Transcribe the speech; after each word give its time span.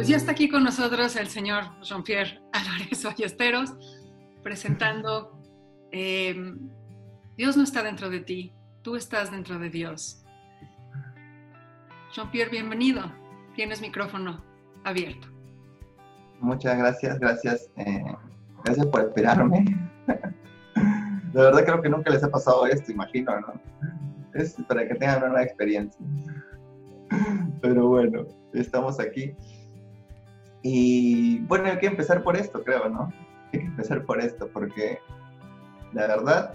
Pues 0.00 0.08
ya 0.08 0.16
está 0.16 0.32
aquí 0.32 0.48
con 0.48 0.64
nosotros 0.64 1.14
el 1.16 1.28
señor 1.28 1.64
Jean-Pierre 1.82 2.40
Álvarez 2.54 3.04
Ballesteros 3.04 3.74
presentando 4.42 5.38
eh, 5.92 6.54
Dios 7.36 7.58
no 7.58 7.64
está 7.64 7.82
dentro 7.82 8.08
de 8.08 8.20
ti, 8.20 8.54
tú 8.80 8.96
estás 8.96 9.30
dentro 9.30 9.58
de 9.58 9.68
Dios. 9.68 10.24
Jean-Pierre, 12.14 12.50
bienvenido. 12.50 13.12
Tienes 13.54 13.82
micrófono 13.82 14.42
abierto. 14.84 15.28
Muchas 16.38 16.78
gracias, 16.78 17.18
gracias. 17.18 17.70
Eh, 17.76 18.02
gracias 18.64 18.86
por 18.86 19.02
esperarme. 19.02 19.66
De 20.06 21.42
verdad 21.42 21.62
creo 21.62 21.82
que 21.82 21.90
nunca 21.90 22.10
les 22.10 22.24
ha 22.24 22.30
pasado 22.30 22.64
esto, 22.64 22.90
imagino, 22.90 23.38
¿no? 23.38 23.60
Es 24.32 24.56
para 24.66 24.88
que 24.88 24.94
tengan 24.94 25.18
una 25.18 25.28
nueva 25.28 25.42
experiencia. 25.42 26.00
Pero 27.60 27.88
bueno, 27.88 28.24
estamos 28.54 28.98
aquí. 28.98 29.36
Y 30.62 31.40
bueno, 31.40 31.66
hay 31.66 31.78
que 31.78 31.86
empezar 31.86 32.22
por 32.22 32.36
esto, 32.36 32.62
creo, 32.62 32.88
¿no? 32.88 33.12
Hay 33.52 33.60
que 33.60 33.66
empezar 33.66 34.04
por 34.04 34.20
esto, 34.20 34.48
porque 34.52 34.98
la 35.92 36.06
verdad, 36.06 36.54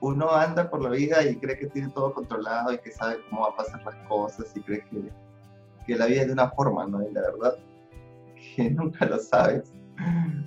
uno 0.00 0.30
anda 0.32 0.68
por 0.68 0.82
la 0.82 0.90
vida 0.90 1.22
y 1.24 1.36
cree 1.36 1.58
que 1.58 1.66
tiene 1.66 1.90
todo 1.90 2.12
controlado 2.12 2.72
y 2.72 2.78
que 2.78 2.90
sabe 2.90 3.18
cómo 3.30 3.42
va 3.42 3.48
a 3.48 3.56
pasar 3.56 3.82
las 3.84 3.94
cosas 4.08 4.52
y 4.54 4.60
cree 4.60 4.84
que, 4.90 5.10
que 5.86 5.96
la 5.96 6.06
vida 6.06 6.22
es 6.22 6.26
de 6.26 6.32
una 6.32 6.50
forma, 6.50 6.86
¿no? 6.86 7.02
Y 7.08 7.12
la 7.12 7.22
verdad, 7.22 7.56
que 8.56 8.70
nunca 8.70 9.06
lo 9.06 9.18
sabes. 9.18 9.72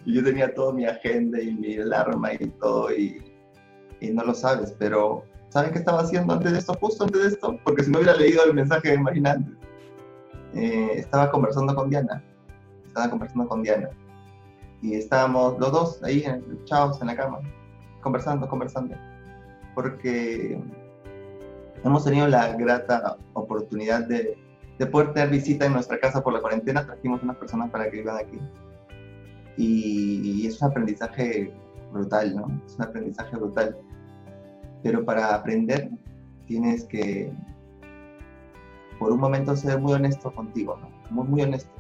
Y 0.05 0.13
yo 0.13 0.23
tenía 0.23 0.53
toda 0.53 0.73
mi 0.73 0.86
agenda 0.86 1.41
y 1.41 1.53
mi 1.53 1.77
alarma 1.77 2.34
y 2.34 2.38
todo 2.59 2.91
y, 2.94 3.34
y 4.00 4.11
no 4.11 4.23
lo 4.23 4.34
sabes, 4.34 4.75
pero 4.77 5.23
¿saben 5.50 5.72
qué 5.72 5.80
estaba 5.80 6.02
haciendo 6.02 6.34
antes 6.34 6.52
de 6.52 6.59
esto? 6.59 6.73
Justo 6.80 7.05
antes 7.05 7.22
de 7.22 7.27
esto, 7.30 7.59
porque 7.63 7.84
si 7.84 7.89
no 7.89 7.97
hubiera 7.97 8.16
leído 8.16 8.44
el 8.44 8.53
mensaje 8.53 8.92
de 8.92 9.00
Marina 9.00 9.44
eh, 10.53 10.92
estaba 10.95 11.31
conversando 11.31 11.73
con 11.73 11.89
Diana 11.89 12.23
conversando 13.08 13.47
con 13.47 13.61
Diana. 13.61 13.89
Y 14.81 14.95
estábamos 14.95 15.59
los 15.59 15.72
dos 15.72 16.03
ahí, 16.03 16.25
echados 16.64 17.00
en 17.02 17.08
la 17.08 17.16
cama, 17.16 17.39
conversando, 18.02 18.47
conversando. 18.47 18.95
Porque 19.75 20.59
hemos 21.83 22.03
tenido 22.03 22.27
la 22.27 22.53
grata 22.53 23.17
oportunidad 23.33 24.08
de, 24.08 24.38
de 24.80 24.86
poder 24.86 25.14
tener 25.14 25.30
visita 25.30 25.66
en 25.66 25.73
nuestra 25.73 26.00
casa 26.00 26.23
por 26.23 26.33
la 26.33 26.42
cuarentena. 26.42 26.86
Trajimos 26.86 27.22
unas 27.22 27.38
personas 27.38 27.70
para 27.70 27.92
que 27.92 27.97
vivan 27.97 28.17
aquí. 28.17 28.39
Y, 29.58 30.47
es 30.47 30.61
un 30.61 30.70
aprendizaje 30.70 31.53
brutal, 31.92 32.33
¿no? 32.33 32.61
Es 32.66 32.75
un 32.75 32.83
aprendizaje 32.83 33.36
brutal. 33.36 33.77
Pero 34.81 35.03
para 35.03 35.36
aprender 35.36 35.92
tienes 36.47 36.86
que, 36.86 37.31
por 38.97 39.11
un 39.11 39.20
momento, 39.20 39.53
ser 39.58 39.80
muy 39.80 39.94
honesto 39.94 40.31
contigo. 40.31 40.80
Muy, 41.09 41.27
muy 41.27 41.42
honesto. 41.42 41.78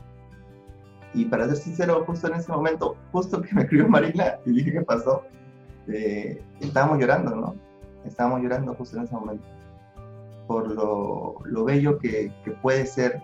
Y 1.13 1.25
para 1.25 1.47
ser 1.47 1.57
sincero, 1.57 2.03
justo 2.05 2.27
en 2.27 2.35
ese 2.35 2.51
momento, 2.51 2.95
justo 3.11 3.41
que 3.41 3.53
me 3.53 3.63
escribió 3.63 3.87
Marina 3.87 4.39
y 4.45 4.51
dije 4.51 4.71
qué 4.71 4.81
pasó, 4.81 5.23
eh, 5.87 6.41
estábamos 6.59 6.99
llorando, 6.99 7.35
¿no? 7.35 7.55
Estábamos 8.05 8.41
llorando 8.41 8.73
justo 8.75 8.97
en 8.97 9.03
ese 9.03 9.15
momento. 9.15 9.43
Por 10.47 10.71
lo, 10.71 11.37
lo 11.45 11.63
bello 11.63 11.97
que, 11.97 12.31
que, 12.43 12.51
puede 12.51 12.85
ser 12.85 13.21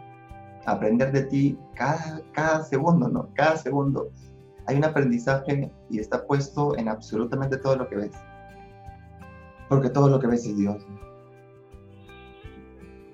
aprender 0.66 1.12
de 1.12 1.24
ti 1.24 1.60
cada, 1.76 2.22
cada 2.32 2.64
segundo, 2.64 3.08
¿no? 3.08 3.30
Cada 3.34 3.58
segundo. 3.58 4.10
Hay 4.68 4.78
un 4.78 4.84
aprendizaje 4.84 5.72
y 5.90 6.00
está 6.00 6.26
puesto 6.26 6.76
en 6.78 6.90
absolutamente 6.90 7.58
todo 7.58 7.76
lo 7.76 7.88
que 7.88 7.98
ves. 7.98 8.12
Porque 9.70 9.90
todo 9.90 10.10
lo 10.10 10.20
que 10.20 10.28
ves 10.28 10.46
es 10.46 10.58
Dios. 10.58 10.86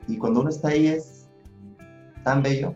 Y 0.07 0.17
cuando 0.17 0.41
uno 0.41 0.49
está 0.49 0.69
ahí 0.69 0.87
es 0.87 1.29
tan 2.23 2.41
bello 2.41 2.75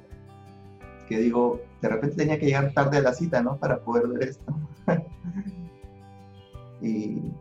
que 1.07 1.19
digo, 1.19 1.61
de 1.81 1.89
repente 1.89 2.15
tenía 2.15 2.39
que 2.39 2.47
llegar 2.47 2.73
tarde 2.73 2.97
a 2.97 3.01
la 3.01 3.13
cita, 3.13 3.41
¿no? 3.41 3.57
Para 3.57 3.79
poder 3.79 4.07
ver 4.07 4.29
esto. 4.29 4.53
y, 6.81 7.31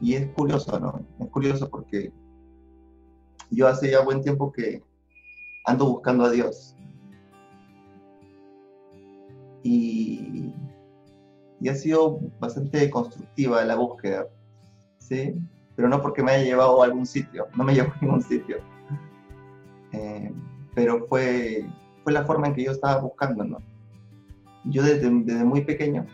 y 0.00 0.14
es 0.14 0.28
curioso, 0.32 0.78
¿no? 0.78 1.00
Es 1.18 1.30
curioso 1.30 1.68
porque 1.68 2.12
yo 3.50 3.68
hace 3.68 3.90
ya 3.90 4.02
buen 4.02 4.22
tiempo 4.22 4.52
que 4.52 4.82
ando 5.64 5.86
buscando 5.86 6.24
a 6.24 6.30
Dios. 6.30 6.76
Y, 9.62 10.52
y 11.60 11.68
ha 11.68 11.74
sido 11.74 12.18
bastante 12.40 12.90
constructiva 12.90 13.64
la 13.64 13.76
búsqueda, 13.76 14.26
¿sí? 14.98 15.34
Pero 15.76 15.88
no 15.88 16.02
porque 16.02 16.22
me 16.22 16.32
haya 16.32 16.44
llevado 16.44 16.82
a 16.82 16.86
algún 16.86 17.06
sitio, 17.06 17.46
no 17.56 17.62
me 17.62 17.74
llevó 17.74 17.92
a 17.92 17.98
ningún 18.00 18.22
sitio. 18.22 18.56
Eh, 19.92 20.32
pero 20.74 21.06
fue 21.06 21.64
fue 22.02 22.12
la 22.12 22.24
forma 22.24 22.48
en 22.48 22.54
que 22.54 22.64
yo 22.64 22.72
estaba 22.72 23.00
buscando, 23.00 23.44
¿no? 23.44 23.58
Yo 24.64 24.82
desde, 24.82 25.08
desde 25.10 25.44
muy 25.44 25.62
pequeño 25.62 26.06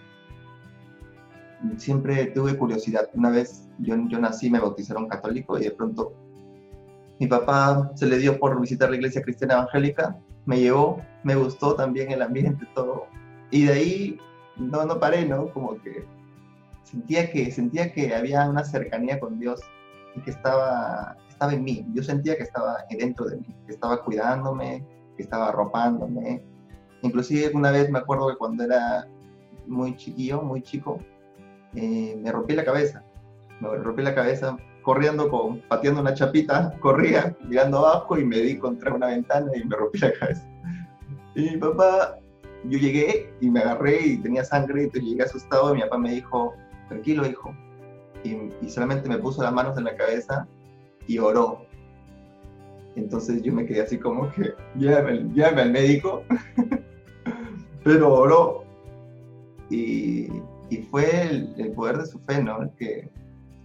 siempre 1.76 2.26
tuve 2.26 2.56
curiosidad. 2.56 3.08
Una 3.14 3.30
vez 3.30 3.68
yo, 3.78 3.96
yo 4.08 4.18
nací, 4.18 4.50
me 4.50 4.60
bautizaron 4.60 5.08
católico 5.08 5.58
y 5.58 5.64
de 5.64 5.70
pronto 5.72 6.12
mi 7.18 7.26
papá 7.26 7.90
se 7.94 8.06
le 8.06 8.18
dio 8.18 8.38
por 8.38 8.60
visitar 8.60 8.90
la 8.90 8.96
iglesia 8.96 9.22
cristiana 9.22 9.54
evangélica, 9.54 10.16
me 10.46 10.60
llevó, 10.60 11.02
me 11.24 11.34
gustó 11.34 11.74
también 11.74 12.12
el 12.12 12.22
ambiente, 12.22 12.64
todo. 12.74 13.06
Y 13.50 13.64
de 13.64 13.72
ahí 13.72 14.18
no, 14.56 14.84
no 14.84 15.00
paré, 15.00 15.26
¿no? 15.26 15.52
Como 15.52 15.80
que 15.82 16.04
sentía 16.84 17.30
que, 17.30 17.50
sentía 17.50 17.92
que 17.92 18.14
había 18.14 18.48
una 18.48 18.64
cercanía 18.64 19.18
con 19.18 19.38
Dios 19.40 19.60
y 20.14 20.20
que 20.20 20.30
estaba, 20.30 21.16
estaba 21.38 21.54
en 21.54 21.62
mí. 21.62 21.86
Yo 21.94 22.02
sentía 22.02 22.36
que 22.36 22.42
estaba 22.42 22.78
dentro 22.90 23.26
de 23.26 23.36
mí, 23.36 23.54
que 23.64 23.72
estaba 23.72 24.02
cuidándome, 24.02 24.84
que 25.16 25.22
estaba 25.22 25.50
arropándome. 25.50 26.42
Inclusive 27.02 27.52
una 27.54 27.70
vez 27.70 27.88
me 27.90 28.00
acuerdo 28.00 28.28
que 28.28 28.36
cuando 28.36 28.64
era 28.64 29.06
muy 29.68 29.96
chiquillo, 29.96 30.42
muy 30.42 30.62
chico, 30.62 30.98
eh, 31.76 32.18
me 32.20 32.32
rompí 32.32 32.54
la 32.54 32.64
cabeza. 32.64 33.04
Me 33.60 33.68
rompí 33.68 34.02
la 34.02 34.16
cabeza 34.16 34.56
corriendo, 34.82 35.30
con, 35.30 35.60
pateando 35.68 36.00
una 36.00 36.12
chapita, 36.12 36.72
corría 36.80 37.36
mirando 37.46 37.78
abajo 37.78 38.18
y 38.18 38.24
me 38.24 38.38
di 38.38 38.58
contra 38.58 38.92
una 38.92 39.06
ventana 39.06 39.52
y 39.54 39.64
me 39.64 39.76
rompí 39.76 40.00
la 40.00 40.12
cabeza. 40.12 40.44
Y 41.36 41.50
mi 41.50 41.56
papá, 41.56 42.18
yo 42.64 42.78
llegué 42.80 43.32
y 43.40 43.48
me 43.48 43.60
agarré 43.60 44.00
y 44.04 44.16
tenía 44.18 44.44
sangre, 44.44 44.90
y 44.92 45.00
llegué 45.00 45.22
asustado 45.22 45.70
y 45.70 45.76
mi 45.76 45.82
papá 45.82 45.98
me 45.98 46.14
dijo, 46.14 46.52
tranquilo 46.88 47.24
hijo. 47.24 47.54
Y, 48.24 48.50
y 48.60 48.68
solamente 48.68 49.08
me 49.08 49.18
puso 49.18 49.40
las 49.44 49.52
manos 49.52 49.78
en 49.78 49.84
la 49.84 49.94
cabeza 49.94 50.48
y 51.08 51.18
oró. 51.18 51.66
Entonces 52.94 53.42
yo 53.42 53.52
me 53.52 53.66
quedé 53.66 53.82
así 53.82 53.98
como 53.98 54.30
que, 54.32 54.54
llévame, 54.76 55.62
al 55.62 55.72
médico, 55.72 56.22
pero 57.84 58.12
oró. 58.12 58.64
Y, 59.70 60.28
y 60.70 60.76
fue 60.90 61.22
el, 61.56 61.72
poder 61.72 61.98
de 61.98 62.06
su 62.06 62.18
fe, 62.20 62.42
¿no? 62.42 62.62
El 62.62 62.70
que, 62.72 63.10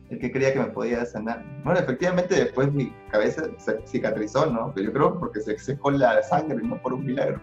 el 0.09 0.19
que 0.19 0.31
creía 0.31 0.53
que 0.53 0.59
me 0.59 0.67
podía 0.67 1.05
sanar. 1.05 1.43
Bueno, 1.63 1.79
efectivamente 1.79 2.35
después 2.35 2.71
mi 2.73 2.93
cabeza 3.11 3.43
se 3.57 3.81
cicatrizó, 3.85 4.45
¿no? 4.47 4.71
Pero 4.73 4.87
yo 4.87 4.93
creo 4.93 5.19
porque 5.19 5.41
se 5.41 5.57
secó 5.57 5.91
la 5.91 6.21
sangre, 6.23 6.61
no 6.63 6.81
por 6.81 6.93
un 6.93 7.05
milagro. 7.05 7.39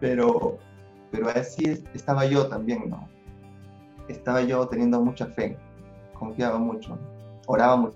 Pero, 0.00 0.58
pero 1.10 1.28
así 1.30 1.84
estaba 1.94 2.26
yo 2.26 2.48
también, 2.48 2.88
¿no? 2.90 3.08
Estaba 4.08 4.42
yo 4.42 4.66
teniendo 4.68 5.00
mucha 5.00 5.26
fe, 5.26 5.56
confiaba 6.14 6.58
mucho, 6.58 6.96
oraba 7.46 7.90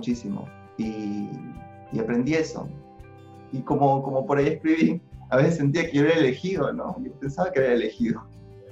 muchísimo. 0.00 0.48
Y, 0.78 1.28
y 1.92 1.98
aprendí 1.98 2.34
eso. 2.34 2.66
Y 3.52 3.60
como, 3.60 4.02
como 4.02 4.26
por 4.26 4.38
ahí 4.38 4.48
escribí, 4.48 5.00
a 5.28 5.36
veces 5.36 5.56
sentía 5.56 5.88
que 5.88 5.98
yo 5.98 6.04
era 6.04 6.14
elegido, 6.14 6.72
¿no? 6.72 6.96
Yo 7.02 7.12
pensaba 7.20 7.52
que 7.52 7.60
era 7.60 7.74
elegido. 7.74 8.22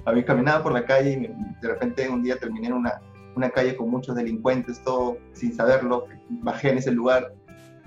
A 0.05 0.11
mí 0.11 0.23
caminaba 0.23 0.63
por 0.63 0.73
la 0.73 0.85
calle 0.85 1.11
y 1.11 1.61
de 1.61 1.67
repente 1.67 2.09
un 2.09 2.23
día 2.23 2.37
terminé 2.37 2.67
en 2.67 2.73
una, 2.73 3.01
una 3.35 3.49
calle 3.49 3.75
con 3.75 3.89
muchos 3.89 4.15
delincuentes, 4.15 4.81
todo 4.83 5.17
sin 5.33 5.53
saberlo, 5.53 6.05
bajé 6.29 6.71
en 6.71 6.79
ese 6.79 6.91
lugar 6.91 7.33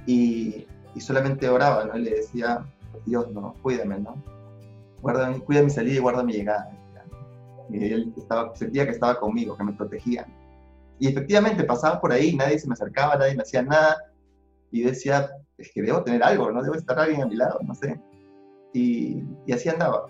y, 0.07 0.67
y 0.95 1.01
solamente 1.01 1.49
oraba, 1.49 1.85
¿no? 1.85 1.99
Y 1.99 2.03
le 2.03 2.11
decía, 2.13 2.65
Dios, 3.07 3.31
no, 3.33 3.55
cuídame, 3.63 3.99
¿no? 3.99 4.15
Guarda, 5.01 5.33
cuida 5.41 5.63
mi 5.63 5.71
salida 5.71 5.97
y 5.97 5.99
guarda 5.99 6.23
mi 6.23 6.35
llegada. 6.35 6.71
Y 7.71 7.93
él 7.93 8.13
estaba, 8.17 8.55
sentía 8.55 8.85
que 8.85 8.93
estaba 8.93 9.19
conmigo, 9.19 9.57
que 9.57 9.65
me 9.65 9.73
protegía. 9.73 10.27
Y 11.03 11.09
efectivamente 11.09 11.65
pasaba 11.65 12.01
por 12.01 12.13
ahí, 12.13 12.37
nadie 12.37 12.61
se 12.61 12.69
me 12.69 12.75
acercaba, 12.75 13.17
nadie 13.17 13.35
me 13.35 13.43
hacía 13.43 13.61
nada, 13.61 13.97
y 14.71 14.83
decía, 14.83 15.33
es 15.59 15.73
que 15.75 15.83
debo 15.83 16.05
tener 16.05 16.23
algo, 16.23 16.53
¿no? 16.53 16.63
Debo 16.63 16.77
estar 16.77 16.97
alguien 16.97 17.23
a 17.23 17.27
mi 17.27 17.35
lado, 17.35 17.59
no 17.67 17.75
sé. 17.75 18.01
Y, 18.73 19.21
así 19.53 19.69
andaba. 19.69 20.07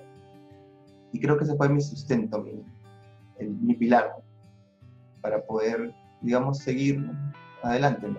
Y 1.10 1.18
creo 1.18 1.38
que 1.38 1.44
ese 1.44 1.56
fue 1.56 1.70
mi 1.70 1.80
sustento, 1.80 2.42
mi, 2.42 2.62
mi 3.40 3.72
pilar, 3.72 4.16
para 5.22 5.42
poder, 5.46 5.94
digamos, 6.20 6.58
seguir 6.58 7.02
adelante, 7.62 8.08
¿no? 8.08 8.18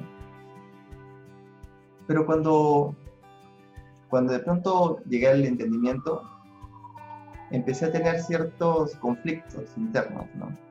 Pero 2.08 2.26
cuando, 2.26 2.96
cuando 4.10 4.34
de 4.34 4.40
pronto 4.40 4.98
llegué 5.04 5.28
al 5.28 5.46
entendimiento, 5.46 6.24
empecé 7.52 7.86
a 7.86 7.92
tener 7.92 8.20
ciertos 8.20 8.96
conflictos 8.96 9.78
internos, 9.78 10.26
¿no? 10.34 10.63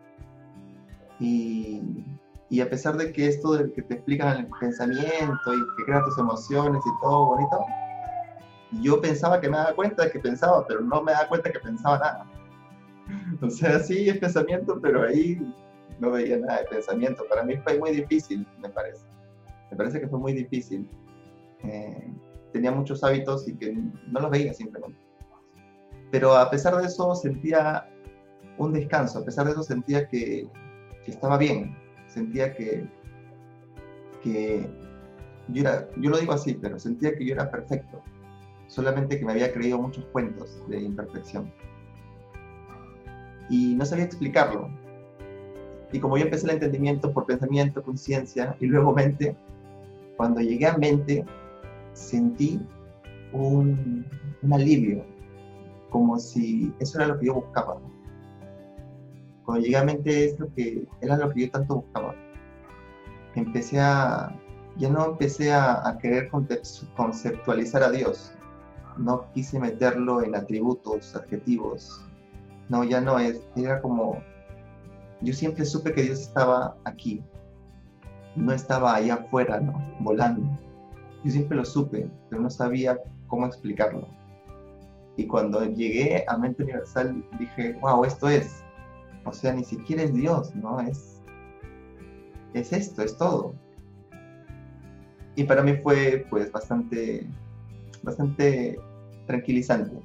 Y, 1.23 2.61
a 2.61 2.69
pesar 2.69 2.97
de 2.97 3.13
que 3.13 3.29
esto 3.29 3.53
de 3.53 3.73
que 3.73 3.83
te 3.83 3.95
explican 3.95 4.39
el 4.39 4.47
pensamiento 4.61 5.55
y 5.55 5.77
que 5.77 5.85
crean 5.87 6.05
tus 6.05 6.19
emociones 6.19 6.83
y 6.85 7.01
todo 7.01 7.27
bonito, 7.27 7.65
yo 8.83 9.01
pensaba 9.01 9.41
que 9.41 9.49
me 9.49 9.57
daba 9.57 9.75
cuenta 9.75 10.05
de 10.05 10.11
que 10.11 10.19
pensaba, 10.19 10.67
pero 10.67 10.81
no 10.81 11.03
me 11.03 11.13
daba 11.13 11.29
cuenta 11.29 11.51
que 11.51 11.61
pensaba 11.61 11.99
nada. 11.99 12.27
O 13.43 13.51
sea, 13.51 13.79
sí 13.81 14.09
es 14.09 14.19
pensamiento, 14.19 14.79
pero 14.81 15.03
ahí 15.03 15.41
no 15.99 16.11
veía 16.11 16.39
nada 16.39 16.61
de 16.61 16.67
pensamiento. 16.67 17.25
Para 17.29 17.43
mí 17.43 17.57
fue 17.59 17.79
muy 17.79 17.91
difícil, 17.91 18.47
me 18.61 18.69
parece. 18.69 19.05
Me 19.71 19.77
parece 19.77 20.01
que 20.01 20.09
fue 20.09 20.19
muy 20.19 20.33
difícil. 20.33 20.89
Eh, 21.65 22.13
tenía 22.53 22.71
muchos 22.71 23.03
hábitos 23.05 23.49
y 23.49 23.55
que 23.57 23.73
no 23.73 24.21
los 24.21 24.31
veía 24.31 24.55
simplemente. 24.55 24.99
Pero 26.11 26.35
a 26.37 26.51
pesar 26.51 26.77
de 26.77 26.87
eso 26.87 27.15
sentía 27.15 27.89
un 28.59 28.73
descanso, 28.73 29.19
a 29.19 29.25
pesar 29.25 29.47
de 29.47 29.53
eso 29.53 29.63
sentía 29.63 30.07
que, 30.09 30.49
que 31.05 31.11
estaba 31.11 31.39
bien, 31.39 31.77
sentía 32.07 32.55
que, 32.55 32.87
que 34.23 34.69
yo, 35.49 35.63
era, 35.63 35.89
yo 35.97 36.11
lo 36.11 36.19
digo 36.19 36.33
así, 36.33 36.55
pero 36.55 36.79
sentía 36.79 37.17
que 37.17 37.25
yo 37.25 37.35
era 37.35 37.51
perfecto, 37.51 38.01
solamente 38.69 39.19
que 39.19 39.25
me 39.25 39.33
había 39.33 39.53
creído 39.53 39.79
muchos 39.79 40.05
cuentos 40.07 40.63
de 40.69 40.81
imperfección. 40.81 41.53
Y 43.49 43.75
no 43.75 43.85
sabía 43.85 44.05
explicarlo. 44.05 44.71
Y 45.93 45.99
como 45.99 46.17
yo 46.17 46.25
empecé 46.25 46.47
el 46.47 46.53
entendimiento 46.53 47.13
por 47.13 47.27
pensamiento, 47.27 47.83
conciencia 47.83 48.57
y 48.61 48.67
luego 48.67 48.95
mente, 48.95 49.37
cuando 50.17 50.41
llegué 50.41 50.67
a 50.67 50.79
mente, 50.79 51.25
sentí 51.93 52.61
un, 53.33 54.07
un 54.43 54.53
alivio, 54.53 55.05
como 55.91 56.19
si 56.19 56.73
eso 56.81 56.99
era 56.99 57.09
lo 57.09 57.19
que 57.19 57.27
yo 57.27 57.35
buscaba. 57.35 57.79
Cuando 59.45 59.65
llegué 59.65 59.77
a 59.77 59.85
mente 59.85 60.25
es 60.27 60.39
lo 60.39 60.53
que 60.55 60.87
era 61.01 61.17
lo 61.17 61.33
que 61.33 61.43
yo 61.43 61.51
tanto 61.51 61.77
buscaba. 61.77 62.15
Empecé 63.35 63.81
a, 63.81 64.39
ya 64.77 64.89
no 64.89 65.07
empecé 65.07 65.53
a, 65.53 65.87
a 65.87 65.99
querer 65.99 66.31
conceptualizar 66.97 67.83
a 67.83 67.91
Dios. 67.91 68.33
No 68.99 69.27
quise 69.33 69.59
meterlo 69.59 70.23
en 70.23 70.35
atributos, 70.35 71.17
adjetivos. 71.17 72.05
No, 72.69 72.85
ya 72.85 73.01
no 73.01 73.19
es. 73.19 73.41
Era 73.57 73.81
como, 73.81 74.23
yo 75.23 75.33
siempre 75.33 75.65
supe 75.65 75.93
que 75.93 76.03
Dios 76.03 76.21
estaba 76.21 76.77
aquí. 76.85 77.23
No 78.35 78.53
estaba 78.53 78.95
allá 78.95 79.15
afuera, 79.15 79.61
¿no? 79.61 79.81
Volando. 80.01 80.43
Yo 81.25 81.31
siempre 81.31 81.57
lo 81.57 81.65
supe, 81.65 82.09
pero 82.29 82.43
no 82.43 82.51
sabía 82.51 82.99
cómo 83.29 83.47
explicarlo. 83.47 84.09
Y 85.17 85.27
cuando 85.27 85.65
llegué 85.65 86.25
a 86.27 86.37
Mente 86.37 86.65
Universal 86.65 87.25
dije, 87.39 87.75
wow, 87.81 88.05
esto 88.05 88.29
es. 88.29 88.62
O 89.25 89.33
sea, 89.33 89.53
ni 89.53 89.65
siquiera 89.65 90.03
es 90.03 90.13
Dios, 90.13 90.55
¿no? 90.55 90.81
Es, 90.81 91.21
es 92.55 92.73
esto, 92.73 93.03
es 93.03 93.17
todo. 93.17 93.55
Y 95.37 95.45
para 95.45 95.63
mí 95.63 95.77
fue 95.77 96.27
pues 96.29 96.51
bastante, 96.53 97.27
bastante 98.03 98.79
tranquilizante. 99.27 99.97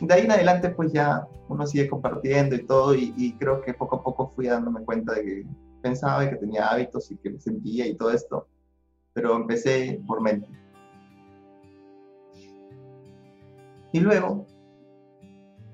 De 0.00 0.14
ahí 0.14 0.24
en 0.24 0.32
adelante 0.32 0.70
pues 0.70 0.92
ya 0.92 1.28
uno 1.48 1.66
sigue 1.66 1.88
compartiendo 1.88 2.56
y 2.56 2.64
todo 2.64 2.94
y, 2.94 3.12
y 3.16 3.34
creo 3.34 3.60
que 3.60 3.74
poco 3.74 3.96
a 3.96 4.02
poco 4.02 4.32
fui 4.34 4.46
dándome 4.46 4.84
cuenta 4.84 5.12
de 5.14 5.24
que 5.24 5.46
pensaba 5.82 6.28
que 6.28 6.36
tenía 6.36 6.68
hábitos 6.68 7.10
y 7.10 7.16
que 7.16 7.30
me 7.30 7.40
sentía 7.40 7.86
y 7.86 7.96
todo 7.96 8.12
esto, 8.12 8.46
pero 9.12 9.36
empecé 9.36 10.00
por 10.06 10.22
mente. 10.22 10.48
Y 13.92 14.00
luego, 14.00 14.46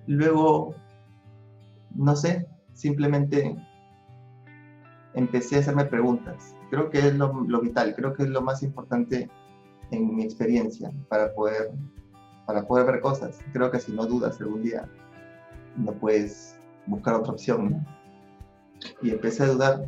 luego, 0.07 0.75
no 1.95 2.17
sé, 2.17 2.47
simplemente 2.75 3.57
empecé 5.15 5.57
a 5.57 5.59
hacerme 5.61 5.85
preguntas. 5.85 6.55
Creo 6.71 6.91
que 6.91 6.99
es 6.99 7.15
lo, 7.15 7.61
vital, 7.61 7.95
creo 7.95 8.13
que 8.15 8.25
es 8.25 8.29
lo 8.29 8.43
más 8.43 8.63
importante 8.63 9.29
en 9.91 10.15
mi 10.15 10.23
experiencia 10.23 10.93
para 11.09 11.35
poder, 11.35 11.73
para 12.47 12.67
poder 12.67 12.87
ver 12.87 13.01
cosas. 13.01 13.39
Creo 13.53 13.71
que 13.71 13.81
si 13.81 13.93
no 13.93 14.07
dudas 14.07 14.41
algún 14.41 14.63
día, 14.63 14.89
no 15.77 15.93
puedes 15.93 16.59
buscar 16.87 17.15
otra 17.15 17.33
opción. 17.33 17.87
Y 19.03 19.11
empecé 19.11 19.43
a 19.43 19.47
dudar, 19.47 19.87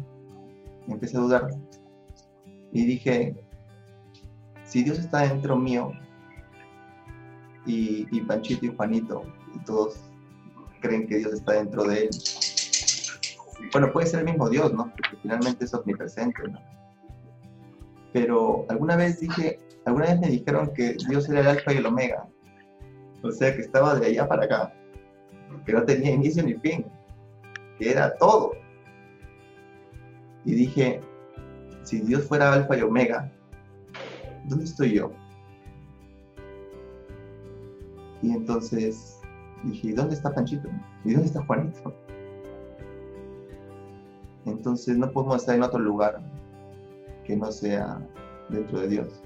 empecé 0.89 1.17
a 1.17 1.21
dudar. 1.21 1.49
Y 2.73 2.87
dije, 2.87 3.37
si 4.65 4.83
Dios 4.83 4.99
está 4.99 5.21
dentro 5.29 5.57
mío, 5.57 5.93
y, 7.67 8.07
y 8.11 8.23
Panchito 8.23 8.67
y 8.67 8.75
Juanito, 8.75 9.23
y 9.55 9.59
todos 9.61 10.10
creen 10.81 11.07
que 11.07 11.19
Dios 11.19 11.33
está 11.35 11.53
dentro 11.53 11.85
de 11.85 12.05
él, 12.05 12.11
bueno, 13.73 13.93
puede 13.93 14.07
ser 14.07 14.21
el 14.21 14.27
mismo 14.27 14.49
Dios, 14.49 14.73
¿no? 14.73 14.91
Porque 14.91 15.17
finalmente 15.23 15.65
es 15.65 15.75
omnipresente, 15.75 16.43
¿no? 16.49 16.61
Pero 18.13 18.67
alguna 18.69 18.97
vez 18.97 19.21
dije, 19.21 19.59
alguna 19.85 20.07
vez 20.07 20.21
me 20.21 20.29
dijeron 20.29 20.73
que 20.75 20.97
Dios 21.09 21.29
era 21.29 21.41
el 21.41 21.47
alfa 21.47 21.73
y 21.73 21.77
el 21.77 21.87
omega. 21.87 22.27
O 23.23 23.31
sea, 23.31 23.55
que 23.55 23.63
estaba 23.63 23.95
de 23.95 24.07
allá 24.07 24.27
para 24.27 24.45
acá. 24.45 24.75
Que 25.65 25.73
no 25.73 25.85
tenía 25.85 26.11
inicio 26.11 26.43
ni 26.43 26.55
fin. 26.55 26.85
Que 27.79 27.91
era 27.91 28.17
todo. 28.17 28.53
Y 30.45 30.55
dije, 30.55 31.01
si 31.85 32.01
Dios 32.01 32.25
fuera 32.25 32.53
alfa 32.53 32.77
y 32.77 32.83
omega, 32.83 33.31
¿dónde 34.47 34.65
estoy 34.65 34.95
yo? 34.95 35.13
Y 38.23 38.33
entonces 38.33 39.20
dije, 39.65 39.93
¿dónde 39.95 40.15
está 40.15 40.33
Panchito? 40.33 40.69
¿Y 41.05 41.13
dónde 41.13 41.29
está 41.29 41.45
Juanito? 41.45 41.95
Entonces 44.47 44.97
no 44.97 45.11
podemos 45.11 45.37
estar 45.37 45.55
en 45.55 45.63
otro 45.63 45.79
lugar 45.79 46.21
que 47.25 47.37
no 47.37 47.53
sea 47.53 48.01
dentro 48.49 48.81
de 48.81 48.89
Dios. 48.89 49.23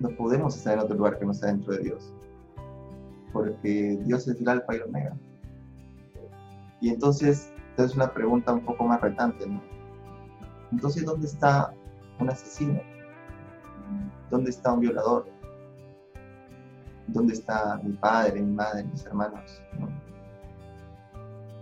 No 0.00 0.10
podemos 0.10 0.56
estar 0.56 0.74
en 0.74 0.80
otro 0.80 0.96
lugar 0.96 1.18
que 1.18 1.24
no 1.24 1.32
sea 1.32 1.50
dentro 1.50 1.72
de 1.72 1.78
Dios. 1.84 2.12
Porque 3.32 3.98
Dios 4.04 4.26
es 4.28 4.40
el 4.40 4.48
alfa 4.48 4.74
y 4.74 4.76
el 4.76 4.82
omega. 4.84 5.16
Y 6.80 6.90
entonces 6.90 7.52
es 7.76 7.94
una 7.96 8.12
pregunta 8.12 8.52
un 8.52 8.64
poco 8.64 8.84
más 8.84 9.00
retante, 9.00 9.46
¿no? 9.46 9.60
Entonces, 10.70 11.04
¿dónde 11.04 11.26
está 11.26 11.72
un 12.18 12.28
asesino? 12.30 12.80
¿Dónde 14.30 14.50
está 14.50 14.72
un 14.72 14.80
violador? 14.80 15.26
¿Dónde 17.06 17.34
está 17.34 17.80
mi 17.82 17.92
padre, 17.92 18.40
mi 18.40 18.52
madre, 18.52 18.84
mis 18.84 19.04
hermanos? 19.04 19.62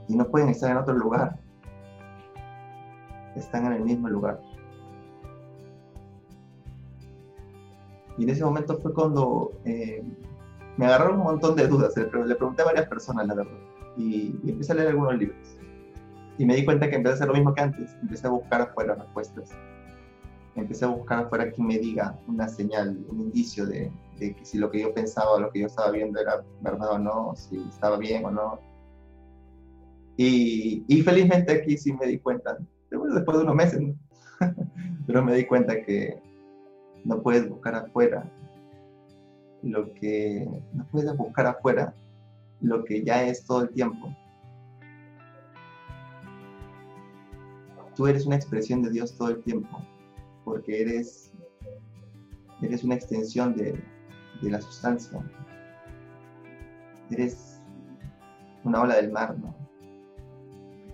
y 0.09 0.17
no 0.17 0.27
pueden 0.27 0.49
estar 0.49 0.71
en 0.71 0.77
otro 0.77 0.95
lugar. 0.95 1.39
Están 3.35 3.67
en 3.67 3.73
el 3.73 3.81
mismo 3.83 4.09
lugar. 4.09 4.41
Y 8.19 8.25
en 8.25 8.31
ese 8.31 8.45
momento 8.45 8.79
fue 8.79 8.93
cuando 8.93 9.53
eh, 9.65 10.05
me 10.77 10.87
agarraron 10.87 11.19
un 11.19 11.25
montón 11.25 11.57
de 11.57 11.67
dudas. 11.67 11.97
Le, 11.97 12.05
pregunté 12.05 12.63
a 12.63 12.67
varias 12.67 12.87
personas, 12.89 13.27
la 13.27 13.35
verdad. 13.35 13.53
Y, 13.97 14.37
empecé 14.47 14.73
a 14.73 14.75
leer 14.75 14.89
algunos 14.89 15.17
libros. 15.17 15.59
Y 16.37 16.45
me 16.45 16.57
di 16.57 16.65
cuenta 16.65 16.91
que 16.91 16.97
empecé 16.97 17.13
a 17.13 17.15
hacer 17.17 17.29
lo 17.29 17.35
mismo 17.35 17.55
que 17.55 17.63
antes. 17.63 17.97
Empecé 18.03 18.27
a 18.27 18.31
buscar 18.31 18.61
afuera 18.61 18.95
respuestas. 18.95 19.51
Empecé 20.55 20.85
a 20.85 20.89
buscar 20.89 21.25
afuera 21.25 21.51
quien 21.51 21.67
me 21.67 21.79
diga 21.79 22.19
una 22.29 22.47
señal, 22.49 23.05
un 23.09 23.21
indicio 23.21 23.67
de, 23.67 23.91
de 24.19 24.35
que 24.35 24.45
si 24.45 24.59
lo 24.59 24.71
que 24.71 24.81
yo 24.81 24.93
pensaba 24.95 25.41
lo 25.41 25.51
que 25.51 25.61
yo 25.61 25.67
estaba 25.67 25.91
viendo 25.91 26.21
era 26.21 26.45
verdad 26.61 26.93
o 26.93 26.99
no, 26.99 27.35
si 27.35 27.57
estaba 27.69 27.97
bien 27.97 28.25
o 28.25 28.31
no. 28.31 28.73
Y, 30.17 31.03
felizmente 31.03 31.53
aquí 31.53 31.77
sí 31.77 31.93
me 31.93 32.07
di 32.07 32.19
cuenta, 32.19 32.59
después 32.91 33.39
de 33.39 33.45
unos 33.45 33.55
meses, 33.55 33.81
pero 35.07 35.25
me 35.25 35.35
di 35.35 35.47
cuenta 35.47 35.83
que 35.83 36.21
no 37.05 37.23
puedes 37.23 37.49
buscar 37.49 37.75
afuera 37.75 38.31
lo 39.63 39.93
que, 39.95 40.47
no 40.73 40.87
puedes 40.91 41.17
buscar 41.17 41.47
afuera 41.47 41.95
lo 42.61 42.85
que 42.85 43.03
ya 43.03 43.25
es 43.25 43.45
todo 43.45 43.63
el 43.63 43.71
tiempo. 43.71 44.15
Tú 47.97 48.07
eres 48.07 48.27
una 48.27 48.37
expresión 48.37 48.83
de 48.83 48.91
Dios 48.91 49.17
todo 49.17 49.29
el 49.29 49.43
tiempo, 49.43 49.83
porque 50.45 50.83
eres, 50.83 51.33
eres 52.61 52.85
una 52.85 52.95
extensión 52.95 53.55
de, 53.55 53.83
de 54.43 54.51
la 54.51 54.61
sustancia. 54.61 55.21
Eres 57.11 57.61
una 58.65 58.83
ola 58.83 58.97
del 58.97 59.13
mar, 59.13 59.39
¿no? 59.39 59.63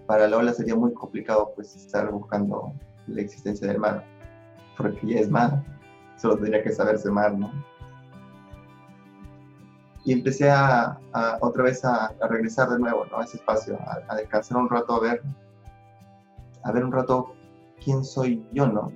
para 0.09 0.27
la 0.27 0.39
ola 0.39 0.55
sería 0.55 0.75
muy 0.75 0.95
complicado 0.95 1.53
pues 1.55 1.77
estar 1.77 2.11
buscando 2.11 2.73
la 3.09 3.21
existencia 3.21 3.69
del 3.69 3.79
mar, 3.79 4.03
porque 4.79 5.07
ya 5.07 5.21
es 5.21 5.31
mar, 5.31 5.63
solo 6.17 6.37
tendría 6.37 6.63
que 6.63 6.73
saberse 6.73 7.11
mar, 7.11 7.35
¿no? 7.35 7.53
Y 10.07 10.15
empecé 10.15 10.51
a, 10.51 10.99
otra 11.43 11.65
vez 11.65 11.85
a, 11.85 12.15
regresar 12.27 12.71
de 12.71 12.79
nuevo, 12.79 13.05
¿no? 13.11 13.19
A 13.19 13.25
ese 13.25 13.37
espacio, 13.37 13.79
a, 14.09 14.17
descansar 14.17 14.57
un 14.57 14.71
rato, 14.71 14.95
a 14.95 15.01
ver, 15.01 15.23
a 16.65 16.73
ver 16.73 16.85
un 16.87 16.93
rato 16.93 17.35
quién 17.85 18.03
soy 18.03 18.43
yo, 18.53 18.67
¿no? 18.67 18.91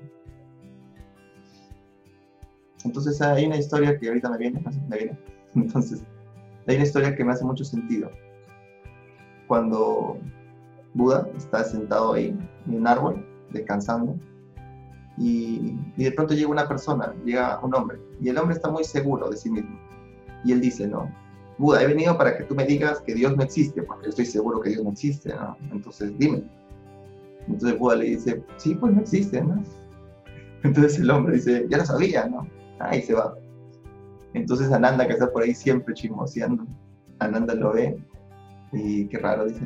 Entonces 2.84 3.20
hay 3.22 3.46
una 3.46 3.56
historia 3.56 3.98
que 3.98 4.08
ahorita 4.08 4.30
me 4.30 4.38
viene, 4.38 4.62
me 4.88 4.96
viene. 4.96 5.18
Entonces, 5.54 6.02
hay 6.66 6.76
una 6.76 6.84
historia 6.84 7.14
que 7.14 7.24
me 7.24 7.32
hace 7.32 7.44
mucho 7.44 7.64
sentido. 7.64 8.10
Cuando 9.46 10.18
Buda 10.94 11.28
está 11.36 11.64
sentado 11.64 12.14
ahí 12.14 12.36
en 12.66 12.74
un 12.74 12.86
árbol, 12.86 13.26
descansando, 13.50 14.16
Y, 15.18 15.76
y, 15.96 16.04
de 16.04 16.12
pronto 16.12 16.32
llega 16.32 16.48
una 16.48 16.66
persona, 16.66 17.14
llega 17.24 17.60
un 17.62 17.74
hombre, 17.74 17.98
y 18.20 18.30
el 18.30 18.38
hombre 18.38 18.56
está 18.56 18.70
muy 18.70 18.82
seguro 18.82 19.28
de 19.28 19.36
sí 19.36 19.50
mismo. 19.50 19.78
Y 20.42 20.52
él 20.52 20.60
dice, 20.60 20.88
no, 20.88 21.06
Buda, 21.58 21.82
he 21.82 21.86
venido 21.86 22.16
para 22.16 22.36
que 22.36 22.44
tú 22.44 22.54
me 22.54 22.64
digas 22.64 23.00
que 23.00 23.14
Dios 23.14 23.36
no 23.36 23.42
existe, 23.42 23.82
porque 23.82 24.08
estoy 24.08 24.24
seguro 24.24 24.60
que 24.60 24.70
Dios 24.70 24.82
no 24.82 24.90
existe, 24.90 25.34
¿no? 25.34 25.56
Entonces 25.70 26.12
dime. 26.18 26.42
Entonces 27.46 27.78
Buda 27.78 27.96
le 27.96 28.04
dice, 28.06 28.42
sí, 28.56 28.74
pues 28.74 28.94
no 28.94 29.00
existe, 29.00 29.42
¿no? 29.42 29.62
Entonces 30.62 30.98
el 30.98 31.10
hombre 31.10 31.34
dice, 31.34 31.66
ya 31.68 31.78
lo 31.78 31.84
sabía, 31.84 32.26
¿no? 32.26 32.46
Ahí 32.82 33.02
se 33.02 33.14
va. 33.14 33.34
Entonces 34.34 34.72
Ananda, 34.72 35.06
que 35.06 35.12
está 35.14 35.30
por 35.30 35.42
ahí 35.42 35.54
siempre 35.54 35.94
chismoseando, 35.94 36.66
Ananda 37.18 37.54
lo 37.54 37.72
ve 37.72 37.98
y 38.72 39.06
qué 39.08 39.18
raro, 39.18 39.46
dice. 39.46 39.60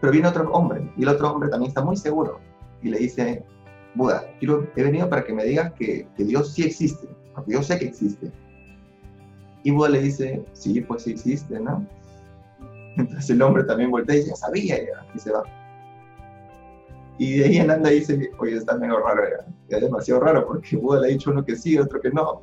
Pero 0.00 0.12
viene 0.12 0.28
otro 0.28 0.50
hombre, 0.52 0.90
y 0.96 1.02
el 1.02 1.08
otro 1.08 1.32
hombre 1.32 1.48
también 1.48 1.70
está 1.70 1.82
muy 1.82 1.96
seguro, 1.96 2.40
y 2.82 2.90
le 2.90 2.98
dice, 2.98 3.44
Buda, 3.94 4.24
quiero, 4.38 4.66
he 4.76 4.82
venido 4.82 5.08
para 5.08 5.24
que 5.24 5.32
me 5.32 5.44
digas 5.44 5.72
que, 5.72 6.06
que 6.16 6.24
Dios 6.24 6.52
sí 6.52 6.62
existe, 6.62 7.08
porque 7.34 7.52
yo 7.52 7.62
sé 7.62 7.78
que 7.78 7.86
existe. 7.86 8.30
Y 9.62 9.70
Buda 9.72 9.90
le 9.90 10.00
dice, 10.00 10.42
sí, 10.52 10.80
pues 10.80 11.02
sí 11.02 11.12
existe, 11.12 11.58
¿no? 11.60 11.86
Entonces 12.96 13.30
el 13.30 13.42
hombre 13.42 13.64
también 13.64 13.90
voltea 13.90 14.16
y 14.16 14.20
dice, 14.20 14.36
sabía, 14.36 14.76
ya, 14.78 15.06
y 15.14 15.18
se 15.18 15.32
va. 15.32 15.42
Y 17.20 17.36
de 17.36 17.44
ahí 17.44 17.58
Ananda 17.58 17.90
dice, 17.90 18.30
oye, 18.38 18.56
está 18.56 18.78
medio 18.78 18.98
raro, 18.98 19.22
es 19.68 19.80
demasiado 19.82 20.22
raro, 20.22 20.46
porque 20.46 20.74
Buda 20.74 21.00
le 21.00 21.06
ha 21.06 21.10
dicho 21.10 21.30
uno 21.30 21.44
que 21.44 21.54
sí, 21.54 21.76
otro 21.76 22.00
que 22.00 22.08
no. 22.08 22.40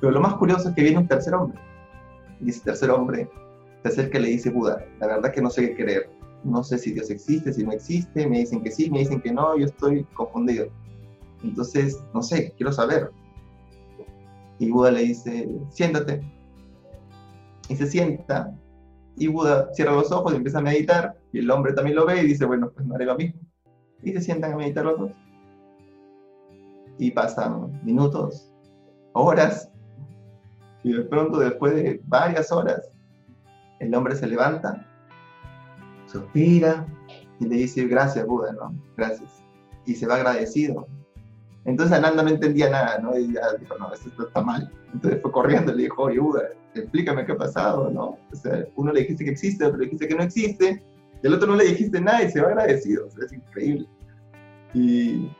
Pero 0.00 0.12
lo 0.12 0.20
más 0.20 0.34
curioso 0.34 0.68
es 0.68 0.74
que 0.76 0.82
viene 0.82 0.98
un 0.98 1.08
tercer 1.08 1.34
hombre. 1.34 1.58
Y 2.40 2.50
ese 2.50 2.60
tercer 2.60 2.92
hombre 2.92 3.28
se 3.82 3.88
acerca 3.88 4.20
y 4.20 4.22
le 4.22 4.28
dice, 4.28 4.50
Buda, 4.50 4.86
la 5.00 5.08
verdad 5.08 5.32
que 5.32 5.42
no 5.42 5.50
sé 5.50 5.70
qué 5.70 5.82
creer. 5.82 6.08
No 6.44 6.62
sé 6.62 6.78
si 6.78 6.92
Dios 6.92 7.10
existe, 7.10 7.52
si 7.52 7.64
no 7.64 7.72
existe, 7.72 8.24
me 8.28 8.38
dicen 8.38 8.62
que 8.62 8.70
sí, 8.70 8.88
me 8.88 9.00
dicen 9.00 9.20
que 9.20 9.32
no, 9.32 9.58
yo 9.58 9.64
estoy 9.64 10.04
confundido. 10.14 10.68
Entonces, 11.42 12.00
no 12.14 12.22
sé, 12.22 12.54
quiero 12.56 12.70
saber. 12.70 13.10
Y 14.60 14.70
Buda 14.70 14.92
le 14.92 15.00
dice, 15.00 15.48
siéntate. 15.70 16.20
Y 17.68 17.74
se 17.74 17.88
sienta. 17.88 18.56
Y 19.16 19.26
Buda 19.26 19.74
cierra 19.74 19.90
los 19.90 20.12
ojos 20.12 20.34
y 20.34 20.36
empieza 20.36 20.58
a 20.58 20.62
meditar. 20.62 21.18
Y 21.32 21.40
el 21.40 21.50
hombre 21.50 21.72
también 21.72 21.96
lo 21.96 22.06
ve 22.06 22.22
y 22.22 22.26
dice, 22.26 22.44
bueno, 22.44 22.70
pues 22.70 22.86
no 22.86 22.94
haré 22.94 23.06
lo 23.06 23.16
mismo. 23.16 23.40
Y 24.02 24.12
se 24.12 24.20
sientan 24.20 24.52
a 24.52 24.56
meditar 24.56 24.84
los 24.84 24.98
dos. 24.98 25.10
Y 26.98 27.10
pasan 27.10 27.80
minutos, 27.84 28.52
horas. 29.12 29.70
Y 30.82 30.92
de 30.92 31.02
pronto, 31.02 31.38
después 31.38 31.74
de 31.74 32.00
varias 32.06 32.52
horas, 32.52 32.90
el 33.80 33.94
hombre 33.94 34.14
se 34.14 34.26
levanta, 34.26 34.86
suspira 36.06 36.86
y 37.40 37.46
le 37.46 37.56
dice, 37.56 37.86
gracias 37.86 38.26
Buda, 38.26 38.52
¿no? 38.52 38.74
Gracias. 38.96 39.42
Y 39.84 39.94
se 39.94 40.06
va 40.06 40.14
agradecido 40.16 40.86
entonces 41.66 41.96
Ananda 41.96 42.22
no 42.22 42.30
entendía 42.30 42.70
nada, 42.70 42.98
¿no? 42.98 43.18
Y 43.18 43.32
ya 43.32 43.52
dijo, 43.58 43.76
no, 43.78 43.92
esto 43.92 44.28
está 44.28 44.40
mal. 44.40 44.70
Entonces 44.94 45.20
fue 45.20 45.32
corriendo 45.32 45.72
y 45.72 45.76
le 45.76 45.82
dijo, 45.84 46.04
oye, 46.04 46.20
Buda, 46.20 46.42
explícame 46.74 47.26
qué 47.26 47.32
ha 47.32 47.36
pasado, 47.36 47.90
¿no? 47.90 48.18
O 48.32 48.36
sea, 48.36 48.64
uno 48.76 48.92
le 48.92 49.00
dijiste 49.00 49.24
que 49.24 49.32
existe, 49.32 49.64
otro 49.64 49.78
le 49.78 49.86
dijiste 49.86 50.06
que 50.06 50.14
no 50.14 50.22
existe, 50.22 50.82
y 51.22 51.26
el 51.26 51.34
otro 51.34 51.48
no 51.48 51.56
le 51.56 51.64
dijiste 51.64 52.00
nada 52.00 52.22
y 52.22 52.30
se 52.30 52.40
va 52.40 52.48
agradecido. 52.48 53.06
O 53.06 53.10
sea, 53.10 53.24
es 53.24 53.32
increíble. 53.32 53.86
Y, 54.74 55.30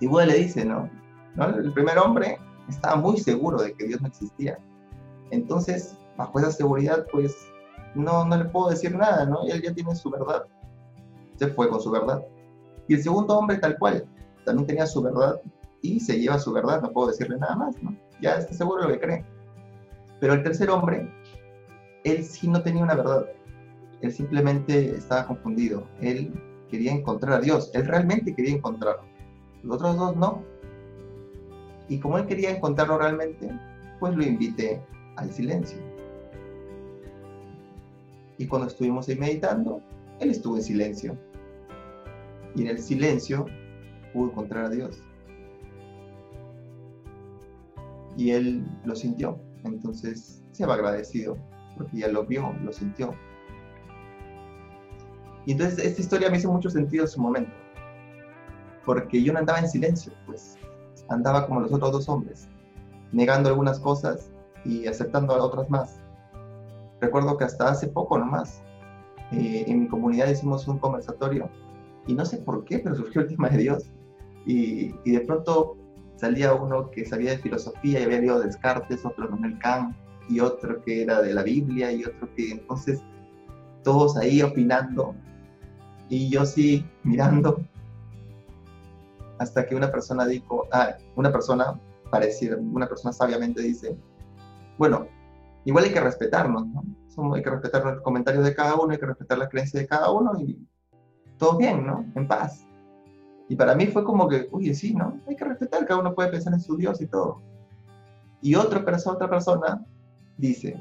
y 0.00 0.06
Buda 0.06 0.26
le 0.26 0.38
dice, 0.38 0.64
¿no? 0.64 0.90
¿no? 1.34 1.46
El 1.48 1.72
primer 1.72 1.98
hombre 1.98 2.38
estaba 2.68 2.96
muy 2.96 3.18
seguro 3.18 3.62
de 3.62 3.72
que 3.74 3.86
Dios 3.86 4.00
no 4.00 4.08
existía. 4.08 4.58
Entonces, 5.30 5.96
bajo 6.16 6.38
esa 6.38 6.52
seguridad, 6.52 7.06
pues, 7.10 7.34
no, 7.94 8.24
no 8.24 8.36
le 8.36 8.44
puedo 8.46 8.70
decir 8.70 8.94
nada, 8.94 9.24
¿no? 9.26 9.44
Él 9.44 9.62
ya 9.62 9.72
tiene 9.72 9.94
su 9.94 10.10
verdad. 10.10 10.44
Se 11.36 11.48
fue 11.48 11.68
con 11.68 11.80
su 11.80 11.90
verdad. 11.90 12.22
Y 12.88 12.94
el 12.94 13.02
segundo 13.02 13.38
hombre, 13.38 13.58
tal 13.58 13.78
cual, 13.78 14.06
también 14.44 14.66
tenía 14.66 14.86
su 14.86 15.02
verdad 15.02 15.40
y 15.80 16.00
se 16.00 16.18
lleva 16.18 16.38
su 16.38 16.52
verdad, 16.52 16.80
no 16.80 16.92
puedo 16.92 17.08
decirle 17.08 17.38
nada 17.38 17.56
más, 17.56 17.82
¿no? 17.82 17.96
Ya 18.20 18.36
está 18.36 18.54
seguro 18.54 18.82
de 18.82 18.88
lo 18.88 18.94
que 18.94 19.00
cree. 19.00 19.24
Pero 20.20 20.34
el 20.34 20.42
tercer 20.42 20.70
hombre, 20.70 21.08
él 22.04 22.24
sí 22.24 22.48
no 22.48 22.62
tenía 22.62 22.82
una 22.82 22.94
verdad, 22.94 23.26
él 24.02 24.12
simplemente 24.12 24.96
estaba 24.96 25.26
confundido, 25.26 25.86
él 26.00 26.32
quería 26.68 26.92
encontrar 26.92 27.34
a 27.34 27.40
Dios, 27.40 27.70
él 27.74 27.86
realmente 27.86 28.34
quería 28.34 28.56
encontrarlo, 28.56 29.04
los 29.62 29.76
otros 29.76 29.96
dos 29.96 30.16
no. 30.16 30.42
Y 31.88 31.98
como 31.98 32.18
él 32.18 32.26
quería 32.26 32.50
encontrarlo 32.50 32.98
realmente, 32.98 33.50
pues 34.00 34.14
lo 34.14 34.24
invité 34.24 34.82
al 35.16 35.30
silencio. 35.30 35.78
Y 38.38 38.46
cuando 38.46 38.68
estuvimos 38.68 39.08
ahí 39.08 39.16
meditando, 39.16 39.80
él 40.18 40.30
estuvo 40.30 40.56
en 40.56 40.62
silencio. 40.62 41.16
Y 42.56 42.62
en 42.62 42.68
el 42.68 42.78
silencio 42.78 43.46
pudo 44.12 44.30
encontrar 44.30 44.64
a 44.66 44.70
Dios. 44.70 45.00
Y 48.16 48.30
él 48.30 48.64
lo 48.84 48.94
sintió, 48.94 49.38
entonces 49.64 50.42
se 50.50 50.66
va 50.66 50.74
agradecido, 50.74 51.36
porque 51.76 51.98
ya 51.98 52.08
lo 52.08 52.26
vio, 52.26 52.52
lo 52.64 52.72
sintió. 52.72 53.14
Y 55.46 55.52
entonces 55.52 55.78
esta 55.84 56.00
historia 56.00 56.30
me 56.30 56.38
hizo 56.38 56.52
mucho 56.52 56.70
sentido 56.70 57.04
en 57.04 57.08
su 57.08 57.20
momento, 57.20 57.52
porque 58.84 59.22
yo 59.22 59.32
no 59.32 59.40
andaba 59.40 59.58
en 59.58 59.68
silencio, 59.68 60.12
pues 60.26 60.58
andaba 61.08 61.46
como 61.46 61.60
los 61.60 61.72
otros 61.72 61.92
dos 61.92 62.08
hombres, 62.08 62.48
negando 63.12 63.48
algunas 63.48 63.80
cosas 63.80 64.30
y 64.64 64.86
aceptando 64.86 65.34
otras 65.34 65.68
más. 65.68 66.00
Recuerdo 67.00 67.36
que 67.36 67.44
hasta 67.44 67.68
hace 67.68 67.88
poco 67.88 68.18
nomás, 68.18 68.62
eh, 69.32 69.64
en 69.66 69.80
mi 69.80 69.88
comunidad 69.88 70.28
hicimos 70.28 70.68
un 70.68 70.78
conversatorio 70.78 71.50
y 72.06 72.14
no 72.14 72.24
sé 72.24 72.38
por 72.38 72.64
qué, 72.64 72.78
pero 72.78 72.94
surgió 72.94 73.22
el 73.22 73.28
tema 73.28 73.48
de 73.48 73.58
Dios. 73.58 73.84
Y, 74.44 74.92
de 75.04 75.20
pronto 75.20 75.76
salía 76.16 76.54
uno 76.54 76.90
que 76.90 77.04
sabía 77.04 77.32
de 77.32 77.38
filosofía 77.38 78.00
y 78.00 78.04
había 78.04 78.18
leído 78.18 78.40
Descartes, 78.40 79.04
otro 79.04 79.28
Manuel 79.30 79.58
Kant, 79.58 79.96
y 80.28 80.40
otro 80.40 80.82
que 80.82 81.02
era 81.02 81.20
de 81.20 81.34
la 81.34 81.42
Biblia, 81.42 81.92
y 81.92 82.04
otro 82.04 82.28
que 82.34 82.50
entonces 82.50 83.00
todos 83.82 84.16
ahí 84.16 84.42
opinando, 84.42 85.14
y 86.12 86.28
yo 86.28 86.44
sí 86.44 86.84
mirando, 87.04 87.64
hasta 89.38 89.64
que 89.64 89.74
una 89.74 89.90
persona 89.90 90.26
dijo, 90.26 90.68
ah, 90.70 90.94
una 91.16 91.32
persona, 91.32 91.80
parecida, 92.10 92.58
una 92.58 92.86
persona 92.86 93.14
sabiamente 93.14 93.62
dice, 93.62 93.96
bueno, 94.76 95.06
igual 95.64 95.84
hay 95.84 95.92
que 95.92 96.00
respetarnos, 96.00 96.66
¿no? 96.66 97.34
hay 97.34 97.42
que 97.42 97.48
respetar 97.48 97.82
los 97.82 98.02
comentarios 98.02 98.44
de 98.44 98.54
cada 98.54 98.74
uno, 98.74 98.92
hay 98.92 98.98
que 98.98 99.06
respetar 99.06 99.38
la 99.38 99.48
creencia 99.48 99.80
de 99.80 99.86
cada 99.86 100.10
uno, 100.10 100.38
y 100.38 100.68
todo 101.38 101.56
bien, 101.56 101.86
¿no? 101.86 102.04
En 102.14 102.28
paz. 102.28 102.66
Y 103.48 103.56
para 103.56 103.74
mí 103.74 103.86
fue 103.86 104.04
como 104.04 104.28
que, 104.28 104.48
oye, 104.52 104.74
sí, 104.74 104.94
¿no? 104.94 105.18
Hay 105.26 105.34
que 105.34 105.46
respetar, 105.46 105.86
cada 105.86 106.00
uno 106.00 106.14
puede 106.14 106.28
pensar 106.28 106.52
en 106.52 106.60
su 106.60 106.76
Dios 106.76 107.00
y 107.00 107.06
todo. 107.06 107.40
Y 108.42 108.54
otra 108.54 108.84
persona, 108.84 109.16
otra 109.16 109.30
persona 109.30 109.82
dice, 110.36 110.78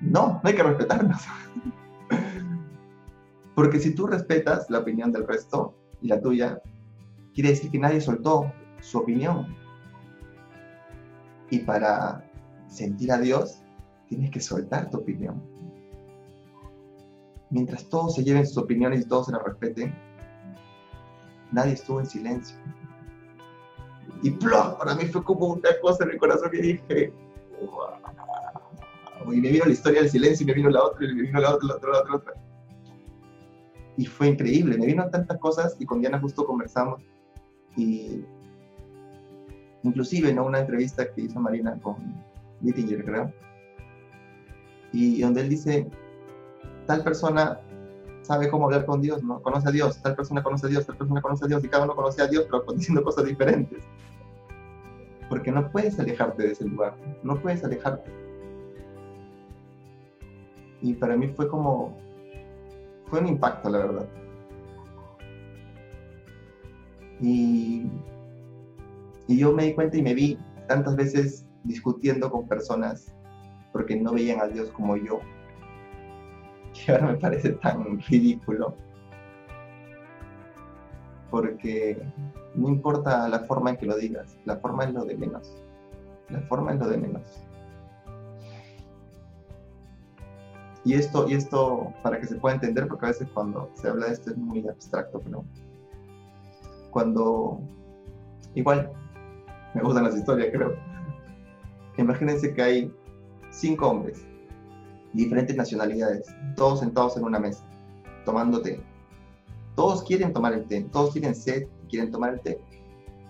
no, 0.00 0.40
no 0.42 0.48
hay 0.48 0.56
que 0.56 0.62
respetarnos. 0.64 1.22
Porque 3.54 3.78
si 3.78 3.94
tú 3.94 4.06
respetas 4.06 4.68
la 4.68 4.80
opinión 4.80 5.12
del 5.12 5.26
resto 5.26 5.74
y 6.00 6.08
la 6.08 6.20
tuya, 6.20 6.60
quiere 7.34 7.50
decir 7.50 7.70
que 7.70 7.78
nadie 7.78 8.00
soltó 8.00 8.52
su 8.80 8.98
opinión. 8.98 9.56
Y 11.50 11.60
para 11.60 12.28
sentir 12.68 13.12
a 13.12 13.18
Dios, 13.18 13.62
tienes 14.08 14.30
que 14.30 14.40
soltar 14.40 14.90
tu 14.90 14.98
opinión. 14.98 15.42
Mientras 17.50 17.88
todos 17.88 18.16
se 18.16 18.24
lleven 18.24 18.46
sus 18.46 18.58
opiniones 18.58 19.02
y 19.02 19.08
todos 19.08 19.26
se 19.26 19.32
las 19.32 19.42
respeten, 19.44 19.94
nadie 21.52 21.74
estuvo 21.74 22.00
en 22.00 22.06
silencio. 22.06 22.56
Y 24.22 24.30
¡plum! 24.30 24.76
para 24.78 24.94
mí 24.94 25.04
fue 25.04 25.22
como 25.22 25.46
una 25.48 25.70
cosa 25.80 26.04
en 26.04 26.10
el 26.10 26.18
corazón 26.18 26.50
que 26.50 26.60
dije, 26.60 27.12
wow. 27.60 29.32
y 29.32 29.40
me 29.40 29.50
vino 29.50 29.64
la 29.66 29.72
historia 29.72 30.00
del 30.00 30.10
silencio 30.10 30.44
y 30.44 30.46
me 30.48 30.54
vino 30.54 30.70
la 30.70 30.82
otra, 30.82 31.04
y 31.04 31.14
me 31.14 31.22
vino 31.22 31.40
la 31.40 31.54
otra, 31.54 31.68
la 31.68 31.76
otra, 31.76 31.90
la 31.90 31.98
otra, 31.98 32.10
la 32.10 32.16
otra. 32.16 32.43
Y 33.96 34.06
fue 34.06 34.28
increíble, 34.28 34.76
me 34.76 34.86
vino 34.86 35.08
tantas 35.08 35.38
cosas 35.38 35.76
y 35.78 35.86
con 35.86 36.00
Diana 36.00 36.18
justo 36.20 36.44
conversamos 36.44 37.02
y 37.76 38.24
inclusive 39.84 40.30
en 40.30 40.38
una 40.38 40.60
entrevista 40.60 41.12
que 41.12 41.22
hizo 41.22 41.38
Marina 41.38 41.78
con 41.80 41.96
Whittinger, 42.62 43.04
creo, 43.04 43.32
y 44.92 45.20
donde 45.20 45.42
él 45.42 45.48
dice, 45.48 45.88
tal 46.86 47.02
persona 47.02 47.60
sabe 48.22 48.48
cómo 48.48 48.66
hablar 48.66 48.86
con 48.86 49.02
Dios, 49.02 49.22
¿no? 49.22 49.42
Conoce 49.42 49.68
a 49.68 49.72
Dios, 49.72 50.00
tal 50.00 50.14
persona 50.14 50.42
conoce 50.42 50.66
a 50.66 50.70
Dios, 50.70 50.86
tal 50.86 50.96
persona 50.96 51.20
conoce 51.20 51.44
a 51.44 51.48
Dios, 51.48 51.64
y 51.64 51.68
cada 51.68 51.84
uno 51.84 51.94
conoce 51.94 52.22
a 52.22 52.26
Dios, 52.26 52.46
pero 52.50 52.64
diciendo 52.74 53.02
cosas 53.02 53.26
diferentes. 53.26 53.84
Porque 55.28 55.50
no 55.50 55.70
puedes 55.70 55.98
alejarte 55.98 56.44
de 56.44 56.52
ese 56.52 56.64
lugar, 56.64 56.96
no 57.22 57.40
puedes 57.40 57.64
alejarte. 57.64 58.10
Y 60.80 60.94
para 60.94 61.16
mí 61.16 61.28
fue 61.28 61.48
como, 61.48 61.98
fue 63.06 63.20
un 63.20 63.28
impacto, 63.28 63.68
la 63.70 63.78
verdad. 63.78 64.08
Y, 67.20 67.88
yo 69.28 69.52
me 69.52 69.64
di 69.64 69.74
cuenta 69.74 69.96
y 69.96 70.02
me 70.02 70.14
vi 70.14 70.38
tantas 70.68 70.96
veces 70.96 71.46
discutiendo 71.64 72.30
con 72.30 72.46
personas 72.46 73.14
porque 73.72 73.96
no 73.96 74.12
veían 74.12 74.40
a 74.40 74.48
Dios 74.48 74.70
como 74.70 74.96
yo, 74.96 75.20
que 76.74 76.92
ahora 76.92 77.06
me 77.08 77.16
parece 77.16 77.50
tan 77.50 78.00
ridículo. 78.00 78.76
porque 81.30 82.00
no 82.54 82.68
importa 82.68 83.28
la 83.28 83.40
forma 83.40 83.70
en 83.70 83.76
que 83.76 83.86
lo 83.86 83.96
digas, 83.96 84.38
la 84.44 84.56
forma 84.58 84.84
es 84.84 84.92
lo 84.92 85.04
de 85.04 85.16
menos. 85.16 85.56
La 86.28 86.40
forma 86.42 86.72
es 86.72 86.78
lo 86.78 86.88
de 86.88 86.96
menos. 86.96 87.44
Y 90.84 90.94
esto, 90.94 91.26
y 91.28 91.34
esto, 91.34 91.92
para 92.02 92.20
que 92.20 92.26
se 92.26 92.36
pueda 92.36 92.56
entender, 92.56 92.86
porque 92.86 93.06
a 93.06 93.08
veces 93.08 93.28
cuando 93.32 93.70
se 93.74 93.88
habla 93.88 94.06
de 94.06 94.12
esto 94.12 94.30
es 94.30 94.36
muy 94.36 94.66
abstracto, 94.68 95.18
pero 95.20 95.44
cuando, 96.90 97.60
igual, 98.54 98.92
me 99.74 99.82
gustan 99.82 100.04
las 100.04 100.16
historias, 100.16 100.50
creo. 100.52 100.76
Imagínense 101.96 102.52
que 102.52 102.62
hay 102.62 102.94
cinco 103.50 103.88
hombres, 103.88 104.26
diferentes 105.14 105.56
nacionalidades, 105.56 106.26
todos 106.54 106.80
sentados 106.80 107.16
en 107.16 107.24
una 107.24 107.38
mesa, 107.38 107.64
tomando 108.24 108.60
té. 108.60 108.80
Todos 109.74 110.02
quieren 110.02 110.32
tomar 110.32 110.52
el 110.52 110.66
té, 110.66 110.82
todos 110.92 111.12
quieren 111.12 111.34
sed, 111.34 111.66
quieren 111.88 112.10
tomar 112.10 112.34
el 112.34 112.40
té, 112.40 112.60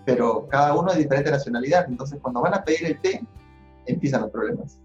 pero 0.05 0.47
cada 0.47 0.75
uno 0.75 0.91
de 0.91 0.99
diferente 0.99 1.31
nacionalidad. 1.31 1.85
Entonces, 1.87 2.19
cuando 2.21 2.41
van 2.41 2.53
a 2.53 2.63
pedir 2.63 2.85
el 2.85 3.01
té, 3.01 3.25
empiezan 3.85 4.21
los 4.21 4.31
problemas. 4.31 4.79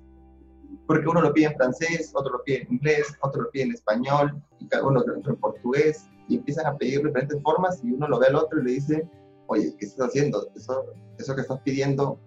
Porque 0.90 1.06
uno 1.06 1.20
lo 1.20 1.32
pide 1.32 1.46
en 1.46 1.54
francés, 1.54 2.10
otro 2.14 2.32
lo 2.32 2.42
pide 2.42 2.62
en 2.62 2.72
inglés, 2.72 3.16
otro 3.20 3.42
lo 3.42 3.50
pide 3.52 3.62
en 3.62 3.72
español, 3.74 4.42
y 4.58 4.66
cada 4.66 4.84
uno 4.84 5.04
lo 5.06 5.14
en 5.14 5.36
portugués, 5.36 6.08
y 6.26 6.34
empiezan 6.34 6.66
a 6.66 6.76
pedir 6.76 7.04
diferentes 7.04 7.40
formas, 7.44 7.78
y 7.84 7.92
uno 7.92 8.08
lo 8.08 8.18
ve 8.18 8.26
al 8.26 8.34
otro 8.34 8.60
y 8.60 8.64
le 8.64 8.72
dice, 8.72 9.08
oye, 9.46 9.72
¿qué 9.78 9.86
estás 9.86 10.08
haciendo? 10.08 10.50
Eso, 10.56 10.86
eso 11.16 11.36
que 11.36 11.42
estás 11.42 11.60
pidiendo, 11.60 12.18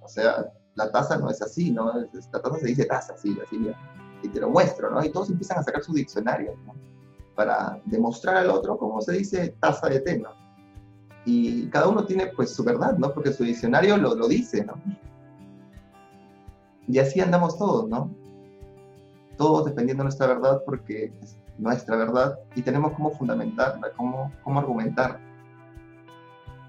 o 0.00 0.08
sea, 0.08 0.52
la 0.76 0.92
taza 0.92 1.18
no 1.18 1.30
es 1.30 1.42
así, 1.42 1.72
¿no? 1.72 1.92
La 2.32 2.40
taza 2.40 2.58
se 2.60 2.66
dice 2.68 2.84
taza, 2.84 3.16
sí, 3.16 3.36
así, 3.44 3.58
y 4.22 4.28
te 4.28 4.38
lo 4.38 4.50
muestro, 4.50 4.88
¿no? 4.88 5.04
Y 5.04 5.10
todos 5.10 5.28
empiezan 5.28 5.58
a 5.58 5.64
sacar 5.64 5.82
su 5.82 5.92
diccionario, 5.92 6.54
¿no? 6.64 6.76
Para 7.34 7.82
demostrar 7.86 8.36
al 8.36 8.50
otro 8.50 8.78
cómo 8.78 9.00
se 9.00 9.14
dice 9.14 9.56
taza 9.58 9.88
de 9.88 9.98
té, 9.98 10.20
¿no? 10.20 10.30
Y 11.24 11.66
cada 11.70 11.88
uno 11.88 12.06
tiene, 12.06 12.28
pues, 12.28 12.54
su 12.54 12.62
verdad, 12.62 12.96
¿no? 12.98 13.12
Porque 13.12 13.32
su 13.32 13.42
diccionario 13.42 13.96
lo, 13.96 14.14
lo 14.14 14.28
dice, 14.28 14.64
¿no? 14.64 14.74
Y 16.92 16.98
así 16.98 17.22
andamos 17.22 17.56
todos, 17.56 17.88
¿no? 17.88 18.14
Todos 19.38 19.64
defendiendo 19.64 20.02
nuestra 20.02 20.26
verdad 20.26 20.60
porque 20.66 21.10
es 21.22 21.38
nuestra 21.56 21.96
verdad 21.96 22.38
y 22.54 22.60
tenemos 22.60 22.92
cómo 22.92 23.10
fundamentarla, 23.12 23.92
cómo, 23.96 24.30
cómo 24.44 24.60
argumentar. 24.60 25.18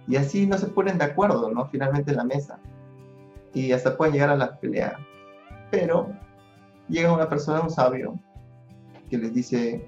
Y 0.07 0.15
así 0.15 0.47
no 0.47 0.57
se 0.57 0.67
ponen 0.67 0.97
de 0.97 1.03
acuerdo, 1.03 1.51
¿no? 1.51 1.65
Finalmente 1.67 2.11
en 2.11 2.17
la 2.17 2.23
mesa. 2.23 2.57
Y 3.53 3.73
hasta 3.73 3.97
pueden 3.97 4.13
llegar 4.13 4.29
a 4.29 4.37
la 4.37 4.57
pelea. 4.61 4.97
Pero 5.69 6.07
llega 6.87 7.11
una 7.11 7.27
persona, 7.27 7.59
un 7.59 7.69
sabio, 7.69 8.17
que 9.09 9.17
les 9.17 9.33
dice, 9.33 9.85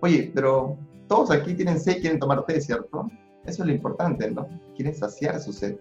oye, 0.00 0.32
pero 0.34 0.78
todos 1.06 1.30
aquí 1.30 1.52
tienen 1.52 1.78
sed 1.78 2.00
quieren 2.00 2.18
tomar 2.18 2.46
té, 2.46 2.62
¿cierto? 2.62 3.10
Eso 3.44 3.62
es 3.62 3.68
lo 3.68 3.74
importante, 3.74 4.30
¿no? 4.30 4.48
Quieren 4.74 4.94
saciar 4.94 5.38
su 5.38 5.52
sed. 5.52 5.76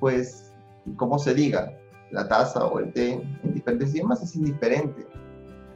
Pues, 0.00 0.52
como 0.96 1.20
se 1.20 1.34
diga, 1.34 1.72
la 2.14 2.28
taza 2.28 2.64
o 2.64 2.78
el 2.78 2.92
té 2.92 3.14
en 3.42 3.54
diferentes 3.54 3.92
idiomas 3.92 4.22
es 4.22 4.36
indiferente. 4.36 5.04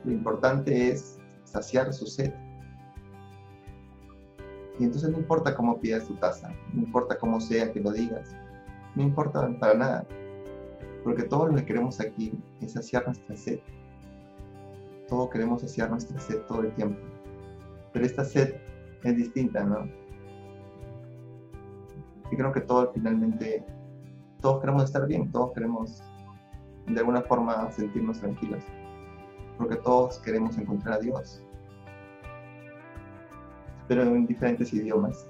Lo 0.04 0.12
importante 0.12 0.90
es 0.90 1.18
saciar 1.42 1.92
su 1.92 2.06
sed. 2.06 2.32
Y 4.78 4.84
entonces 4.84 5.10
no 5.10 5.18
importa 5.18 5.56
cómo 5.56 5.80
pidas 5.80 6.06
tu 6.06 6.14
taza, 6.14 6.52
no 6.72 6.82
importa 6.82 7.18
cómo 7.18 7.40
sea 7.40 7.72
que 7.72 7.80
lo 7.80 7.90
digas, 7.90 8.36
no 8.94 9.02
importa 9.02 9.52
para 9.58 9.74
nada, 9.74 10.06
porque 11.02 11.24
todo 11.24 11.48
lo 11.48 11.56
que 11.56 11.64
queremos 11.64 12.00
aquí 12.00 12.32
es 12.60 12.74
saciar 12.74 13.04
nuestra 13.04 13.36
sed. 13.36 13.58
Todos 15.08 15.30
queremos 15.30 15.62
saciar 15.62 15.90
nuestra 15.90 16.20
sed 16.20 16.42
todo 16.46 16.60
el 16.60 16.72
tiempo, 16.74 17.00
pero 17.92 18.06
esta 18.06 18.24
sed 18.24 18.54
es 19.02 19.16
distinta, 19.16 19.64
¿no? 19.64 19.90
Y 22.30 22.36
creo 22.36 22.52
que 22.52 22.60
todos 22.60 22.90
finalmente, 22.94 23.64
todos 24.40 24.60
queremos 24.60 24.84
estar 24.84 25.04
bien, 25.08 25.32
todos 25.32 25.52
queremos 25.54 26.00
de 26.88 27.00
alguna 27.00 27.22
forma 27.22 27.70
sentirnos 27.72 28.18
tranquilos, 28.18 28.62
porque 29.56 29.76
todos 29.76 30.18
queremos 30.18 30.56
encontrar 30.58 30.94
a 30.94 31.00
Dios, 31.00 31.42
pero 33.86 34.02
en 34.02 34.26
diferentes 34.26 34.72
idiomas. 34.72 35.26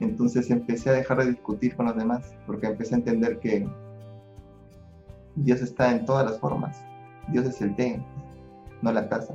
Entonces 0.00 0.50
empecé 0.50 0.90
a 0.90 0.94
dejar 0.94 1.18
de 1.18 1.30
discutir 1.30 1.76
con 1.76 1.86
los 1.86 1.96
demás, 1.96 2.34
porque 2.46 2.66
empecé 2.66 2.94
a 2.94 2.98
entender 2.98 3.38
que 3.38 3.68
Dios 5.36 5.60
está 5.60 5.92
en 5.92 6.04
todas 6.04 6.28
las 6.28 6.40
formas. 6.40 6.82
Dios 7.28 7.46
es 7.46 7.60
el 7.62 7.74
té, 7.76 8.02
no 8.82 8.92
la 8.92 9.08
taza. 9.08 9.34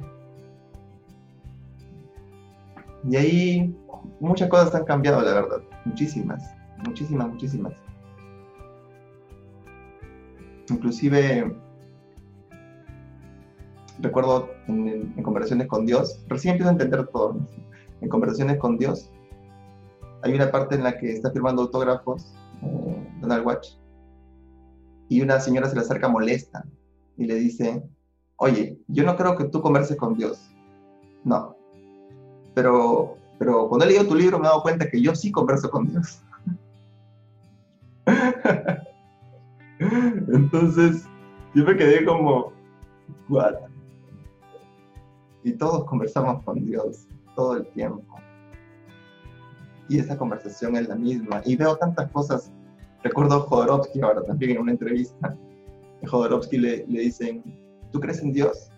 Y 3.10 3.15
ahí 3.15 3.78
muchas 4.19 4.50
cosas 4.50 4.76
han 4.76 4.84
cambiado, 4.84 5.21
la 5.21 5.34
verdad. 5.34 5.62
Muchísimas, 5.86 6.54
muchísimas, 6.86 7.30
muchísimas. 7.30 7.73
Inclusive 10.69 11.56
recuerdo 13.99 14.49
en, 14.67 15.13
conversaciones 15.23 15.67
con 15.67 15.86
Dios, 15.86 16.23
recién 16.27 16.53
empiezo 16.53 16.69
a 16.69 16.73
entender 16.73 17.08
todo, 17.08 17.38
en 18.01 18.10
conversaciones 18.10 18.58
con 18.58 18.77
Dios, 18.77 19.12
hay 20.23 20.34
una 20.34 20.51
parte 20.51 20.75
en 20.75 20.84
la 20.84 20.97
que 20.97 21.12
está 21.12 21.32
firmando 21.32 21.63
autógrafos 21.63 22.34
eh, 22.62 23.08
Donald 23.21 23.45
Watch 23.45 23.69
y 25.10 25.21
una 25.21 25.39
señora 25.39 25.69
se 25.69 25.75
le 25.75 25.82
acerca 25.82 26.10
molesta 26.10 26.65
y 27.17 27.25
le 27.25 27.36
dice, 27.36 27.84
oye, 28.38 28.77
yo 28.88 29.03
no 29.03 29.15
creo 29.15 29.36
que 29.38 29.45
tú 29.45 29.62
converses 29.62 29.97
con 29.97 30.15
Dios. 30.15 30.49
No. 31.23 31.56
Pero, 32.53 33.15
pero 33.39 33.69
cuando 33.69 33.86
he 33.86 33.89
leído 33.89 34.08
tu 34.08 34.15
libro 34.15 34.38
me 34.38 34.45
he 34.45 34.49
dado 34.49 34.62
cuenta 34.62 34.89
que 34.89 35.01
yo 35.01 35.15
sí 35.15 35.32
converso 35.32 35.69
con 35.69 35.88
Dios. 35.88 36.21
Entonces, 39.79 41.05
yo 41.53 41.63
me 41.63 41.75
quedé 41.75 42.05
como, 42.05 42.53
¿what? 43.29 43.55
Y 45.43 45.53
todos 45.53 45.85
conversamos 45.85 46.43
con 46.43 46.65
Dios 46.65 47.07
todo 47.35 47.57
el 47.57 47.67
tiempo. 47.67 48.03
Y 49.89 49.99
esa 49.99 50.17
conversación 50.17 50.75
es 50.75 50.87
la 50.87 50.95
misma. 50.95 51.41
Y 51.45 51.55
veo 51.55 51.77
tantas 51.77 52.11
cosas. 52.11 52.51
Recuerdo 53.03 53.35
a 53.35 53.39
Jodorowsky 53.41 54.01
ahora 54.01 54.23
también 54.23 54.51
en 54.51 54.61
una 54.61 54.71
entrevista. 54.71 55.37
Jodorowsky 56.05 56.57
le, 56.57 56.85
le 56.87 57.01
dicen, 57.01 57.43
¿tú 57.91 57.99
crees 57.99 58.21
en 58.21 58.33
Dios? 58.33 58.69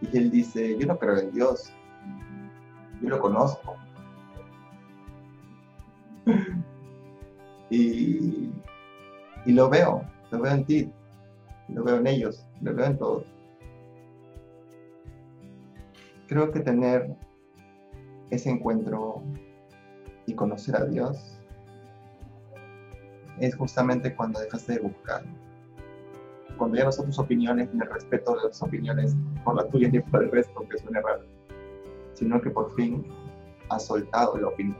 Y 0.00 0.16
él 0.16 0.30
dice, 0.30 0.78
yo 0.78 0.86
no 0.86 0.98
creo 0.98 1.18
en 1.18 1.32
Dios. 1.32 1.72
Yo 3.02 3.08
lo 3.08 3.18
conozco. 3.20 3.76
y, 7.70 8.50
y 9.44 9.52
lo 9.52 9.68
veo, 9.68 10.02
lo 10.30 10.40
veo 10.40 10.52
en 10.52 10.64
ti, 10.64 10.92
lo 11.68 11.84
veo 11.84 11.96
en 11.96 12.06
ellos, 12.06 12.46
lo 12.60 12.74
veo 12.74 12.86
en 12.86 12.98
todos. 12.98 13.24
Creo 16.26 16.50
que 16.50 16.60
tener 16.60 17.14
ese 18.30 18.50
encuentro 18.50 19.22
y 20.26 20.34
conocer 20.34 20.76
a 20.76 20.84
Dios 20.84 21.40
es 23.40 23.54
justamente 23.56 24.14
cuando 24.14 24.40
dejaste 24.40 24.74
de 24.74 24.80
buscar. 24.80 25.22
Cuando 26.58 26.76
ya 26.76 26.84
no 26.84 26.92
son 26.92 27.06
tus 27.06 27.18
opiniones 27.18 27.72
ni 27.72 27.80
el 27.80 27.88
respeto 27.88 28.34
de 28.34 28.48
las 28.48 28.62
opiniones 28.62 29.16
por 29.44 29.54
la 29.54 29.66
tuya 29.68 29.88
ni 29.88 30.00
por 30.00 30.24
el 30.24 30.30
resto, 30.30 30.68
que 30.68 30.76
suena 30.76 31.00
raro, 31.00 31.22
sino 32.14 32.40
que 32.40 32.50
por 32.50 32.74
fin 32.74 33.06
has 33.70 33.86
soltado 33.86 34.36
la 34.36 34.48
opinión, 34.48 34.76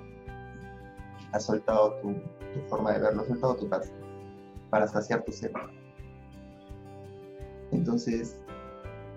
has 1.33 1.47
soltado 1.47 1.95
tu, 2.03 2.13
tu 2.13 2.61
forma 2.69 2.93
de 2.93 2.99
verlo, 2.99 3.23
has 3.23 3.29
soltado 3.29 3.57
tu 3.57 3.69
casa 3.69 3.93
para 4.71 4.87
saciar 4.87 5.25
tu 5.25 5.33
sed. 5.33 5.51
Entonces, 7.71 8.39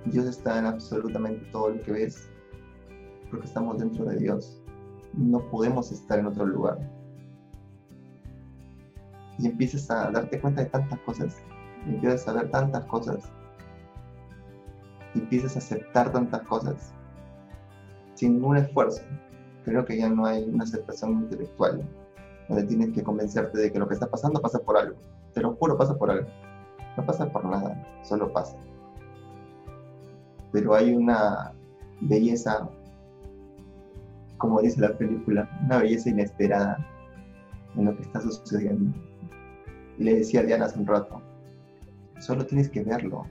Dios 0.06 0.26
está 0.26 0.60
en 0.60 0.66
absolutamente 0.66 1.46
todo 1.52 1.70
lo 1.70 1.82
que 1.82 1.92
ves, 1.92 2.30
porque 3.30 3.48
estamos 3.48 3.80
dentro 3.80 4.06
de 4.06 4.18
Dios. 4.18 4.62
No 5.14 5.40
podemos 5.50 5.92
estar 5.92 6.20
en 6.20 6.28
otro 6.28 6.46
lugar. 6.46 6.80
Y 9.38 9.48
empiezas 9.48 9.90
a 9.90 10.12
darte 10.12 10.40
cuenta 10.40 10.64
de 10.64 10.70
tantas 10.70 11.00
cosas, 11.00 11.38
empiezas 11.88 12.28
a 12.28 12.34
ver 12.34 12.52
tantas 12.52 12.86
cosas, 12.86 13.24
empiezas 15.16 15.56
a 15.56 15.60
aceptar 15.60 16.12
tantas 16.12 16.42
cosas, 16.44 16.94
sin 18.16 18.34
ningún 18.34 18.58
esfuerzo. 18.58 19.02
Creo 19.66 19.86
que 19.86 19.98
ya 19.98 20.10
no 20.10 20.26
hay 20.26 20.44
una 20.44 20.64
aceptación 20.64 21.14
intelectual, 21.14 21.82
donde 22.50 22.64
tienes 22.66 22.92
que 22.92 23.04
convencerte 23.04 23.58
de 23.58 23.72
que 23.72 23.80
lo 23.80 23.88
que 23.88 23.94
está 23.94 24.08
pasando 24.08 24.42
pasa 24.42 24.60
por 24.60 24.78
algo 24.78 24.98
te 25.34 25.42
lo 25.42 25.56
juro, 25.56 25.78
pasa 25.78 25.98
por 25.98 26.12
algo. 26.12 26.28
No 26.98 27.06
pasa 27.06 27.32
por 27.32 27.46
nada, 27.46 27.86
solo 28.04 28.32
pasa. 28.32 28.58
Pero 30.52 30.76
hay 30.76 30.94
una 30.94 31.54
belleza, 32.02 32.70
como 34.38 34.62
dice 34.62 34.82
la 34.82 34.98
película, 34.98 35.50
una 35.66 35.78
belleza 35.78 36.10
inesperada 36.10 36.86
en 37.76 37.86
lo 37.86 37.96
que 37.96 38.04
está 38.04 38.20
sucediendo. 38.22 38.94
Y 39.98 40.04
le 40.04 40.16
decía 40.16 40.42
a 40.42 40.44
Diana 40.44 40.66
hace 40.66 40.80
un 40.80 40.88
rato, 40.88 41.22
solo 42.20 42.46
tienes 42.46 42.70
que 42.70 42.84
verlo. 42.84 43.26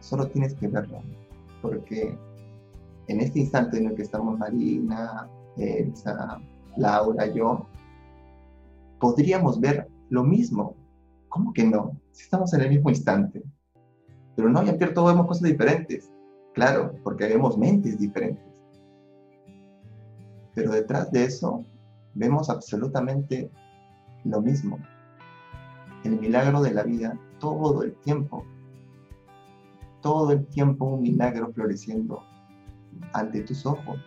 Solo 0.00 0.26
tienes 0.26 0.54
que 0.54 0.68
verlo. 0.68 1.00
Porque 1.62 2.18
en 3.06 3.20
este 3.20 3.40
instante 3.40 3.78
en 3.78 3.86
el 3.86 3.94
que 3.94 4.02
estamos 4.02 4.38
Marina, 4.38 5.28
Elsa, 5.56 6.40
Laura, 6.76 7.26
yo, 7.26 7.66
podríamos 9.00 9.60
ver 9.60 9.88
lo 10.12 10.22
mismo. 10.22 10.76
¿Cómo 11.30 11.54
que 11.54 11.64
no? 11.64 11.98
Si 12.12 12.24
estamos 12.24 12.52
en 12.52 12.60
el 12.60 12.68
mismo 12.68 12.90
instante. 12.90 13.42
Pero 14.36 14.50
no, 14.50 14.62
ya 14.62 14.76
todos 14.92 15.10
vemos 15.10 15.26
cosas 15.26 15.44
diferentes. 15.44 16.12
Claro, 16.52 16.94
porque 17.02 17.26
vemos 17.26 17.56
mentes 17.56 17.98
diferentes. 17.98 18.44
Pero 20.54 20.72
detrás 20.72 21.10
de 21.12 21.24
eso 21.24 21.64
vemos 22.14 22.50
absolutamente 22.50 23.50
lo 24.24 24.42
mismo. 24.42 24.78
El 26.04 26.20
milagro 26.20 26.60
de 26.60 26.74
la 26.74 26.82
vida 26.82 27.18
todo 27.40 27.82
el 27.82 27.94
tiempo. 28.00 28.44
Todo 30.02 30.32
el 30.32 30.46
tiempo 30.48 30.84
un 30.84 31.00
milagro 31.00 31.50
floreciendo 31.54 32.22
ante 33.14 33.40
tus 33.40 33.64
ojos. 33.64 33.98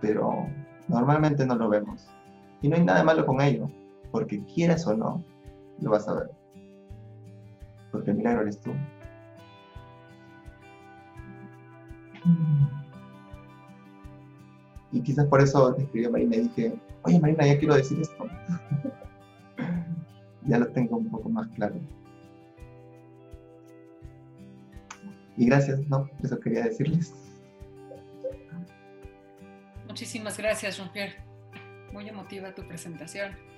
Pero 0.00 0.48
normalmente 0.88 1.46
no 1.46 1.54
lo 1.54 1.68
vemos. 1.68 2.08
Y 2.62 2.68
no 2.68 2.74
hay 2.74 2.84
nada 2.84 3.04
malo 3.04 3.24
con 3.26 3.40
ello, 3.40 3.70
porque 4.14 4.44
quieras 4.44 4.86
o 4.86 4.96
no, 4.96 5.24
lo 5.80 5.90
vas 5.90 6.06
a 6.06 6.14
ver. 6.14 6.30
Porque 7.90 8.12
el 8.12 8.16
milagro 8.16 8.42
eres 8.42 8.60
tú. 8.60 8.72
Y 14.92 15.00
quizás 15.02 15.26
por 15.26 15.40
eso 15.40 15.74
le 15.76 15.82
escribí 15.82 16.06
a 16.06 16.10
Marina 16.10 16.36
y 16.36 16.40
dije, 16.42 16.76
oye 17.02 17.18
Marina, 17.18 17.44
ya 17.44 17.58
quiero 17.58 17.74
decir 17.74 18.00
esto. 18.00 18.24
ya 20.46 20.58
lo 20.60 20.68
tengo 20.68 20.98
un 20.98 21.10
poco 21.10 21.28
más 21.28 21.48
claro. 21.48 21.74
Y 25.36 25.46
gracias, 25.46 25.80
¿no? 25.88 26.08
Eso 26.22 26.38
quería 26.38 26.62
decirles. 26.62 27.12
Muchísimas 29.88 30.38
gracias, 30.38 30.76
Jean-Pierre. 30.76 31.16
Muy 31.92 32.08
emotiva 32.08 32.54
tu 32.54 32.64
presentación. 32.68 33.53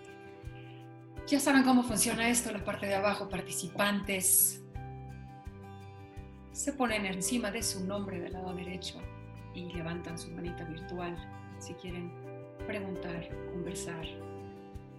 Ya 1.26 1.40
saben 1.40 1.64
cómo 1.64 1.82
funciona 1.82 2.28
esto, 2.28 2.52
la 2.52 2.64
parte 2.64 2.86
de 2.86 2.94
abajo, 2.94 3.28
participantes. 3.28 4.62
Se 6.52 6.72
ponen 6.72 7.04
encima 7.04 7.50
de 7.50 7.64
su 7.64 7.84
nombre 7.84 8.20
del 8.20 8.34
lado 8.34 8.54
derecho 8.54 8.94
y 9.52 9.72
levantan 9.72 10.16
su 10.16 10.30
manita 10.30 10.62
virtual 10.62 11.16
si 11.58 11.74
quieren 11.74 12.12
preguntar, 12.64 13.28
conversar. 13.52 14.06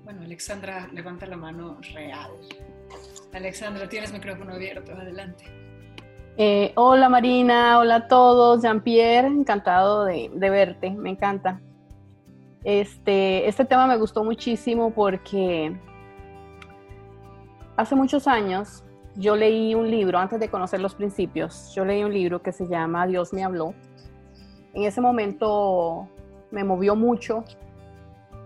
Bueno, 0.03 0.23
Alexandra 0.23 0.89
levanta 0.91 1.25
la 1.27 1.37
mano 1.37 1.77
real. 1.93 2.31
Alexandra, 3.33 3.87
tienes 3.87 4.11
micrófono 4.11 4.53
abierto, 4.53 4.91
adelante. 4.91 5.45
Eh, 6.35 6.73
hola 6.75 7.07
Marina, 7.07 7.79
hola 7.79 7.95
a 7.95 8.07
todos, 8.09 8.61
Jean-Pierre, 8.63 9.27
encantado 9.27 10.03
de, 10.03 10.29
de, 10.33 10.49
verte, 10.49 10.91
me 10.91 11.11
encanta. 11.11 11.61
Este, 12.65 13.47
este 13.47 13.63
tema 13.63 13.87
me 13.87 13.95
gustó 13.95 14.25
muchísimo 14.25 14.93
porque 14.93 15.79
hace 17.77 17.95
muchos 17.95 18.27
años 18.27 18.83
yo 19.15 19.35
leí 19.35 19.73
un 19.73 19.89
libro, 19.89 20.19
antes 20.19 20.39
de 20.39 20.49
conocer 20.49 20.79
los 20.79 20.93
principios, 20.93 21.73
yo 21.73 21.85
leí 21.85 22.03
un 22.03 22.13
libro 22.13 22.41
que 22.41 22.51
se 22.51 22.67
llama 22.67 23.07
Dios 23.07 23.33
me 23.33 23.43
habló. 23.43 23.73
En 24.73 24.83
ese 24.83 25.01
momento 25.01 26.07
me 26.51 26.63
movió 26.63 26.95
mucho. 26.95 27.43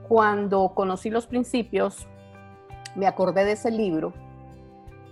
Cuando 0.08 0.72
conocí 0.74 1.10
los 1.10 1.28
principios, 1.28 2.08
me 2.96 3.08
acordé 3.08 3.46
de 3.46 3.54
ese 3.54 3.72
libro, 3.72 4.14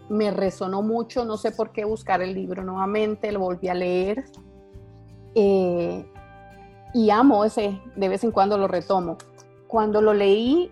me 0.09 0.31
resonó 0.31 0.81
mucho, 0.81 1.23
no 1.23 1.37
sé 1.37 1.51
por 1.51 1.71
qué 1.71 1.85
buscar 1.85 2.21
el 2.21 2.33
libro 2.33 2.63
nuevamente, 2.63 3.31
lo 3.31 3.39
volví 3.39 3.69
a 3.69 3.73
leer 3.73 4.25
eh, 5.35 6.05
y 6.93 7.09
amo 7.09 7.45
ese, 7.45 7.79
de 7.95 8.09
vez 8.09 8.23
en 8.23 8.31
cuando 8.31 8.57
lo 8.57 8.67
retomo. 8.67 9.17
Cuando 9.67 10.01
lo 10.01 10.13
leí, 10.13 10.71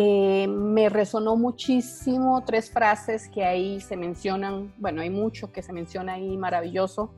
eh, 0.00 0.46
me 0.46 0.88
resonó 0.88 1.34
muchísimo 1.34 2.44
tres 2.44 2.70
frases 2.70 3.28
que 3.28 3.44
ahí 3.44 3.80
se 3.80 3.96
mencionan, 3.96 4.72
bueno, 4.78 5.02
hay 5.02 5.10
mucho 5.10 5.50
que 5.50 5.60
se 5.60 5.72
menciona 5.72 6.12
ahí 6.12 6.36
maravilloso. 6.36 7.10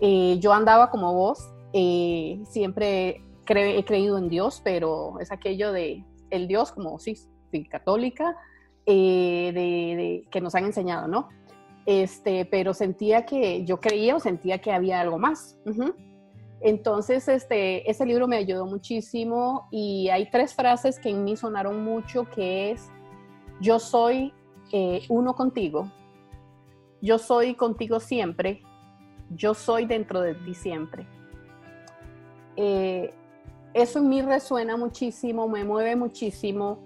Eh, 0.00 0.38
yo 0.38 0.52
andaba 0.52 0.88
como 0.88 1.12
vos, 1.14 1.50
eh, 1.72 2.40
siempre 2.48 3.24
he 3.48 3.84
creído 3.84 4.18
en 4.18 4.28
Dios, 4.28 4.60
pero 4.62 5.18
es 5.18 5.32
aquello 5.32 5.72
de 5.72 6.04
el 6.30 6.46
Dios 6.46 6.70
como 6.70 7.00
sí, 7.00 7.16
sí 7.50 7.64
católica, 7.64 8.36
de, 8.86 10.24
que 10.30 10.40
nos 10.40 10.54
han 10.54 10.66
enseñado, 10.66 11.08
¿no? 11.08 11.28
Este, 11.86 12.44
pero 12.44 12.72
sentía 12.72 13.26
que 13.26 13.64
yo 13.64 13.80
creía 13.80 14.14
o 14.14 14.20
sentía 14.20 14.58
que 14.58 14.70
había 14.70 15.00
algo 15.00 15.18
más. 15.18 15.58
Entonces, 16.62 17.26
este, 17.26 17.90
ese 17.90 18.06
libro 18.06 18.28
me 18.28 18.36
ayudó 18.36 18.66
muchísimo 18.66 19.66
y 19.72 20.08
hay 20.10 20.30
tres 20.30 20.54
frases 20.54 21.00
que 21.00 21.10
en 21.10 21.24
mí 21.24 21.36
sonaron 21.36 21.82
mucho, 21.82 22.24
que 22.30 22.70
es, 22.70 22.88
yo 23.60 23.80
soy 23.80 24.32
eh, 24.70 25.04
uno 25.08 25.34
contigo, 25.34 25.90
yo 27.00 27.18
soy 27.18 27.56
contigo 27.56 27.98
siempre, 27.98 28.62
yo 29.30 29.54
soy 29.54 29.86
dentro 29.86 30.20
de 30.20 30.34
ti 30.36 30.54
siempre. 30.54 31.04
Eh, 32.54 33.12
eso 33.74 33.98
en 33.98 34.08
mí 34.08 34.22
resuena 34.22 34.76
muchísimo, 34.76 35.48
me 35.48 35.64
mueve 35.64 35.96
muchísimo 35.96 36.78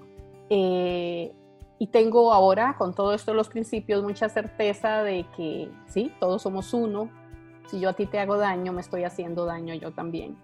eh, 0.49 1.35
y 1.79 1.89
tengo 1.89 2.33
ahora, 2.33 2.77
con 2.79 2.95
todo 2.95 3.13
esto 3.13 3.35
los 3.35 3.51
principios, 3.51 4.03
mucha 4.03 4.31
certeza 4.31 5.03
de 5.03 5.27
que 5.37 5.69
sí, 5.87 6.11
todos 6.19 6.41
somos 6.41 6.73
uno, 6.73 7.11
si 7.69 7.81
yo 7.81 7.91
a 7.91 7.93
ti 7.93 8.07
te 8.07 8.19
hago 8.19 8.37
daño, 8.37 8.73
me 8.73 8.81
estoy 8.81 9.05
haciendo 9.05 9.45
daño 9.45 9.75
yo 9.75 9.93
también. 9.93 10.37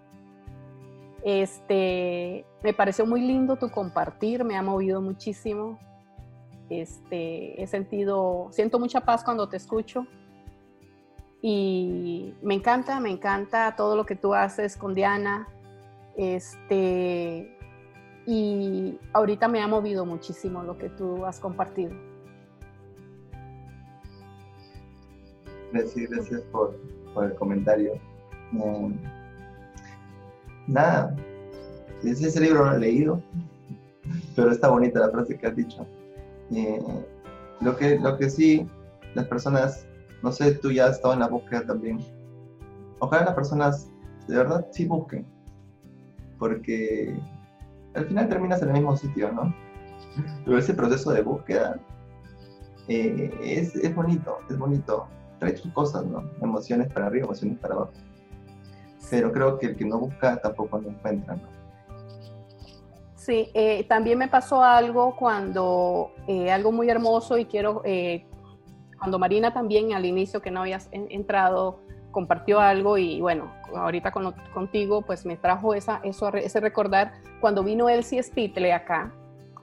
Este, 1.23 2.45
me 2.63 2.73
pareció 2.73 3.05
muy 3.05 3.21
lindo 3.21 3.55
tu 3.55 3.69
compartir, 3.69 4.43
me 4.43 4.57
ha 4.57 4.61
movido 4.61 5.01
muchísimo. 5.01 5.79
Este, 6.69 7.61
he 7.61 7.67
sentido, 7.67 8.49
siento 8.51 8.79
mucha 8.79 9.01
paz 9.01 9.23
cuando 9.23 9.47
te 9.47 9.57
escucho. 9.57 10.05
Y 11.41 12.33
me 12.41 12.55
encanta, 12.55 12.99
me 12.99 13.09
encanta 13.09 13.75
todo 13.75 13.95
lo 13.95 14.05
que 14.05 14.15
tú 14.15 14.33
haces 14.33 14.75
con 14.75 14.93
Diana. 14.93 15.47
Este, 16.17 17.57
y 18.25 18.97
ahorita 19.13 19.47
me 19.47 19.61
ha 19.61 19.67
movido 19.67 20.05
muchísimo 20.05 20.63
lo 20.63 20.77
que 20.77 20.89
tú 20.89 21.25
has 21.25 21.39
compartido. 21.39 21.93
Gracias, 25.71 26.09
gracias 26.09 26.41
por, 26.51 26.77
por 27.13 27.25
el 27.25 27.35
comentario. 27.35 27.93
nada, 30.67 31.15
ese 32.03 32.39
libro 32.39 32.65
lo 32.65 32.75
he 32.75 32.79
leído, 32.79 33.21
pero 34.35 34.51
está 34.51 34.69
bonita 34.69 34.99
la 34.99 35.09
frase 35.09 35.37
que 35.37 35.47
has 35.47 35.55
dicho. 35.55 35.85
Eh, 36.51 36.81
lo, 37.61 37.75
que, 37.75 37.99
lo 37.99 38.17
que 38.17 38.29
sí, 38.29 38.67
las 39.15 39.27
personas, 39.27 39.85
no 40.21 40.31
sé, 40.31 40.53
tú 40.55 40.71
ya 40.71 40.87
has 40.87 40.97
estado 40.97 41.13
en 41.13 41.21
la 41.21 41.27
búsqueda 41.27 41.65
también. 41.65 41.99
Ojalá 42.99 43.25
las 43.25 43.35
personas 43.35 43.89
de 44.27 44.37
verdad 44.37 44.67
sí 44.71 44.85
busquen, 44.85 45.25
porque 46.39 47.15
al 47.95 48.05
final 48.05 48.29
terminas 48.29 48.61
en 48.61 48.69
el 48.69 48.73
mismo 48.75 48.95
sitio, 48.95 49.31
¿no? 49.31 49.53
Pero 50.45 50.57
ese 50.57 50.73
proceso 50.73 51.11
de 51.11 51.21
búsqueda 51.21 51.79
eh, 52.87 53.33
es, 53.41 53.75
es 53.75 53.95
bonito, 53.95 54.37
es 54.49 54.57
bonito 54.57 55.07
trae 55.43 55.57
sus 55.57 55.71
cosas, 55.73 56.05
¿no? 56.05 56.23
Emociones 56.41 56.91
para 56.91 57.07
arriba, 57.07 57.25
emociones 57.25 57.59
para 57.59 57.75
abajo. 57.75 57.91
Pero 59.09 59.31
creo 59.31 59.59
que 59.59 59.67
el 59.67 59.75
que 59.75 59.85
no 59.85 59.99
busca 59.99 60.37
tampoco 60.37 60.79
lo 60.79 60.89
encuentra, 60.89 61.35
¿no? 61.35 61.53
Sí, 63.15 63.49
eh, 63.53 63.85
también 63.87 64.17
me 64.17 64.27
pasó 64.27 64.63
algo 64.63 65.15
cuando, 65.15 66.11
eh, 66.27 66.51
algo 66.51 66.71
muy 66.71 66.89
hermoso 66.89 67.37
y 67.37 67.45
quiero, 67.45 67.81
eh, 67.85 68.25
cuando 68.97 69.17
Marina 69.17 69.53
también 69.53 69.93
al 69.93 70.05
inicio 70.05 70.41
que 70.41 70.51
no 70.51 70.61
habías 70.61 70.89
entrado, 70.91 71.79
compartió 72.11 72.59
algo 72.59 72.97
y 72.97 73.21
bueno, 73.21 73.53
ahorita 73.73 74.11
con, 74.11 74.33
contigo 74.53 75.03
pues 75.03 75.25
me 75.25 75.37
trajo 75.37 75.73
esa, 75.73 76.01
eso, 76.03 76.27
ese 76.33 76.59
recordar 76.59 77.13
cuando 77.39 77.63
vino 77.63 77.87
Elsie 77.87 78.21
Spitle 78.21 78.73
acá, 78.73 79.13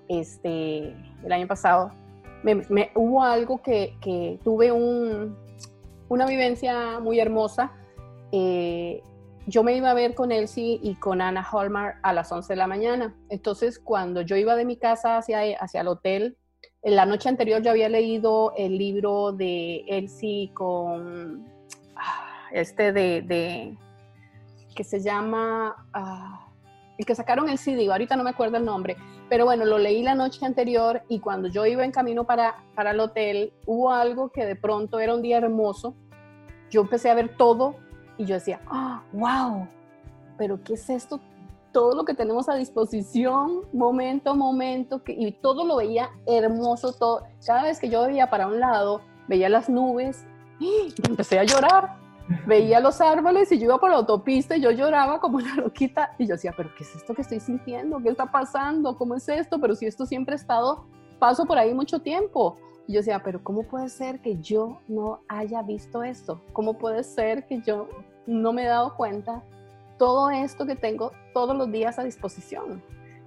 este, 0.09 0.95
el 1.23 1.33
año 1.33 1.47
pasado, 1.47 1.93
me, 2.43 2.91
hubo 2.95 3.23
algo 3.23 3.61
que, 3.63 3.97
que 4.01 4.41
tuve 4.43 4.73
un, 4.73 5.37
una 6.11 6.27
vivencia 6.27 6.99
muy 7.01 7.19
hermosa. 7.19 7.73
Eh, 8.33 9.03
yo 9.47 9.63
me 9.63 9.75
iba 9.75 9.91
a 9.91 9.95
ver 9.95 10.15
con 10.15 10.33
Elsie 10.33 10.79
y 10.83 10.97
con 10.97 11.23
Ana 11.23 11.43
Hallmark 11.43 11.99
a 12.03 12.13
las 12.13 12.31
11 12.31 12.53
de 12.53 12.57
la 12.57 12.67
mañana. 12.67 13.15
Entonces, 13.31 13.79
cuando 13.79 14.21
yo 14.21 14.37
iba 14.37 14.55
de 14.57 14.65
mi 14.65 14.77
casa 14.77 15.17
hacia, 15.17 15.41
hacia 15.59 15.81
el 15.81 15.89
hotel, 15.89 16.37
en 16.83 16.97
la 16.97 17.07
noche 17.07 17.29
anterior 17.29 17.63
yo 17.63 17.71
había 17.71 17.89
leído 17.89 18.53
el 18.57 18.77
libro 18.77 19.33
de 19.33 19.85
Elsie 19.87 20.51
con 20.53 21.47
ah, 21.95 22.49
este 22.53 22.93
de, 22.93 23.77
que 24.75 24.85
se 24.85 25.01
llama 25.01 25.87
ah, 25.93 26.50
el 27.01 27.07
que 27.07 27.15
sacaron 27.15 27.49
el 27.49 27.57
CD, 27.57 27.91
ahorita 27.91 28.15
no 28.15 28.25
me 28.25 28.31
acuerdo 28.31 28.59
el 28.59 28.65
nombre, 28.67 28.97
pero 29.31 29.47
bueno, 29.47 29.65
lo 29.65 29.79
leí 29.79 30.03
la 30.03 30.15
noche 30.15 30.45
anterior 30.45 31.03
y 31.09 31.19
cuando 31.19 31.49
yo 31.49 31.65
iba 31.65 31.83
en 31.83 31.93
camino 31.93 32.25
para, 32.25 32.63
para 32.75 32.91
el 32.91 33.01
hotel, 33.01 33.55
hubo 33.65 33.91
algo 33.91 34.29
que 34.29 34.45
de 34.45 34.55
pronto 34.55 35.01
era 35.01 35.15
un 35.15 35.23
día 35.23 35.39
hermoso. 35.39 35.95
Yo 36.71 36.83
empecé 36.83 37.09
a 37.09 37.15
ver 37.15 37.37
todo 37.39 37.77
y 38.19 38.27
yo 38.27 38.35
decía, 38.35 38.61
wow, 39.15 39.67
pero 40.37 40.63
¿qué 40.63 40.75
es 40.75 40.91
esto? 40.91 41.21
Todo 41.73 41.95
lo 41.95 42.05
que 42.05 42.13
tenemos 42.13 42.51
a 42.51 42.55
disposición, 42.55 43.63
momento 43.73 44.33
a 44.33 44.35
momento, 44.35 45.03
que, 45.03 45.13
y 45.13 45.33
todo 45.33 45.65
lo 45.65 45.77
veía 45.77 46.11
hermoso, 46.27 46.93
todo. 46.93 47.23
Cada 47.47 47.63
vez 47.63 47.81
que 47.81 47.89
yo 47.89 48.03
veía 48.03 48.29
para 48.29 48.47
un 48.47 48.61
lado, 48.61 49.01
veía 49.27 49.49
las 49.49 49.71
nubes, 49.71 50.27
y 50.59 50.93
empecé 51.09 51.39
a 51.39 51.45
llorar. 51.45 52.00
Veía 52.47 52.81
los 52.81 53.01
árboles 53.01 53.51
y 53.53 53.59
yo 53.59 53.65
iba 53.65 53.79
por 53.79 53.91
la 53.91 53.97
autopista 53.97 54.57
y 54.57 54.61
yo 54.61 54.71
lloraba 54.71 55.21
como 55.21 55.39
una 55.39 55.57
loquita 55.57 56.15
y 56.19 56.27
yo 56.27 56.35
decía, 56.35 56.55
pero 56.57 56.71
¿qué 56.77 56.85
es 56.85 56.95
esto 56.95 57.15
que 57.15 57.23
estoy 57.23 57.41
sintiendo? 57.41 58.01
¿Qué 58.01 58.09
está 58.09 58.31
pasando? 58.31 58.97
¿Cómo 58.97 59.15
es 59.15 59.29
esto? 59.29 59.61
Pero 59.61 59.75
si 59.75 59.87
esto 59.87 60.07
siempre 60.07 60.35
ha 60.35 60.37
estado, 60.37 60.85
paso 61.19 61.45
por 61.45 61.59
ahí 61.59 61.75
mucho 61.75 62.01
tiempo. 62.01 62.57
Y 62.87 62.95
yo 62.95 63.01
decía, 63.01 63.21
pero 63.25 63.43
¿cómo 63.43 63.65
puede 63.65 63.89
ser 63.89 64.21
que 64.21 64.37
yo 64.39 64.81
no 64.89 65.21
haya 65.29 65.63
visto 65.63 66.03
esto? 66.03 66.41
¿Cómo 66.53 66.79
puede 66.79 67.05
ser 67.05 67.47
que 67.47 67.61
yo 67.61 67.89
no 68.27 68.53
me 68.53 68.65
he 68.65 68.67
dado 68.67 68.97
cuenta 68.97 69.43
todo 69.99 70.31
esto 70.31 70.67
que 70.67 70.77
tengo 70.77 71.13
todos 71.35 71.57
los 71.57 71.71
días 71.71 71.99
a 71.99 72.05
disposición? 72.05 72.83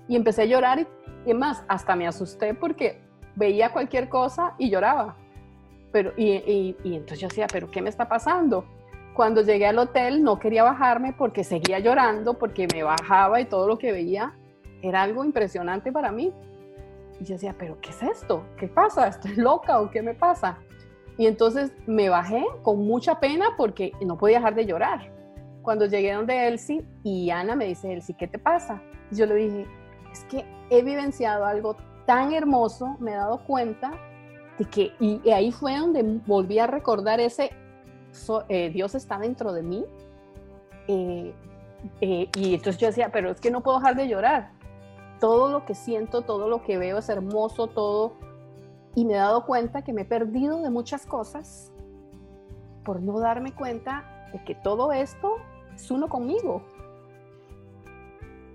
Y 0.08 0.16
empecé 0.16 0.44
a 0.44 0.46
llorar 0.46 0.80
y, 0.80 0.88
y 1.26 1.34
más, 1.34 1.64
hasta 1.68 1.96
me 1.96 2.08
asusté 2.08 2.54
porque 2.54 3.02
veía 3.36 3.72
cualquier 3.72 4.10
cosa 4.10 4.54
y 4.58 4.70
lloraba. 4.70 5.16
Pero, 5.92 6.12
y, 6.18 6.76
y, 6.84 6.96
entonces 6.96 7.20
yo 7.20 7.28
decía, 7.28 7.48
pero 7.52 7.70
¿qué 7.70 7.82
me 7.82 7.90
está 7.90 8.08
pasando? 8.08 8.66
Cuando 9.14 9.44
llegué 9.44 9.68
al 9.68 9.78
hotel 9.78 10.24
no 10.24 10.40
quería 10.40 10.64
bajarme 10.64 11.14
porque 11.14 11.44
seguía 11.44 11.80
llorando, 11.80 12.40
porque 12.40 12.68
me 12.74 12.82
bajaba 12.82 13.40
y 13.40 13.46
todo 13.46 13.68
lo 13.68 13.78
que 13.78 13.92
veía 13.92 14.34
era 14.82 15.04
algo 15.04 15.24
impresionante 15.24 15.92
para 15.92 16.12
mí. 16.12 16.34
Y 17.20 17.24
yo 17.24 17.36
decía, 17.36 17.56
pero 17.58 17.80
¿qué 17.80 17.92
es 17.92 18.02
esto? 18.02 18.44
¿Qué 18.58 18.68
pasa? 18.68 19.08
¿Estoy 19.08 19.36
loca 19.36 19.80
o 19.80 19.92
qué 19.92 20.02
me 20.02 20.16
pasa? 20.16 20.58
Y 21.18 21.28
entonces 21.28 21.72
me 21.86 22.10
bajé 22.10 22.44
con 22.64 22.80
mucha 22.88 23.20
pena 23.20 23.50
porque 23.56 23.92
no 24.02 24.18
podía 24.18 24.38
dejar 24.38 24.56
de 24.56 24.66
llorar. 24.66 25.12
Cuando 25.62 25.86
llegué 25.86 26.14
donde 26.14 26.48
Elsie 26.48 26.84
y 27.04 27.30
Ana 27.30 27.56
me 27.56 27.66
dice, 27.66 27.94
Elsie, 27.94 28.16
¿qué 28.18 28.28
te 28.28 28.40
pasa? 28.40 28.82
Yo 29.12 29.28
le 29.28 29.36
dije, 29.36 29.68
es 30.12 30.24
que 30.26 30.44
he 30.72 30.82
vivenciado 30.82 31.46
algo 31.46 31.78
tan 32.08 32.34
hermoso, 32.34 32.98
me 33.00 33.12
he 33.12 33.16
dado 33.16 33.44
cuenta 33.46 33.92
de 34.58 34.66
que, 34.66 34.92
y 35.00 35.30
ahí 35.30 35.52
fue 35.52 35.78
donde 35.78 36.04
volví 36.26 36.58
a 36.58 36.68
recordar 36.68 37.20
ese, 37.20 37.52
eh, 38.50 38.70
Dios 38.70 38.96
está 38.96 39.18
dentro 39.20 39.54
de 39.54 39.64
mí. 39.64 39.86
Eh, 40.88 41.34
eh, 42.02 42.30
y 42.36 42.56
entonces 42.56 42.78
yo 42.78 42.88
decía, 42.88 43.12
pero 43.12 43.32
es 43.32 43.40
que 43.40 43.52
no 43.52 43.62
puedo 43.62 43.78
dejar 43.80 43.96
de 43.96 44.08
llorar 44.08 44.52
todo 45.20 45.50
lo 45.50 45.66
que 45.66 45.76
siento, 45.76 46.22
todo 46.22 46.50
lo 46.50 46.64
que 46.64 46.78
veo 46.78 46.98
es 46.98 47.10
hermoso, 47.10 47.68
todo. 47.68 48.14
Y 48.96 49.06
me 49.06 49.14
he 49.14 49.18
dado 49.18 49.46
cuenta 49.46 49.82
que 49.82 49.94
me 49.94 50.02
he 50.02 50.06
perdido 50.06 50.62
de 50.62 50.70
muchas 50.70 51.06
cosas 51.06 51.72
por 52.84 53.02
no 53.02 53.20
darme 53.20 53.54
cuenta 53.54 54.04
de 54.34 54.44
que 54.44 54.56
todo 54.56 54.92
esto 54.92 55.38
es 55.74 55.90
uno 55.90 56.10
conmigo. 56.10 56.62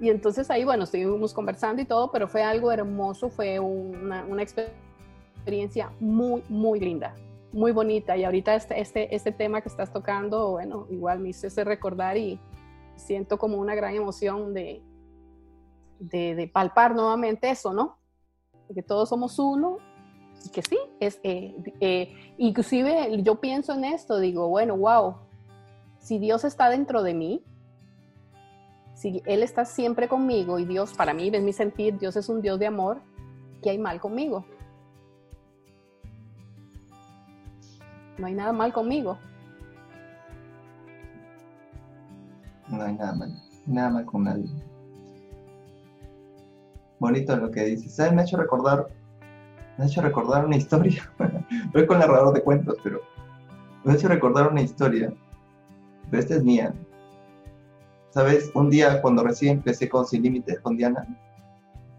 Y 0.01 0.11
entonces 0.11 0.49
ahí, 0.51 0.65
bueno, 0.65 0.85
estuvimos 0.85 1.35
conversando 1.35 1.83
y 1.83 1.85
todo, 1.85 2.13
pero 2.13 2.29
fue 2.29 2.43
algo 2.43 2.71
hermoso, 2.71 3.31
fue 3.31 3.59
una, 3.59 4.25
una 4.25 4.43
experiencia 4.43 5.91
muy, 5.99 6.43
muy 6.49 6.79
linda, 6.79 7.15
muy 7.53 7.73
bonita. 7.73 8.17
Y 8.17 8.25
ahorita 8.25 8.55
este, 8.55 8.81
este, 8.81 9.15
este 9.15 9.33
tema 9.33 9.61
que 9.61 9.69
estás 9.69 9.93
tocando, 9.93 10.53
bueno, 10.53 10.87
igual 10.91 11.21
me 11.21 11.31
hizo 11.31 11.49
recordar 11.65 12.17
y 12.17 12.41
siento 12.97 13.39
como 13.39 13.59
una 13.59 13.75
gran 13.75 13.95
emoción 13.95 14.55
de, 14.55 14.83
de, 15.99 16.51
palpar 16.53 16.95
nuevamente 16.95 17.51
eso, 17.51 17.73
¿no? 17.73 17.97
que 18.75 18.83
todos 18.83 19.09
somos 19.09 19.39
uno 19.39 19.79
y 20.45 20.51
que 20.51 20.63
sí, 20.63 20.79
es, 21.01 21.21
eh, 21.23 21.57
eh, 21.81 22.35
inclusive 22.37 23.23
yo 23.23 23.41
pienso 23.41 23.73
en 23.73 23.85
esto, 23.85 24.19
digo, 24.19 24.49
bueno, 24.49 24.77
wow, 24.77 25.17
si 25.99 26.19
Dios 26.19 26.45
está 26.45 26.69
dentro 26.71 27.03
de 27.03 27.15
mí, 27.15 27.43
si 28.95 29.23
Él 29.27 29.43
está 29.43 29.65
siempre 29.65 30.09
conmigo 30.09 30.59
y 30.59 30.65
Dios, 30.65 30.93
para 30.95 31.15
mí, 31.15 31.31
es 31.33 31.43
mi 31.43 31.53
sentir, 31.53 31.99
Dios 31.99 32.17
es 32.17 32.29
un 32.29 32.43
Dios 32.43 32.59
de 32.59 32.67
amor, 32.67 33.01
¿qué 33.63 33.71
hay 33.71 33.79
mal 33.79 34.01
conmigo? 34.01 34.45
No 38.19 38.27
hay 38.27 38.35
nada 38.35 38.53
mal 38.53 38.73
conmigo. 38.73 39.19
No 42.69 42.83
hay 42.83 42.95
nada 42.95 43.15
mal, 43.15 43.43
nada 43.67 43.91
mal 43.91 44.05
con 44.05 44.25
nadie 44.25 44.69
bonito 46.99 47.37
lo 47.37 47.51
que 47.51 47.65
dices. 47.65 47.95
¿Sabes? 47.95 48.13
Me 48.13 48.23
ha 48.23 48.25
hecho 48.25 48.37
recordar, 48.37 48.89
me 49.77 49.85
ha 49.85 49.87
hecho 49.87 50.03
recordar 50.03 50.47
una 50.47 50.57
historia. 50.57 51.11
Voy 51.73 51.87
con 51.87 51.99
narrador 51.99 52.35
de 52.35 52.43
cuentos, 52.43 52.77
pero 52.83 53.01
me 53.85 53.93
ha 53.93 53.97
hecho 53.97 54.09
recordar 54.09 54.51
una 54.51 54.63
historia. 54.63 55.13
Pero 56.11 56.21
esta 56.21 56.35
es 56.37 56.45
mía. 56.45 56.75
¿Sabes? 58.11 58.51
Un 58.55 58.71
día 58.71 59.01
cuando 59.03 59.23
recién 59.23 59.59
empecé 59.59 59.89
con 59.89 60.07
Sin 60.07 60.23
Límites 60.23 60.61
con 60.61 60.77
Diana, 60.77 61.07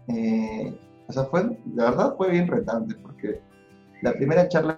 eh, 0.08 0.76
o 1.06 1.12
sea, 1.12 1.24
fue, 1.24 1.56
la 1.74 1.84
verdad 1.84 2.16
fue 2.16 2.30
bien 2.30 2.48
retante 2.48 2.94
porque 2.96 3.40
la 4.02 4.12
primera 4.12 4.48
charla 4.48 4.76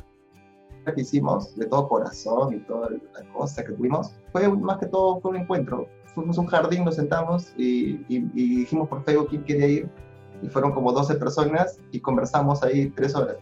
que 0.85 1.03
hicimos 1.03 1.55
de 1.57 1.67
todo 1.67 1.89
corazón 1.89 2.55
y 2.55 2.59
toda 2.61 2.91
la 2.91 3.33
cosa 3.33 3.65
que 3.65 3.73
tuvimos, 3.73 4.15
fue 4.33 4.49
más 4.49 4.79
que 4.79 4.87
todo 4.87 5.21
fue 5.21 5.33
un 5.33 5.37
encuentro. 5.39 5.87
Fuimos 6.15 6.37
a 6.37 6.41
un 6.43 6.47
jardín, 6.47 6.85
nos 6.85 6.97
sentamos 6.97 7.55
y, 7.57 8.05
y 8.09 8.21
dijimos 8.59 8.89
por 8.89 9.05
Facebook 9.05 9.29
quién 9.31 9.45
quería 9.45 9.67
ir 9.67 9.91
y 10.43 10.49
fueron 10.49 10.73
como 10.73 10.93
12 10.93 11.15
personas 11.15 11.79
y 11.93 12.01
conversamos 12.01 12.63
ahí 12.63 12.91
tres 12.91 13.15
horas. 13.15 13.37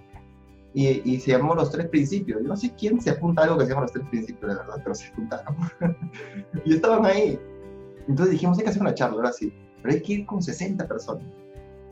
Y, 0.72 0.86
y, 1.10 1.18
se 1.18 1.32
llamó 1.32 1.54
Los 1.56 1.72
Tres 1.72 1.88
Principios. 1.88 2.42
Yo 2.42 2.48
no 2.48 2.56
sé 2.56 2.72
quién 2.78 3.00
se 3.00 3.10
apunta 3.10 3.42
a 3.42 3.44
algo 3.46 3.58
que 3.58 3.64
se 3.64 3.70
llama 3.70 3.82
Los 3.82 3.92
Tres 3.92 4.06
Principios, 4.08 4.52
de 4.52 4.56
verdad, 4.56 4.80
pero 4.84 4.94
se 4.94 5.08
apuntaron. 5.08 5.56
y 6.64 6.74
estaban 6.74 7.04
ahí. 7.04 7.40
Entonces 8.06 8.32
dijimos, 8.32 8.58
hay 8.58 8.64
que 8.64 8.70
hacer 8.70 8.82
una 8.82 8.94
charla, 8.94 9.16
ahora 9.16 9.32
sí. 9.32 9.52
Pero 9.82 9.94
hay 9.94 10.02
que 10.02 10.12
ir 10.12 10.26
con 10.26 10.40
60 10.40 10.86
personas. 10.86 11.24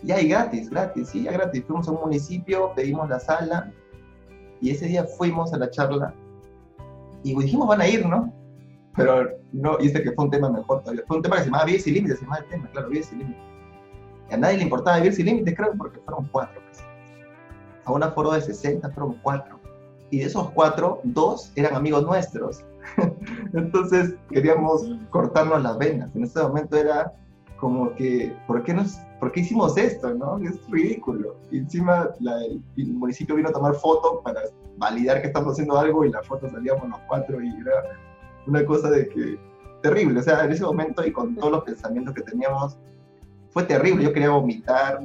Y 0.05 0.13
hay 0.13 0.29
gratis, 0.29 0.71
gratis, 0.71 1.09
sí, 1.09 1.25
ya 1.25 1.33
gratis. 1.33 1.65
Fuimos 1.67 1.89
a 1.89 1.91
un 1.91 2.01
municipio, 2.01 2.73
pedimos 2.77 3.09
la 3.09 3.19
sala, 3.19 3.73
y 4.61 4.71
ese 4.71 4.87
día 4.87 5.05
fuimos 5.05 5.53
a 5.53 5.59
la 5.59 5.71
charla, 5.71 6.15
y 7.23 7.35
dijimos, 7.35 7.69
van 7.69 7.81
a 7.81 7.89
ir, 7.89 8.07
¿no? 8.07 8.33
Pero 8.97 9.29
no, 9.53 9.77
y 9.81 9.87
este 9.87 10.03
que 10.03 10.13
fue 10.13 10.25
un 10.25 10.31
tema 10.31 10.51
mejor 10.51 10.81
todavía. 10.81 11.03
Fue 11.07 11.17
un 11.17 11.23
tema 11.23 11.37
que 11.37 11.43
se 11.43 11.47
llamaba 11.47 11.65
Vives 11.65 11.87
y 11.87 11.91
Límites, 11.93 12.19
se 12.19 12.25
llamaba 12.25 12.43
el 12.43 12.49
tema, 12.51 12.71
claro, 12.71 12.89
Vives 12.89 13.13
y 13.13 13.17
Límites 13.17 13.49
a 14.31 14.37
nadie 14.37 14.59
le 14.59 14.65
importaba 14.65 14.99
vivir 14.99 15.15
sin 15.15 15.27
límites, 15.27 15.55
creo, 15.57 15.73
porque 15.77 16.01
fueron 16.01 16.29
cuatro. 16.31 16.61
A 17.85 17.93
un 17.93 18.03
aforo 18.03 18.33
de 18.33 18.43
60 18.43 18.91
fueron 18.91 19.19
cuatro. 19.23 19.59
Y 20.11 20.19
de 20.19 20.27
esos 20.27 20.51
cuatro, 20.51 21.01
dos 21.05 21.53
eran 21.57 21.75
amigos 21.75 22.05
nuestros. 22.05 22.65
Entonces 23.55 24.15
queríamos 24.31 24.83
cortarnos 25.11 25.63
las 25.63 25.79
venas. 25.79 26.15
En 26.15 26.25
ese 26.25 26.43
momento 26.43 26.77
era 26.77 27.13
como 27.59 27.95
que, 27.95 28.35
¿por 28.47 28.63
qué, 28.63 28.73
nos, 28.73 28.97
¿por 29.19 29.33
qué 29.33 29.41
hicimos 29.41 29.77
esto? 29.77 30.15
¿no? 30.15 30.39
Es 30.39 30.59
ridículo. 30.71 31.37
Y 31.51 31.59
encima 31.59 32.11
el, 32.21 32.93
municipio 32.95 33.35
vino 33.35 33.49
a 33.49 33.53
tomar 33.53 33.75
foto 33.75 34.21
para 34.23 34.41
validar 34.77 35.21
que 35.21 35.27
estamos 35.27 35.53
haciendo 35.53 35.77
algo 35.77 36.05
y 36.05 36.11
la 36.11 36.23
foto 36.23 36.49
salíamos 36.49 36.89
los 36.89 37.01
cuatro 37.09 37.43
y 37.43 37.49
era 37.49 37.99
una 38.47 38.65
cosa 38.65 38.91
de 38.91 39.09
que 39.09 39.39
terrible. 39.83 40.21
O 40.21 40.23
sea, 40.23 40.45
en 40.45 40.53
ese 40.53 40.65
momento 40.65 41.05
y 41.05 41.13
con 41.13 41.35
todos 41.35 41.51
los 41.51 41.65
pensamientos 41.65 42.15
que 42.15 42.23
teníamos, 42.23 42.77
fue 43.51 43.65
terrible, 43.65 44.05
yo 44.05 44.13
quería 44.13 44.31
vomitar, 44.31 45.01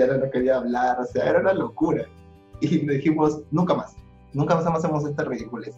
ahora 0.00 0.16
no 0.18 0.30
quería 0.30 0.56
hablar, 0.56 1.00
o 1.00 1.04
sea, 1.04 1.28
era 1.28 1.40
una 1.40 1.54
locura. 1.54 2.04
Y 2.60 2.86
dijimos, 2.86 3.42
nunca 3.50 3.74
más, 3.74 3.96
nunca 4.32 4.54
más 4.54 4.66
hacemos 4.66 5.04
esta 5.04 5.24
ridiculez. 5.24 5.76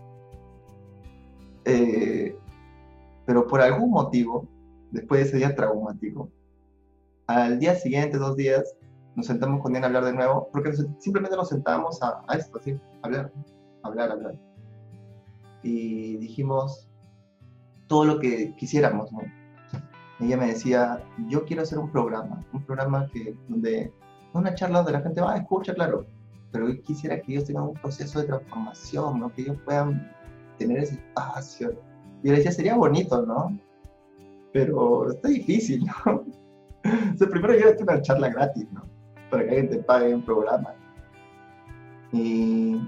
Eh, 1.64 2.37
pero 3.25 3.46
por 3.46 3.61
algún 3.61 3.90
motivo, 3.90 4.46
después 4.93 5.21
de 5.21 5.29
ese 5.29 5.37
día 5.39 5.55
traumático, 5.55 6.31
al 7.27 7.59
día 7.59 7.75
siguiente, 7.75 8.19
dos 8.19 8.37
días, 8.37 8.77
nos 9.17 9.27
sentamos 9.27 9.61
con 9.61 9.73
Diana 9.73 9.87
a 9.87 9.89
hablar 9.89 10.05
de 10.05 10.13
nuevo, 10.13 10.49
porque 10.53 10.73
simplemente 10.99 11.37
nos 11.37 11.49
sentábamos 11.49 12.03
a, 12.03 12.23
a 12.29 12.37
esto, 12.37 12.59
así, 12.59 12.79
hablar, 13.03 13.33
hablar, 13.83 14.13
hablar. 14.13 14.39
Y 15.63 16.17
dijimos 16.17 16.89
todo 17.89 18.05
lo 18.05 18.21
que 18.21 18.55
quisiéramos, 18.57 19.13
¿no? 19.13 19.21
ella 20.25 20.37
me 20.37 20.47
decía, 20.47 21.03
yo 21.29 21.45
quiero 21.45 21.63
hacer 21.63 21.79
un 21.79 21.91
programa, 21.91 22.41
un 22.53 22.63
programa 22.65 23.09
que, 23.13 23.37
donde, 23.49 23.93
una 24.33 24.55
charla 24.55 24.79
donde 24.79 24.93
la 24.93 25.01
gente 25.01 25.21
va, 25.21 25.35
a 25.35 25.39
escuchar, 25.39 25.75
claro, 25.75 26.07
pero 26.53 26.69
yo 26.69 26.83
quisiera 26.83 27.21
que 27.21 27.33
ellos 27.33 27.45
tengan 27.45 27.65
un 27.65 27.75
proceso 27.75 28.21
de 28.21 28.27
transformación, 28.27 29.21
¿no? 29.21 29.33
que 29.35 29.43
ellos 29.43 29.57
puedan 29.65 30.13
tener 30.59 30.79
ese 30.79 30.95
espacio. 30.95 31.73
Y 32.23 32.29
yo 32.29 32.33
le 32.33 32.39
decía, 32.39 32.53
sería 32.53 32.77
bonito, 32.77 33.27
¿no? 33.27 33.59
Pero 34.53 35.11
está 35.11 35.29
difícil, 35.29 35.85
¿no? 35.85 36.25
o 37.15 37.17
sea, 37.17 37.29
primero 37.29 37.55
una 37.81 38.03
charla 38.03 38.29
gratis, 38.29 38.67
¿no? 38.73 38.85
Para 39.31 39.45
que 39.45 39.51
alguien 39.51 39.71
te 39.71 39.79
pague 39.79 40.15
un 40.15 40.25
programa. 40.25 40.75
Y, 42.12 42.81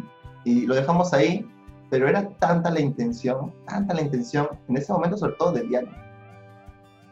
y 0.45 0.67
lo 0.67 0.75
dejamos 0.75 1.15
ahí, 1.15 1.47
pero 1.91 2.09
era 2.09 2.29
tanta 2.39 2.71
la 2.71 2.81
intención, 2.81 3.55
tanta 3.67 3.95
la 3.95 4.03
intención, 4.03 4.49
en 4.69 4.77
ese 4.77 4.93
momento 4.93 5.17
sobre 5.17 5.35
todo 5.35 5.53
de 5.53 5.63
Diana, 5.63 5.91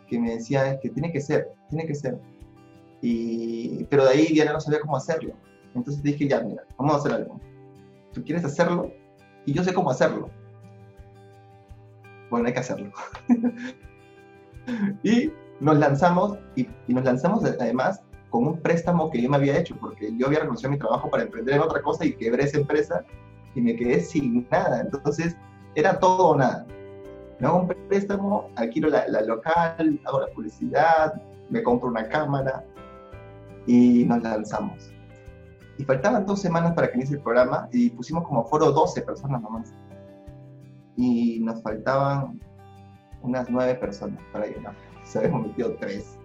que 0.09 0.19
me 0.19 0.35
decía 0.35 0.79
que 0.81 0.91
tiene 0.91 1.13
que 1.13 1.21
ser, 1.21 1.53
tiene 1.69 1.87
que 1.87 1.95
ser. 1.95 2.21
Y, 3.01 3.85
pero 3.85 4.05
de 4.05 4.11
ahí 4.11 4.27
Diana 4.27 4.53
no 4.53 4.61
sabía 4.61 4.81
cómo 4.81 4.97
hacerlo. 4.97 5.35
Entonces 5.75 6.03
dije, 6.03 6.29
ya, 6.29 6.41
mira, 6.41 6.63
vamos 6.77 6.95
a 6.95 6.99
hacer 6.99 7.13
algo. 7.13 7.41
Tú 8.13 8.23
quieres 8.23 8.45
hacerlo 8.45 8.93
y 9.47 9.53
yo 9.53 9.65
sé 9.65 9.73
cómo 9.73 9.91
hacerlo. 9.91 10.29
bueno, 12.31 12.47
hay 12.47 12.53
que 12.53 12.61
hacerlo. 12.61 12.93
y 15.03 15.33
nos 15.61 15.79
lanzamos, 15.79 16.39
y, 16.57 16.69
nos 16.89 17.05
lanzamos 17.05 17.45
además 17.45 18.03
con 18.31 18.47
un 18.47 18.61
préstamo 18.61 19.11
que 19.11 19.21
yo 19.21 19.29
me 19.29 19.37
había 19.37 19.59
hecho, 19.59 19.77
porque 19.79 20.13
yo 20.17 20.27
había 20.27 20.41
renunciado 20.41 20.73
a 20.73 20.77
mi 20.77 20.79
trabajo 20.79 21.11
para 21.11 21.25
emprender 21.25 21.55
en 21.55 21.61
otra 21.61 21.83
cosa 21.83 22.05
y 22.05 22.15
quebré 22.15 22.45
esa 22.45 22.59
empresa 22.59 23.05
y 23.55 23.61
me 23.61 23.77
quedé 23.77 24.01
sin 24.01 24.47
nada. 24.51 24.81
Entonces, 24.81 25.37
era 25.75 25.99
todo 25.99 26.29
o 26.29 26.37
nada. 26.37 26.67
Me 27.39 27.47
hago 27.47 27.59
un 27.59 27.69
préstamo, 27.89 28.49
alquilo 28.57 28.89
la, 28.89 29.07
la 29.09 29.23
local, 29.23 30.01
hago 30.05 30.21
la 30.21 30.29
publicidad, 30.29 31.21
me 31.51 31.63
compro 31.63 31.89
una 31.89 32.09
cámara 32.09 32.65
y 33.67 34.05
nos 34.05 34.23
lanzamos. 34.23 34.93
Y 35.79 35.85
faltaban 35.85 36.25
dos 36.27 36.41
semanas 36.41 36.73
para 36.75 36.91
que 36.91 36.97
inicie 36.97 37.17
el 37.17 37.23
programa 37.23 37.69
y 37.73 37.91
pusimos 37.91 38.27
como 38.27 38.45
foro 38.45 38.73
12 38.73 39.03
personas 39.03 39.43
nomás. 39.43 39.75
Y 40.97 41.41
nos 41.41 41.63
faltaban 41.63 42.41
unas 43.23 43.49
nueve 43.51 43.75
personas 43.75 44.21
para 44.33 44.47
llenar. 44.47 44.75
Se 45.05 45.19
habíamos 45.19 45.49
metido 45.49 45.75
tres. 45.81 46.19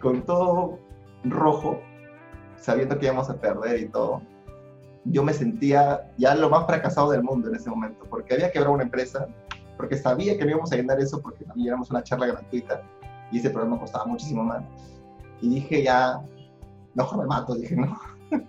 Con 0.00 0.22
todo 0.22 0.78
rojo, 1.24 1.80
sabiendo 2.56 2.98
que 2.98 3.06
íbamos 3.06 3.30
a 3.30 3.40
perder 3.40 3.80
y 3.80 3.88
todo. 3.88 4.22
Yo 5.04 5.22
me 5.22 5.32
sentía 5.32 6.10
ya 6.18 6.34
lo 6.34 6.50
más 6.50 6.66
fracasado 6.66 7.10
del 7.10 7.22
mundo 7.22 7.48
en 7.48 7.54
ese 7.54 7.70
momento, 7.70 8.04
porque 8.08 8.34
había 8.34 8.50
quebrado 8.52 8.74
una 8.74 8.84
empresa, 8.84 9.28
porque 9.76 9.96
sabía 9.96 10.36
que 10.36 10.44
no 10.44 10.50
íbamos 10.50 10.72
a 10.72 10.76
llenar 10.76 11.00
eso 11.00 11.22
porque 11.22 11.44
también 11.44 11.68
éramos 11.68 11.90
una 11.90 12.02
charla 12.02 12.26
gratuita 12.26 12.82
y 13.32 13.38
ese 13.38 13.50
programa 13.50 13.80
costaba 13.80 14.04
muchísimo 14.04 14.44
más. 14.44 14.62
Y 15.40 15.54
dije, 15.54 15.82
ya, 15.82 16.20
mejor 16.94 17.20
me 17.20 17.26
mato, 17.26 17.54
dije, 17.54 17.76
no. 17.76 17.98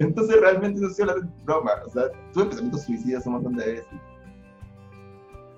Entonces 0.00 0.40
realmente 0.40 0.80
no 0.80 0.90
soy 0.90 1.06
la 1.06 1.14
broma, 1.44 1.70
o 1.86 1.90
sea, 1.90 2.04
tuve 2.32 2.46
pensamientos 2.46 2.82
suicidas 2.82 3.26
un 3.26 3.34
montón 3.34 3.56
de 3.56 3.64
veces. 3.64 4.00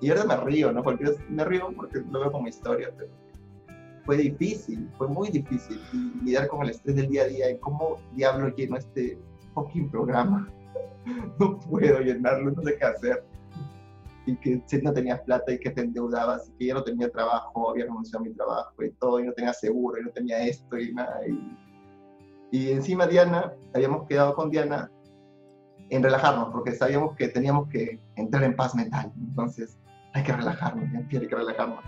Y 0.01 0.09
ahora 0.09 0.25
me 0.25 0.35
río, 0.37 0.71
¿no? 0.71 0.81
Porque 0.81 1.05
me 1.29 1.43
río 1.45 1.71
porque 1.75 1.99
lo 1.99 2.21
veo 2.21 2.31
como 2.31 2.47
historia, 2.47 2.91
pero 2.95 3.09
fue 4.05 4.17
difícil, 4.17 4.89
fue 4.97 5.07
muy 5.07 5.29
difícil 5.29 5.79
lidiar 6.23 6.47
con 6.47 6.63
el 6.63 6.71
estrés 6.71 6.95
del 6.95 7.09
día 7.09 7.23
a 7.23 7.27
día 7.27 7.51
y 7.51 7.57
cómo 7.57 7.97
diablo 8.15 8.49
lleno 8.55 8.77
este 8.77 9.17
fucking 9.53 9.89
programa. 9.89 10.49
No 11.39 11.57
puedo 11.57 12.01
llenarlo, 12.01 12.51
no 12.51 12.61
sé 12.61 12.77
qué 12.77 12.85
hacer. 12.85 13.23
Y 14.27 14.35
que 14.35 14.61
si 14.67 14.79
no 14.81 14.93
tenías 14.93 15.21
plata 15.21 15.51
y 15.51 15.57
que 15.57 15.71
te 15.71 15.81
endeudabas 15.81 16.49
y 16.49 16.51
que 16.51 16.65
ya 16.67 16.75
no 16.75 16.83
tenía 16.83 17.09
trabajo, 17.09 17.71
había 17.71 17.85
renunciado 17.85 18.23
a 18.23 18.27
mi 18.27 18.33
trabajo 18.35 18.83
y 18.83 18.91
todo, 18.91 19.19
y 19.19 19.23
no 19.23 19.31
tenía 19.31 19.53
seguro 19.53 19.99
y 19.99 20.03
no 20.03 20.11
tenía 20.11 20.45
esto 20.45 20.77
y 20.77 20.93
nada. 20.93 21.27
Y 21.27 21.57
y 22.51 22.71
encima 22.71 23.05
Diana, 23.05 23.53
habíamos 23.73 24.07
quedado 24.07 24.33
con 24.33 24.49
Diana 24.49 24.91
en 25.89 26.03
relajarnos, 26.03 26.49
porque 26.51 26.71
sabíamos 26.71 27.15
que 27.15 27.27
teníamos 27.27 27.67
que 27.69 27.99
entrar 28.15 28.43
en 28.43 28.55
paz 28.55 28.75
mental. 28.75 29.11
Entonces, 29.17 29.77
hay 30.13 30.23
que 30.23 30.33
relajarnos, 30.33 30.89
hay 30.95 31.07
que 31.07 31.19
relajarnos. 31.19 31.83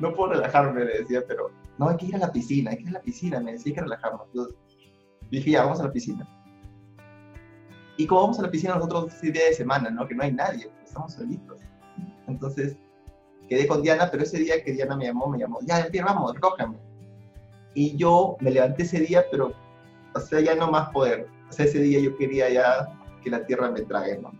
No 0.00 0.14
puedo 0.14 0.34
relajarme, 0.34 0.84
le 0.84 0.98
decía, 0.98 1.22
pero 1.26 1.50
no, 1.78 1.88
hay 1.88 1.96
que 1.96 2.06
ir 2.06 2.16
a 2.16 2.18
la 2.18 2.32
piscina, 2.32 2.70
hay 2.70 2.76
que 2.76 2.82
ir 2.84 2.88
a 2.90 2.92
la 2.92 3.02
piscina, 3.02 3.40
me 3.40 3.52
decía, 3.52 3.70
hay 3.70 3.74
que 3.74 3.80
relajarnos. 3.80 4.22
Entonces, 4.26 4.56
dije, 5.30 5.50
ya, 5.50 5.64
vamos 5.64 5.80
a 5.80 5.84
la 5.84 5.92
piscina. 5.92 6.28
Y 7.96 8.06
como 8.06 8.22
vamos 8.22 8.38
a 8.38 8.42
la 8.42 8.50
piscina 8.50 8.74
nosotros 8.74 9.14
ese 9.14 9.30
día 9.30 9.44
de 9.44 9.54
semana, 9.54 9.90
¿no? 9.90 10.06
Que 10.06 10.14
no 10.14 10.24
hay 10.24 10.32
nadie, 10.32 10.68
pues, 10.68 10.88
estamos 10.88 11.12
solitos. 11.12 11.58
Entonces, 12.26 12.76
quedé 13.48 13.66
con 13.66 13.82
Diana, 13.82 14.08
pero 14.10 14.22
ese 14.22 14.38
día 14.38 14.62
que 14.62 14.72
Diana 14.72 14.96
me 14.96 15.06
llamó, 15.06 15.28
me 15.28 15.38
llamó, 15.38 15.60
ya, 15.62 15.86
vamos, 16.04 16.34
recójame. 16.34 16.78
Y 17.74 17.96
yo 17.96 18.36
me 18.40 18.50
levanté 18.50 18.84
ese 18.84 19.00
día, 19.00 19.24
pero 19.30 19.52
o 20.14 20.20
sea, 20.20 20.40
ya 20.40 20.54
no 20.54 20.70
más 20.70 20.90
poder. 20.90 21.26
O 21.48 21.52
sea, 21.52 21.66
ese 21.66 21.80
día 21.80 22.00
yo 22.00 22.16
quería 22.16 22.48
ya 22.48 22.88
que 23.22 23.30
la 23.30 23.44
tierra 23.44 23.70
me 23.70 23.82
trague, 23.82 24.18
¿no? 24.18 24.32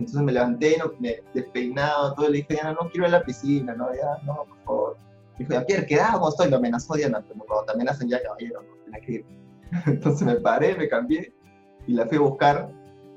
Entonces 0.00 0.22
me 0.22 0.32
levanté, 0.32 0.78
no, 0.78 0.92
me 0.98 1.22
despeinado, 1.34 2.14
todo, 2.14 2.28
le 2.28 2.38
dije, 2.38 2.54
Diana, 2.54 2.72
no 2.72 2.88
quiero 2.88 3.06
ir 3.06 3.14
a 3.14 3.18
la 3.18 3.24
piscina, 3.24 3.74
no, 3.74 3.94
ya, 3.94 4.16
no, 4.24 4.44
por 4.44 4.64
favor. 4.64 4.96
Dijo, 5.38 5.52
ya, 5.52 5.66
Pierre, 5.66 5.86
quedamos, 5.86 6.30
estoy, 6.30 6.50
lo 6.50 6.56
amenazó 6.56 6.94
Diana, 6.94 7.22
pero 7.26 7.40
cuando 7.40 7.66
te 7.66 7.72
amenazan 7.72 8.08
ya, 8.08 8.22
caballero, 8.22 8.62
no, 8.62 8.84
tenés 8.86 9.06
que 9.06 9.12
ir. 9.12 9.26
Entonces 9.86 10.26
me 10.26 10.36
paré, 10.36 10.74
me 10.74 10.88
cambié 10.88 11.34
y 11.86 11.92
la 11.92 12.06
fui 12.06 12.16
a 12.16 12.20
buscar. 12.20 12.72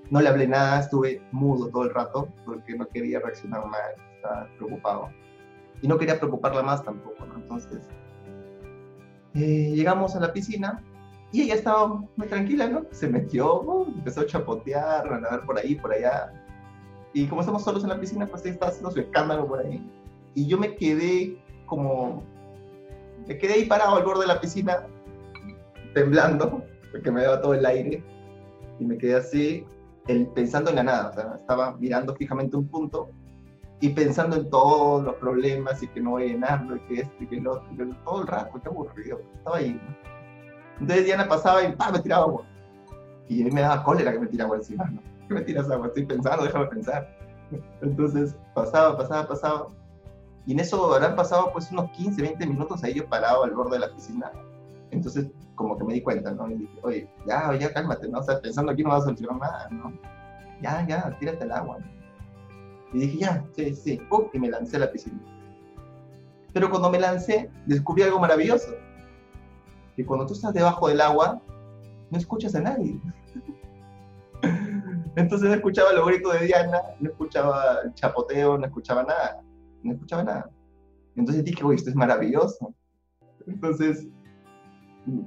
No 0.09 0.19
le 0.19 0.27
hablé 0.27 0.45
nada, 0.45 0.81
estuve 0.81 1.21
mudo 1.31 1.69
todo 1.69 1.83
el 1.83 1.93
rato 1.93 2.27
porque 2.45 2.75
no 2.75 2.85
quería 2.89 3.19
reaccionar 3.21 3.65
mal, 3.65 3.93
estaba 4.15 4.47
preocupado. 4.57 5.09
Y 5.81 5.87
no 5.87 5.97
quería 5.97 6.19
preocuparla 6.19 6.63
más 6.63 6.83
tampoco, 6.83 7.25
¿no? 7.25 7.35
Entonces, 7.35 7.87
eh, 9.35 9.71
llegamos 9.73 10.17
a 10.17 10.19
la 10.19 10.33
piscina 10.33 10.83
y 11.31 11.43
ella 11.43 11.55
estaba 11.55 11.87
muy 11.87 12.27
tranquila, 12.27 12.67
¿no? 12.67 12.85
Se 12.91 13.07
metió, 13.07 13.87
empezó 13.87 14.21
a 14.21 14.25
chapotear, 14.25 15.11
a 15.11 15.19
nadar 15.19 15.45
por 15.45 15.57
ahí, 15.57 15.75
por 15.75 15.93
allá. 15.93 16.31
Y 17.13 17.28
como 17.28 17.41
estamos 17.41 17.63
solos 17.63 17.84
en 17.84 17.89
la 17.89 17.99
piscina, 17.99 18.26
pues 18.26 18.43
ella 18.43 18.54
estaba 18.54 18.71
haciendo 18.71 18.91
su 18.91 18.99
escándalo 18.99 19.47
por 19.47 19.60
ahí. 19.60 19.84
Y 20.34 20.47
yo 20.47 20.58
me 20.58 20.76
quedé 20.76 21.38
como... 21.65 22.23
Me 23.28 23.38
quedé 23.38 23.54
ahí 23.54 23.65
parado 23.65 23.95
al 23.95 24.04
borde 24.04 24.21
de 24.21 24.28
la 24.28 24.41
piscina, 24.41 24.88
temblando, 25.93 26.63
porque 26.91 27.12
me 27.12 27.23
daba 27.23 27.41
todo 27.41 27.54
el 27.54 27.65
aire. 27.65 28.04
Y 28.80 28.86
me 28.86 28.97
quedé 28.97 29.15
así, 29.15 29.65
el, 30.08 30.28
pensando 30.28 30.71
en 30.71 30.78
la 30.78 30.84
nada. 30.84 31.10
O 31.10 31.13
sea, 31.13 31.36
estaba 31.39 31.78
mirando 31.78 32.15
fijamente 32.15 32.58
un 32.58 32.67
punto 32.67 33.10
y 33.80 33.89
pensando 33.89 34.38
en 34.38 34.49
todos 34.49 35.04
los 35.04 35.15
problemas 35.15 35.84
y 35.84 35.88
que 35.88 36.02
no 36.02 36.12
voy 36.12 36.23
a 36.23 36.28
llenarlo 36.28 36.78
y 36.78 36.80
que 36.82 37.02
esto 37.02 37.13
y 37.19 37.28
que 37.28 37.38
el 37.38 37.47
otro. 37.47 37.67
Todo 38.04 38.21
el 38.21 38.28
rato, 38.28 38.60
qué 38.62 38.69
aburrido. 38.69 39.21
Estaba 39.36 39.58
ahí. 39.58 39.73
¿no? 39.73 40.13
Entonces 40.80 41.06
Diana 41.06 41.28
pasaba 41.28 41.63
y 41.63 41.76
¡pah! 41.76 41.91
me 41.91 41.99
tiraba 41.99 42.23
agua. 42.23 42.45
Y 43.30 43.41
a 43.41 43.45
mí 43.45 43.52
me 43.52 43.62
daba 43.62 43.84
cólera 43.84 44.12
que 44.12 44.19
me 44.19 44.28
tirara 44.28 44.45
agua 44.45 44.58
encima, 44.58 44.86
¿no? 44.86 45.12
¿Qué 45.27 45.33
me 45.33 45.41
tiras 45.41 45.69
agua? 45.69 45.88
Estoy 45.88 46.05
pensando, 46.05 46.43
déjame 46.43 46.67
pensar. 46.67 47.17
Entonces 47.81 48.36
pasaba, 48.53 48.97
pasaba, 48.97 49.27
pasaba. 49.27 49.67
Y 50.45 50.53
en 50.53 50.59
eso 50.59 50.93
habrán 50.93 51.15
pasado 51.15 51.51
pues 51.53 51.71
unos 51.71 51.89
15, 51.91 52.21
20 52.21 52.47
minutos 52.47 52.83
ahí 52.83 52.95
yo 52.95 53.07
parado 53.07 53.43
al 53.43 53.51
borde 53.51 53.73
de 53.73 53.79
la 53.79 53.93
piscina. 53.93 54.31
Entonces 54.91 55.27
como 55.55 55.77
que 55.77 55.83
me 55.83 55.93
di 55.93 56.01
cuenta, 56.01 56.31
¿no? 56.31 56.49
Y 56.49 56.55
dije, 56.55 56.79
oye, 56.81 57.09
ya, 57.27 57.55
ya 57.55 57.71
cálmate, 57.71 58.07
¿no? 58.07 58.19
O 58.19 58.23
sea, 58.23 58.41
pensando 58.41 58.71
aquí 58.71 58.83
no 58.83 58.89
vas 58.89 59.03
a 59.03 59.05
solucionar 59.05 59.38
nada, 59.38 59.69
¿no? 59.69 59.93
Ya, 60.62 60.86
ya, 60.88 61.17
tírate 61.19 61.43
al 61.43 61.51
agua. 61.51 61.77
Y 62.91 62.99
dije, 62.99 63.17
ya, 63.19 63.45
sí, 63.55 63.73
sí, 63.75 64.01
¡pum! 64.09 64.27
y 64.33 64.39
me 64.39 64.49
lancé 64.49 64.77
a 64.77 64.81
la 64.81 64.91
piscina. 64.91 65.19
Pero 66.53 66.69
cuando 66.69 66.89
me 66.89 66.99
lancé, 66.99 67.49
descubrí 67.65 68.03
algo 68.03 68.19
maravilloso 68.19 68.69
que 69.95 70.05
cuando 70.05 70.25
tú 70.25 70.33
estás 70.33 70.53
debajo 70.53 70.88
del 70.88 71.01
agua, 71.01 71.41
no 72.09 72.17
escuchas 72.17 72.55
a 72.55 72.62
nadie. 72.62 72.99
Entonces 75.15 75.47
no 75.47 75.56
escuchaba 75.56 75.93
los 75.93 76.08
gritos 76.08 76.39
de 76.39 76.47
Diana, 76.47 76.80
no 76.99 77.10
escuchaba 77.10 77.82
el 77.84 77.93
chapoteo, 77.93 78.58
no 78.58 78.65
escuchaba 78.65 79.04
nada, 79.04 79.41
no 79.84 79.93
escuchaba 79.93 80.23
nada. 80.23 80.49
Entonces 81.15 81.43
dije, 81.43 81.63
uy, 81.63 81.76
esto 81.76 81.89
es 81.89 81.95
maravilloso. 81.95 82.73
Entonces 83.45 84.08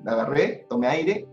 agarré, 0.07 0.67
tomé 0.69 0.89
aire 0.89 1.29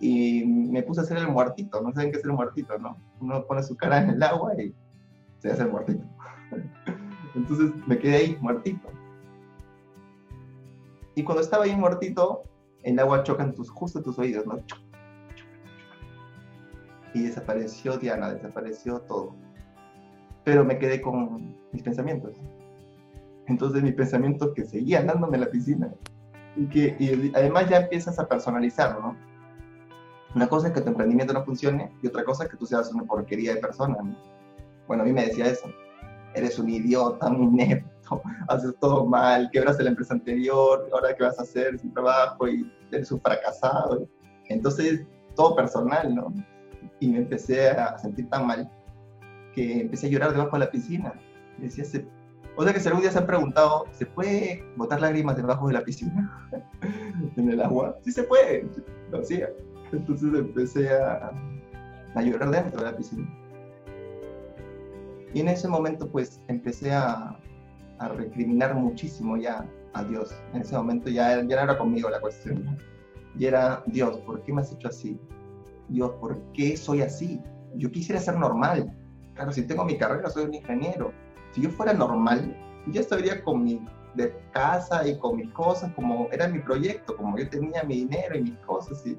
y 0.00 0.44
me 0.44 0.82
puse 0.82 1.00
a 1.00 1.04
hacer 1.04 1.18
el 1.18 1.28
muertito. 1.28 1.80
No 1.80 1.92
saben 1.92 2.12
qué 2.12 2.18
es 2.18 2.24
el 2.24 2.32
muertito, 2.32 2.78
¿no? 2.78 2.96
Uno 3.20 3.44
pone 3.46 3.62
su 3.62 3.76
cara 3.76 4.02
en 4.02 4.10
el 4.10 4.22
agua 4.22 4.52
y 4.60 4.72
se 5.38 5.50
hace 5.50 5.62
el 5.62 5.70
muertito. 5.70 6.04
Entonces 7.34 7.70
me 7.86 7.98
quedé 7.98 8.16
ahí, 8.16 8.38
muertito. 8.40 8.88
Y 11.14 11.24
cuando 11.24 11.42
estaba 11.42 11.64
ahí 11.64 11.74
muertito, 11.74 12.44
el 12.84 12.98
agua 13.00 13.24
choca 13.24 13.42
en 13.42 13.54
tus, 13.54 13.70
justo 13.70 13.98
en 13.98 14.04
tus 14.04 14.18
oídos, 14.18 14.46
¿no? 14.46 14.58
Y 17.14 17.22
desapareció 17.22 17.96
Diana, 17.98 18.32
desapareció 18.32 19.00
todo. 19.00 19.34
Pero 20.44 20.64
me 20.64 20.78
quedé 20.78 21.00
con 21.00 21.56
mis 21.72 21.82
pensamientos. 21.82 22.36
Entonces 23.46 23.82
mis 23.82 23.94
pensamientos 23.94 24.52
que 24.54 24.64
seguían 24.64 25.06
dándome 25.06 25.36
en 25.36 25.42
la 25.42 25.50
piscina. 25.50 25.92
Y 26.56 26.66
que 26.66 26.96
y 26.98 27.32
además 27.34 27.68
ya 27.68 27.78
empiezas 27.78 28.18
a 28.18 28.28
personalizar, 28.28 28.98
¿no? 29.00 29.16
Una 30.34 30.48
cosa 30.48 30.68
es 30.68 30.74
que 30.74 30.80
tu 30.80 30.88
emprendimiento 30.88 31.32
no 31.32 31.44
funcione 31.44 31.90
y 32.02 32.06
otra 32.06 32.24
cosa 32.24 32.44
es 32.44 32.50
que 32.50 32.56
tú 32.56 32.66
seas 32.66 32.92
una 32.92 33.04
porquería 33.04 33.54
de 33.54 33.60
persona, 33.60 33.96
¿no? 34.02 34.16
Bueno, 34.86 35.02
a 35.02 35.06
mí 35.06 35.12
me 35.12 35.26
decía 35.26 35.46
eso. 35.46 35.70
Eres 36.34 36.58
un 36.58 36.68
idiota, 36.68 37.28
un 37.28 37.42
inepto 37.42 37.98
haces 38.48 38.74
todo 38.80 39.04
mal, 39.06 39.50
quebras 39.50 39.78
la 39.78 39.90
empresa 39.90 40.14
anterior, 40.14 40.88
ahora 40.92 41.14
qué 41.14 41.24
vas 41.24 41.38
a 41.38 41.42
hacer 41.42 41.78
sin 41.78 41.92
trabajo 41.92 42.48
y 42.48 42.70
eres 42.90 43.10
un 43.12 43.20
fracasado. 43.20 44.08
Entonces, 44.48 45.02
todo 45.34 45.54
personal, 45.54 46.14
¿no? 46.14 46.32
Y 47.00 47.08
me 47.08 47.18
empecé 47.18 47.70
a 47.70 47.98
sentir 47.98 48.28
tan 48.28 48.46
mal 48.46 48.70
que 49.54 49.82
empecé 49.82 50.06
a 50.06 50.10
llorar 50.10 50.32
debajo 50.32 50.52
de 50.52 50.64
la 50.64 50.70
piscina. 50.70 51.12
decía, 51.58 51.84
o 52.56 52.64
sea 52.64 52.72
que 52.72 52.80
si 52.80 52.88
algún 52.88 53.02
día 53.02 53.12
se 53.12 53.18
han 53.18 53.26
preguntado, 53.26 53.86
¿se 53.92 54.04
puede 54.06 54.64
botar 54.76 55.00
lágrimas 55.00 55.36
debajo 55.36 55.68
de 55.68 55.74
la 55.74 55.84
piscina? 55.84 56.48
en 57.36 57.50
el 57.50 57.60
agua. 57.60 57.96
Sí 58.02 58.12
se 58.12 58.24
puede, 58.24 58.68
lo 59.10 59.20
hacía. 59.20 59.48
Entonces 59.92 60.28
empecé 60.34 60.90
a, 60.90 61.30
a 62.14 62.22
llorar 62.22 62.50
dentro 62.50 62.80
de 62.80 62.90
la 62.90 62.96
piscina. 62.96 63.28
Y 65.34 65.40
en 65.40 65.48
ese 65.48 65.68
momento 65.68 66.08
pues 66.08 66.40
empecé 66.48 66.92
a, 66.92 67.38
a 67.98 68.08
recriminar 68.08 68.74
muchísimo 68.74 69.36
ya 69.36 69.64
a 69.92 70.04
Dios. 70.04 70.34
En 70.52 70.62
ese 70.62 70.76
momento 70.76 71.10
ya, 71.10 71.42
ya 71.44 71.56
no 71.56 71.62
era 71.62 71.78
conmigo 71.78 72.08
la 72.10 72.20
cuestión. 72.20 72.76
Y 73.38 73.46
era, 73.46 73.82
Dios, 73.86 74.18
¿por 74.18 74.42
qué 74.42 74.52
me 74.52 74.62
has 74.62 74.72
hecho 74.72 74.88
así? 74.88 75.20
Dios, 75.88 76.10
¿por 76.20 76.40
qué 76.52 76.76
soy 76.76 77.02
así? 77.02 77.40
Yo 77.74 77.90
quisiera 77.90 78.20
ser 78.20 78.36
normal. 78.36 78.94
Claro, 79.34 79.52
si 79.52 79.62
tengo 79.62 79.84
mi 79.84 79.96
carrera, 79.96 80.28
soy 80.30 80.44
un 80.44 80.54
ingeniero. 80.54 81.12
Si 81.52 81.62
yo 81.62 81.70
fuera 81.70 81.92
normal, 81.92 82.56
yo 82.88 83.00
estaría 83.00 83.42
con 83.42 83.64
mi 83.64 83.80
casa 84.52 85.06
y 85.06 85.16
con 85.18 85.36
mis 85.36 85.50
cosas, 85.52 85.92
como 85.94 86.28
era 86.32 86.48
mi 86.48 86.58
proyecto, 86.58 87.16
como 87.16 87.38
yo 87.38 87.48
tenía 87.48 87.82
mi 87.84 87.96
dinero 87.96 88.36
y 88.36 88.42
mis 88.42 88.58
cosas, 88.58 89.04
y 89.06 89.16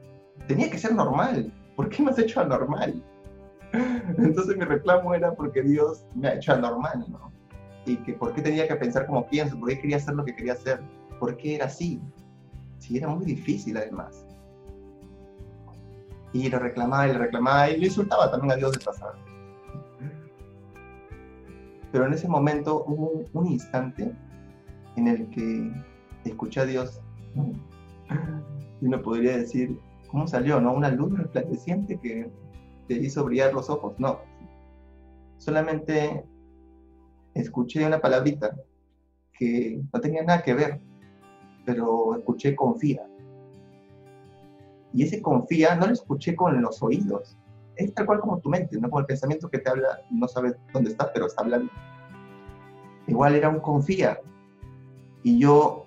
tenía 0.48 0.70
que 0.70 0.78
ser 0.78 0.94
normal. 0.94 1.52
¿Por 1.76 1.90
qué 1.90 2.04
me 2.04 2.12
has 2.12 2.20
hecho 2.20 2.42
anormal? 2.42 3.02
Entonces 4.18 4.58
mi 4.58 4.66
reclamo 4.66 5.14
era 5.14 5.34
porque 5.34 5.62
Dios 5.62 6.06
me 6.16 6.28
ha 6.28 6.36
hecho 6.36 6.54
anormal, 6.54 7.06
¿no? 7.10 7.32
Y 7.86 7.98
que 7.98 8.14
por 8.14 8.34
qué 8.34 8.42
tenía 8.42 8.68
que 8.68 8.76
pensar 8.76 9.06
como 9.06 9.28
pienso, 9.28 9.58
por 9.60 9.70
qué 9.70 9.80
quería 9.80 9.98
hacer 9.98 10.16
lo 10.16 10.26
que 10.26 10.36
quería 10.36 10.54
hacer, 10.54 10.82
por 11.20 11.38
qué 11.38 11.56
era 11.56 11.66
así. 11.66 12.02
Si 12.80 12.98
era 12.98 13.08
muy 13.08 13.26
difícil 13.26 13.78
además. 13.78 14.26
Y 16.34 16.50
lo 16.50 16.60
reclamaba 16.60 17.08
y 17.08 17.14
lo 17.14 17.20
reclamaba 17.20 17.70
y 17.70 17.80
le 17.80 17.88
insultaba 17.88 18.30
también 18.30 18.52
a 18.52 18.56
Dios 18.56 18.72
de 18.74 18.80
pasado. 18.84 19.14
Pero 21.92 22.06
en 22.06 22.14
ese 22.14 22.28
momento 22.28 22.84
hubo 22.86 23.26
un 23.34 23.48
instante 23.48 24.14
en 24.96 25.08
el 25.08 25.30
que 25.30 25.72
escuché 26.24 26.62
a 26.62 26.66
Dios. 26.66 27.02
Y 28.82 28.86
uno 28.86 29.02
podría 29.02 29.38
decir, 29.38 29.80
¿cómo 30.08 30.28
salió? 30.28 30.62
¿No? 30.62 30.74
Una 30.74 30.90
luz 30.90 31.18
resplandeciente 31.18 32.00
que 32.00 32.30
te 32.88 32.94
hizo 32.96 33.24
brillar 33.26 33.54
los 33.54 33.70
ojos. 33.70 33.94
No. 33.98 34.20
Solamente 35.38 36.24
escuché 37.34 37.86
una 37.86 38.00
palabrita 38.00 38.56
que 39.34 39.82
no 39.92 40.00
tenía 40.00 40.24
nada 40.24 40.44
que 40.44 40.54
ver, 40.54 40.82
pero 41.66 42.16
escuché 42.16 42.56
confía. 42.56 43.09
Y 44.94 45.04
ese 45.04 45.22
confía 45.22 45.76
no 45.76 45.88
lo 45.88 45.94
escuché 45.94 46.36
con 46.36 46.62
los 46.62 46.82
oídos. 46.82 47.38
Es 47.76 47.94
tal 47.94 48.06
cual 48.06 48.20
como 48.20 48.40
tu 48.40 48.50
mente, 48.50 48.80
no 48.80 48.90
como 48.90 49.02
el 49.02 49.06
pensamiento 49.06 49.50
que 49.50 49.60
te 49.60 49.70
habla, 49.70 50.02
no 50.10 50.28
sabes 50.28 50.56
dónde 50.74 50.92
está, 50.92 51.12
pero 51.14 51.28
está 51.28 51.44
hablando. 51.44 51.72
Igual 53.08 53.36
era 53.36 53.50
un 53.50 53.60
confía. 53.60 54.20
Y 55.24 55.40
yo 55.40 55.86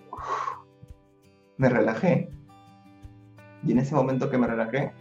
me 1.56 1.68
relajé. 1.68 2.30
Y 3.64 3.72
en 3.72 3.78
ese 3.78 3.94
momento 3.94 4.30
que 4.30 4.38
me 4.38 4.46
relajé, 4.46 4.92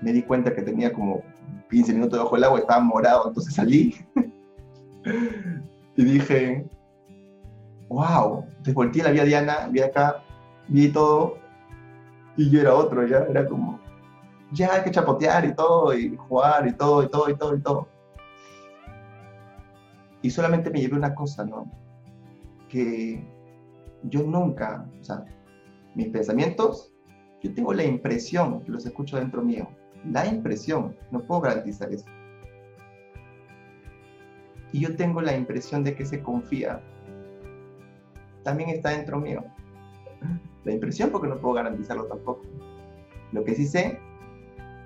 me 0.00 0.12
di 0.12 0.22
cuenta 0.22 0.54
que 0.54 0.62
tenía 0.62 0.92
como 0.92 1.22
15 1.70 1.94
minutos 1.94 2.18
debajo 2.18 2.34
del 2.34 2.44
agua, 2.44 2.58
estaba 2.58 2.80
morado, 2.80 3.28
entonces 3.28 3.54
salí. 3.54 3.94
y 5.96 6.04
dije, 6.04 6.66
wow, 7.88 8.44
te 8.64 8.72
volteé 8.72 9.02
la 9.02 9.10
vía 9.10 9.24
Diana, 9.24 9.68
vi 9.70 9.80
acá, 9.80 10.22
vi 10.68 10.88
todo, 10.88 11.38
y 12.36 12.50
yo 12.50 12.60
era 12.60 12.74
otro, 12.74 13.06
ya 13.06 13.18
era 13.28 13.46
como, 13.46 13.80
ya 14.52 14.74
hay 14.74 14.82
que 14.82 14.90
chapotear 14.90 15.44
y 15.44 15.54
todo, 15.54 15.96
y 15.96 16.16
jugar 16.16 16.66
y 16.66 16.72
todo, 16.72 17.02
y 17.02 17.08
todo, 17.08 17.30
y 17.30 17.36
todo, 17.36 17.56
y 17.56 17.60
todo. 17.60 17.88
Y 20.22 20.30
solamente 20.30 20.70
me 20.70 20.80
llevé 20.80 20.96
una 20.96 21.14
cosa, 21.14 21.44
¿no? 21.44 21.70
Que 22.68 23.26
yo 24.04 24.22
nunca, 24.22 24.88
o 25.00 25.04
sea, 25.04 25.24
mis 25.94 26.08
pensamientos, 26.08 26.92
yo 27.42 27.52
tengo 27.54 27.74
la 27.74 27.84
impresión 27.84 28.60
que 28.62 28.70
los 28.70 28.86
escucho 28.86 29.16
dentro 29.16 29.42
mío. 29.42 29.68
La 30.04 30.26
impresión, 30.26 30.96
no 31.10 31.20
puedo 31.20 31.42
garantizar 31.42 31.92
eso. 31.92 32.06
Y 34.72 34.80
yo 34.80 34.96
tengo 34.96 35.20
la 35.20 35.36
impresión 35.36 35.84
de 35.84 35.94
que 35.94 36.04
se 36.04 36.22
confía 36.22 36.80
también 38.42 38.70
está 38.70 38.90
dentro 38.90 39.20
mío. 39.20 39.44
La 40.64 40.72
impresión 40.72 41.10
porque 41.10 41.28
no 41.28 41.38
puedo 41.38 41.54
garantizarlo 41.54 42.04
tampoco. 42.06 42.42
Lo 43.32 43.44
que 43.44 43.54
sí 43.54 43.66
sé 43.66 43.98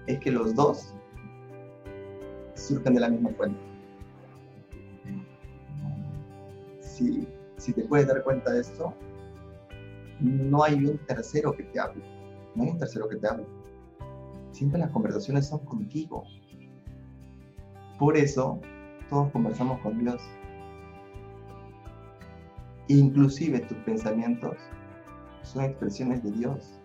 es 0.06 0.18
que 0.20 0.30
los 0.30 0.54
dos 0.54 0.94
surgen 2.54 2.94
de 2.94 3.00
la 3.00 3.08
misma 3.08 3.30
fuente. 3.30 3.58
Si, 6.80 7.28
si 7.56 7.72
te 7.72 7.82
puedes 7.82 8.06
dar 8.06 8.22
cuenta 8.22 8.52
de 8.52 8.60
esto, 8.60 8.94
no 10.20 10.62
hay 10.62 10.74
un 10.84 10.98
tercero 10.98 11.52
que 11.52 11.64
te 11.64 11.78
hable. 11.78 12.02
No 12.54 12.64
hay 12.64 12.70
un 12.70 12.78
tercero 12.78 13.08
que 13.08 13.16
te 13.16 13.28
hable. 13.28 13.44
Siempre 14.52 14.80
las 14.80 14.90
conversaciones 14.90 15.46
son 15.46 15.58
contigo. 15.66 16.24
Por 17.98 18.16
eso 18.16 18.60
todos 19.10 19.30
conversamos 19.30 19.80
con 19.80 19.98
Dios 19.98 20.22
Inclusive 22.88 23.60
tus 23.60 23.78
pensamientos 23.78 24.56
son 25.46 25.64
expresiones 25.64 26.22
de 26.22 26.32
Dios. 26.32 26.78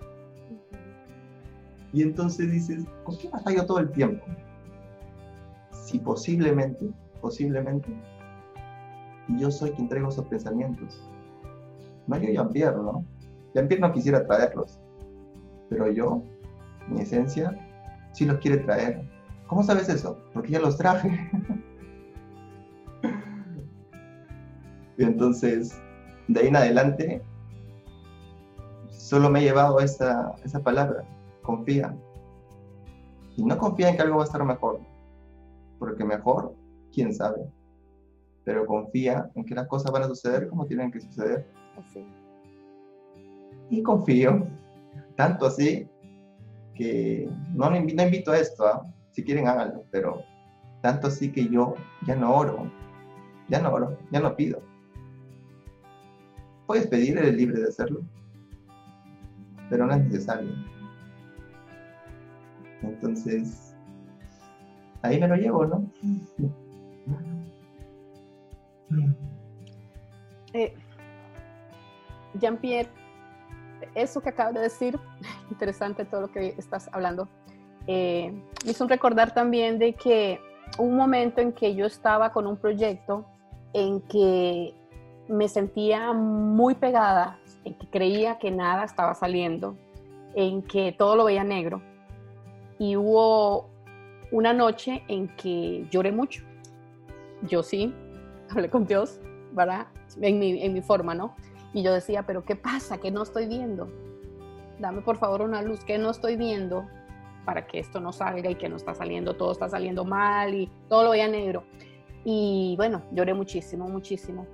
Y 1.94 2.04
entonces 2.04 2.52
dices, 2.52 2.86
¿por 3.04 3.18
qué 3.18 3.30
batallo 3.30 3.66
todo 3.66 3.80
el 3.80 3.92
tiempo? 3.92 4.24
Si 5.72 6.00
posiblemente, 6.00 6.90
posiblemente, 7.20 7.90
yo 9.38 9.52
soy 9.52 9.72
quien 9.72 9.90
traigo 9.90 10.08
esos 10.10 10.26
pensamientos. 10.28 11.10
No 12.08 12.18
yo 12.18 12.30
Jean-Pierre, 12.30 12.78
¿no? 12.78 13.06
Jean-Pierre 13.54 13.82
no 13.82 13.92
quisiera 13.92 14.26
traerlos, 14.26 14.80
pero 15.70 15.92
yo, 15.92 16.24
mi 16.88 17.02
esencia, 17.02 17.54
sí 18.14 18.26
los 18.26 18.38
quiere 18.38 18.58
traer. 18.58 19.06
¿Cómo 19.48 19.64
sabes 19.64 19.90
eso? 19.90 20.18
Porque 20.34 20.54
ya 20.54 20.60
los 20.60 20.78
traje. 20.78 21.10
y 24.98 25.04
entonces, 25.04 25.78
de 26.30 26.40
ahí 26.40 26.48
en 26.48 26.56
adelante, 26.56 27.22
solo 29.12 29.30
me 29.30 29.42
he 29.42 29.44
llevado 29.44 29.82
esa, 29.82 30.34
esa 30.42 30.64
palabra, 30.64 31.04
confía. 31.42 31.94
Y 33.36 33.44
no 33.44 33.58
confía 33.58 33.90
en 33.90 33.98
que 33.98 34.04
algo 34.04 34.16
va 34.16 34.22
a 34.22 34.26
estar 34.26 34.42
mejor, 34.46 34.80
porque 35.80 36.06
mejor, 36.06 36.56
quién 36.94 37.14
sabe. 37.14 37.42
Pero 38.46 38.66
confía 38.66 39.30
en 39.36 39.44
que 39.44 39.54
las 39.54 39.68
cosas 39.68 39.92
van 39.92 40.04
a 40.04 40.08
suceder 40.08 40.48
como 40.48 40.66
tienen 40.66 40.92
que 40.92 41.02
suceder. 41.02 41.46
Así. 41.78 42.08
Y 43.70 43.84
confío, 43.84 44.48
tanto 45.18 45.48
así 45.48 45.90
que 46.74 47.30
no, 47.54 47.70
no 47.70 47.76
invito 47.76 48.32
a 48.32 48.38
esto, 48.38 48.66
¿ah? 48.66 48.82
si 49.12 49.26
quieren 49.26 49.46
háganlo, 49.46 49.84
pero 49.92 50.24
tanto 50.82 51.08
así 51.08 51.34
que 51.34 51.50
yo 51.50 51.74
ya 52.08 52.16
no 52.16 52.34
oro, 52.34 52.72
ya 53.50 53.60
no 53.60 53.74
oro, 53.74 53.98
ya 54.10 54.22
no 54.22 54.38
pido 54.38 54.62
puedes 56.72 56.88
pedir, 56.88 57.18
eres 57.18 57.36
libre 57.36 57.60
de 57.60 57.68
hacerlo, 57.68 58.00
pero 59.72 59.88
no 59.88 59.94
es 59.94 60.04
necesario. 60.04 60.52
Entonces, 62.84 63.74
ahí 65.02 65.18
me 65.20 65.28
lo 65.30 65.36
llevo, 65.36 65.66
¿no? 65.66 65.90
Eh, 70.54 70.74
Jean-Pierre, 72.34 72.90
eso 73.96 74.20
que 74.20 74.28
acabas 74.28 74.54
de 74.54 74.60
decir, 74.60 75.00
interesante 75.50 76.04
todo 76.04 76.20
lo 76.20 76.28
que 76.28 76.56
estás 76.58 76.90
hablando, 76.92 77.30
eh, 77.88 78.34
me 78.66 78.72
hizo 78.72 78.86
recordar 78.86 79.34
también 79.34 79.80
de 79.80 79.94
que 79.94 80.42
un 80.78 80.98
momento 80.98 81.40
en 81.40 81.54
que 81.54 81.74
yo 81.74 81.86
estaba 81.86 82.34
con 82.34 82.48
un 82.48 82.58
proyecto 82.58 83.26
en 83.72 84.02
que 84.02 84.76
me 85.32 85.48
sentía 85.48 86.12
muy 86.12 86.76
pegada, 86.76 87.40
en 87.64 87.74
que 87.76 87.88
creía 87.88 88.38
que 88.38 88.52
nada 88.52 88.84
estaba 88.84 89.16
saliendo, 89.16 89.78
en 90.36 90.62
que 90.62 90.92
todo 90.92 91.16
lo 91.16 91.24
veía 91.24 91.44
negro. 91.44 91.82
Y 92.78 92.98
hubo 92.98 93.70
una 94.32 94.54
noche 94.54 95.04
en 95.08 95.30
que 95.38 95.88
lloré 95.90 96.12
mucho. 96.12 96.44
Yo 97.44 97.64
sí, 97.64 97.96
hablé 98.50 98.70
con 98.70 98.86
Dios, 98.86 99.22
¿verdad? 99.54 99.88
En 100.20 100.38
mi, 100.38 100.62
en 100.64 100.74
mi 100.74 100.82
forma, 100.82 101.16
¿no? 101.16 101.34
Y 101.74 101.82
yo 101.82 101.94
decía, 101.94 102.24
pero 102.24 102.44
¿qué 102.44 102.58
pasa? 102.58 102.98
Que 102.98 103.10
no 103.10 103.24
estoy 103.24 103.48
viendo. 103.48 103.90
Dame 104.80 105.02
por 105.02 105.16
favor 105.16 105.42
una 105.42 105.62
luz 105.62 105.86
que 105.86 105.98
no 105.98 106.10
estoy 106.10 106.36
viendo 106.36 106.86
para 107.46 107.68
que 107.68 107.80
esto 107.80 108.02
no 108.02 108.12
salga 108.12 108.50
y 108.50 108.56
que 108.56 108.68
no 108.68 108.76
está 108.76 108.94
saliendo, 108.94 109.36
todo 109.36 109.54
está 109.54 109.70
saliendo 109.70 110.04
mal 110.04 110.54
y 110.54 110.70
todo 110.90 111.04
lo 111.04 111.12
veía 111.12 111.30
negro. 111.30 111.64
Y 112.26 112.76
bueno, 112.76 113.02
lloré 113.12 113.34
muchísimo, 113.34 113.88
muchísimo. 113.88 114.46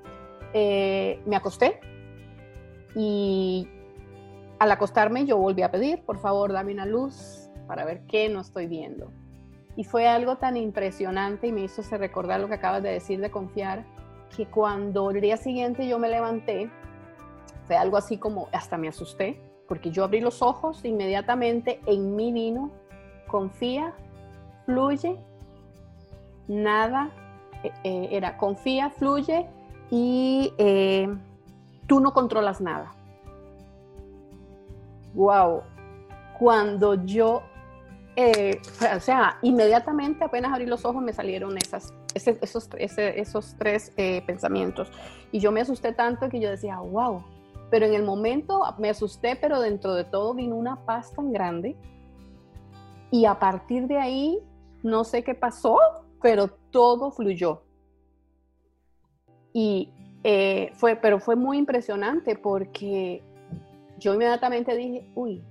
Eh, 0.54 1.22
me 1.26 1.36
acosté 1.36 1.80
y 2.96 3.68
al 4.60 4.72
acostarme 4.72 5.26
yo 5.26 5.38
volví 5.38 5.62
a 5.62 5.72
pedir, 5.72 6.04
por 6.04 6.20
favor, 6.20 6.52
dame 6.52 6.74
una 6.74 6.86
luz 6.86 7.50
para 7.68 7.86
ver 7.86 8.02
qué 8.08 8.30
no 8.30 8.42
estoy 8.42 8.68
viendo. 8.68 9.12
Y 9.76 9.84
fue 9.84 10.08
algo 10.08 10.38
tan 10.38 10.58
impresionante 10.58 11.48
y 11.48 11.52
me 11.52 11.62
hizo 11.62 11.84
recordar 11.98 12.40
lo 12.40 12.48
que 12.48 12.56
acabas 12.56 12.82
de 12.82 12.90
decir 12.90 13.22
de 13.22 13.30
confiar, 13.30 13.86
que 14.36 14.48
cuando 14.48 15.12
el 15.12 15.22
día 15.22 15.38
siguiente 15.38 15.88
yo 15.88 16.00
me 16.00 16.10
levanté, 16.10 16.70
fue 17.66 17.76
algo 17.76 17.98
así 17.98 18.18
como, 18.18 18.48
hasta 18.52 18.78
me 18.78 18.88
asusté, 18.88 19.40
porque 19.68 19.92
yo 19.92 20.04
abrí 20.04 20.20
los 20.20 20.42
ojos 20.42 20.84
inmediatamente, 20.84 21.80
en 21.86 22.16
mí 22.16 22.32
vino, 22.32 22.72
confía, 23.28 23.94
fluye, 24.66 25.18
nada, 26.48 27.12
eh, 27.64 27.72
eh, 27.84 28.10
era 28.12 28.38
confía, 28.38 28.90
fluye, 28.90 29.48
y 29.90 30.54
eh, 30.58 31.08
tú 31.88 32.00
no 32.00 32.14
controlas 32.14 32.62
nada. 32.62 32.94
Wow, 35.14 35.64
cuando 36.38 36.94
yo, 37.06 37.42
eh, 38.16 38.62
o 38.96 39.00
sea, 39.00 39.40
inmediatamente 39.42 40.26
apenas 40.26 40.54
abrí 40.54 40.66
los 40.66 40.86
ojos 40.86 41.02
me 41.02 41.14
salieron 41.14 41.58
esas, 41.58 41.94
esos, 42.14 42.70
esos 42.78 43.56
tres 43.58 43.92
eh, 43.98 44.22
pensamientos. 44.26 44.92
Y 45.32 45.40
yo 45.40 45.52
me 45.52 45.62
asusté 45.62 45.94
tanto 45.94 46.30
que 46.30 46.40
yo 46.40 46.50
decía, 46.50 46.80
wow. 46.80 47.24
Pero 47.70 47.86
en 47.86 47.94
el 47.94 48.04
momento 48.04 48.62
me 48.78 48.90
asusté, 48.90 49.36
pero 49.36 49.60
dentro 49.60 49.94
de 49.94 50.06
todo 50.06 50.34
vino 50.34 50.56
una 50.56 50.86
paz 50.86 51.12
tan 51.14 51.34
grande. 51.34 51.76
Y 53.12 53.26
a 53.26 53.40
partir 53.40 53.88
de 53.88 53.98
ahí, 53.98 54.40
no 54.84 55.04
sé 55.04 55.24
qué 55.24 55.34
pasó, 55.34 55.78
pero 56.22 56.50
todo 56.72 57.12
fluyó. 57.12 57.64
Y 59.58 59.90
eh, 60.24 60.70
fue, 60.76 60.96
pero 60.96 61.20
fue 61.20 61.36
muy 61.36 61.58
impresionante 61.58 62.36
porque 62.36 63.24
yo 63.98 64.14
inmediatamente 64.14 64.76
dije, 64.76 65.10
uy, 65.16 65.44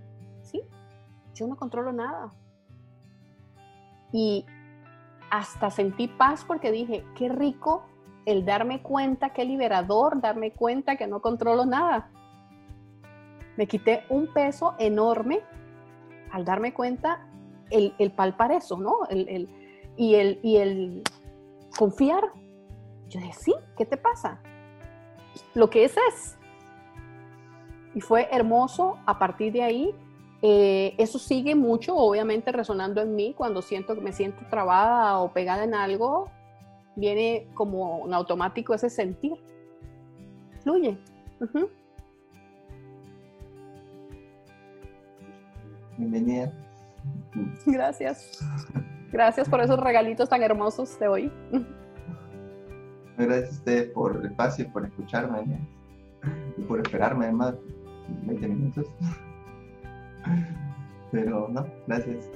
sí, 0.42 0.62
yo 1.34 1.48
no 1.48 1.56
controlo 1.56 1.92
nada. 1.92 2.30
Y 4.12 4.46
hasta 5.28 5.72
sentí 5.72 6.06
paz 6.06 6.44
porque 6.44 6.70
dije, 6.70 7.04
qué 7.16 7.28
rico 7.28 7.82
el 8.26 8.44
darme 8.44 8.80
cuenta, 8.80 9.30
qué 9.30 9.44
liberador 9.44 10.20
darme 10.20 10.52
cuenta 10.52 10.94
que 10.94 11.08
no 11.08 11.20
controlo 11.20 11.66
nada. 11.66 12.08
Me 13.56 13.66
quité 13.66 14.04
un 14.08 14.32
peso 14.32 14.76
enorme 14.78 15.40
al 16.30 16.44
darme 16.44 16.72
cuenta 16.72 17.26
el, 17.70 17.92
el 17.98 18.12
palpar 18.12 18.52
eso, 18.52 18.78
¿no? 18.78 18.98
El, 19.10 19.48
y, 19.96 20.14
el, 20.14 20.38
y 20.44 20.58
el 20.58 21.02
confiar. 21.76 22.22
Yo 23.08 23.20
dije, 23.20 23.32
sí, 23.32 23.54
¿qué 23.76 23.84
te 23.84 23.96
pasa? 23.96 24.40
Lo 25.54 25.70
que 25.70 25.84
es 25.84 25.96
es. 25.96 26.36
Y 27.94 28.00
fue 28.00 28.28
hermoso 28.30 28.98
a 29.06 29.18
partir 29.18 29.52
de 29.52 29.62
ahí 29.62 29.94
eh, 30.42 30.94
eso 30.98 31.18
sigue 31.18 31.54
mucho, 31.54 31.96
obviamente, 31.96 32.52
resonando 32.52 33.00
en 33.00 33.14
mí 33.14 33.34
cuando 33.36 33.62
siento 33.62 33.94
que 33.94 34.00
me 34.00 34.12
siento 34.12 34.44
trabada 34.50 35.18
o 35.18 35.32
pegada 35.32 35.64
en 35.64 35.74
algo, 35.74 36.30
viene 36.94 37.48
como 37.54 37.98
un 37.98 38.12
automático 38.12 38.74
ese 38.74 38.90
sentir. 38.90 39.32
Fluye. 40.62 40.98
Bienvenida. 45.96 46.52
Gracias. 47.66 48.44
Gracias 49.10 49.48
por 49.48 49.60
esos 49.60 49.80
regalitos 49.80 50.28
tan 50.28 50.42
hermosos 50.42 50.98
de 50.98 51.08
hoy. 51.08 51.32
Gracias 53.18 53.50
a 53.50 53.52
usted 53.52 53.92
por 53.92 54.16
el 54.16 54.26
espacio, 54.26 54.70
por 54.72 54.84
escucharme 54.84 55.58
y 56.56 56.62
por 56.62 56.80
esperarme 56.80 57.24
además 57.24 57.54
20 58.24 58.48
minutos. 58.48 58.86
Pero 61.12 61.48
no, 61.48 61.66
gracias. 61.86 62.28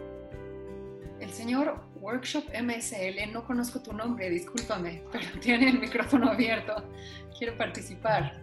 El 1.20 1.31
señor 1.31 1.76
Workshop 2.01 2.45
MSL, 2.55 3.31
no 3.33 3.45
conozco 3.45 3.81
tu 3.81 3.93
nombre, 3.93 4.31
discúlpame, 4.31 5.03
pero 5.12 5.26
tiene 5.41 5.68
el 5.68 5.78
micrófono 5.78 6.31
abierto. 6.31 6.74
Quiero 7.37 7.57
participar. 7.59 8.41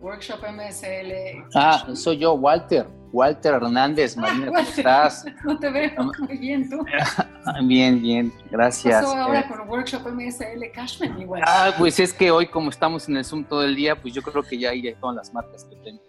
Workshop 0.00 0.40
MSL. 0.52 1.44
Ah, 1.54 1.88
soy 1.94 2.18
yo, 2.18 2.34
Walter. 2.34 2.86
Walter 3.12 3.54
Hernández, 3.54 4.16
ah, 4.16 4.20
Marina, 4.22 4.46
¿cómo 4.46 4.58
estás? 4.58 5.24
No 5.44 5.58
te 5.58 5.70
veo 5.70 5.90
muy 6.18 6.36
bien, 6.36 6.68
¿tú? 6.68 6.84
bien, 7.64 8.00
bien, 8.00 8.32
gracias. 8.50 9.00
¿Qué 9.00 9.06
pasó 9.06 9.16
ahora 9.16 9.40
eh, 9.40 9.44
con 9.48 9.68
Workshop 9.68 10.08
MSL 10.08 10.70
Cashman 10.72 11.20
igual? 11.20 11.42
Ah, 11.46 11.72
pues 11.78 11.98
es 11.98 12.12
que 12.12 12.30
hoy 12.30 12.46
como 12.46 12.70
estamos 12.70 13.08
en 13.08 13.16
el 13.16 13.24
Zoom 13.24 13.44
todo 13.44 13.64
el 13.64 13.74
día, 13.74 13.96
pues 13.96 14.14
yo 14.14 14.22
creo 14.22 14.42
que 14.42 14.58
ya 14.58 14.70
hay 14.70 14.94
todas 15.00 15.16
las 15.16 15.32
marcas 15.32 15.64
que 15.64 15.76
tengo. 15.76 16.02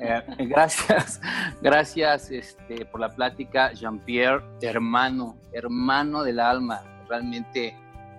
Eh, 0.00 0.22
gracias, 0.46 1.20
gracias 1.62 2.30
este, 2.30 2.84
por 2.86 3.00
la 3.00 3.08
plática, 3.08 3.72
Jean-Pierre, 3.72 4.42
hermano, 4.60 5.36
hermano 5.52 6.22
del 6.22 6.40
alma. 6.40 6.82
Realmente 7.08 7.76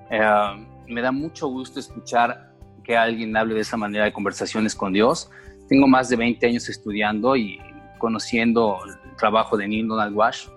eh, 0.10 0.68
me 0.88 1.02
da 1.02 1.12
mucho 1.12 1.48
gusto 1.48 1.80
escuchar 1.80 2.54
que 2.84 2.96
alguien 2.96 3.36
hable 3.36 3.56
de 3.56 3.62
esa 3.62 3.78
manera 3.78 4.06
de 4.06 4.14
conversaciones 4.14 4.76
con 4.76 4.94
Dios. 4.94 5.30
Tengo 5.68 5.88
más 5.88 6.10
de 6.10 6.16
20 6.16 6.46
años 6.46 6.70
estudiando 6.70 7.36
y 7.36 7.60
conociendo 8.06 8.78
el 8.86 9.16
trabajo 9.16 9.58
de 9.58 9.68
Neil 9.68 9.88
Donald 9.88 10.16
Walsh. 10.16 10.48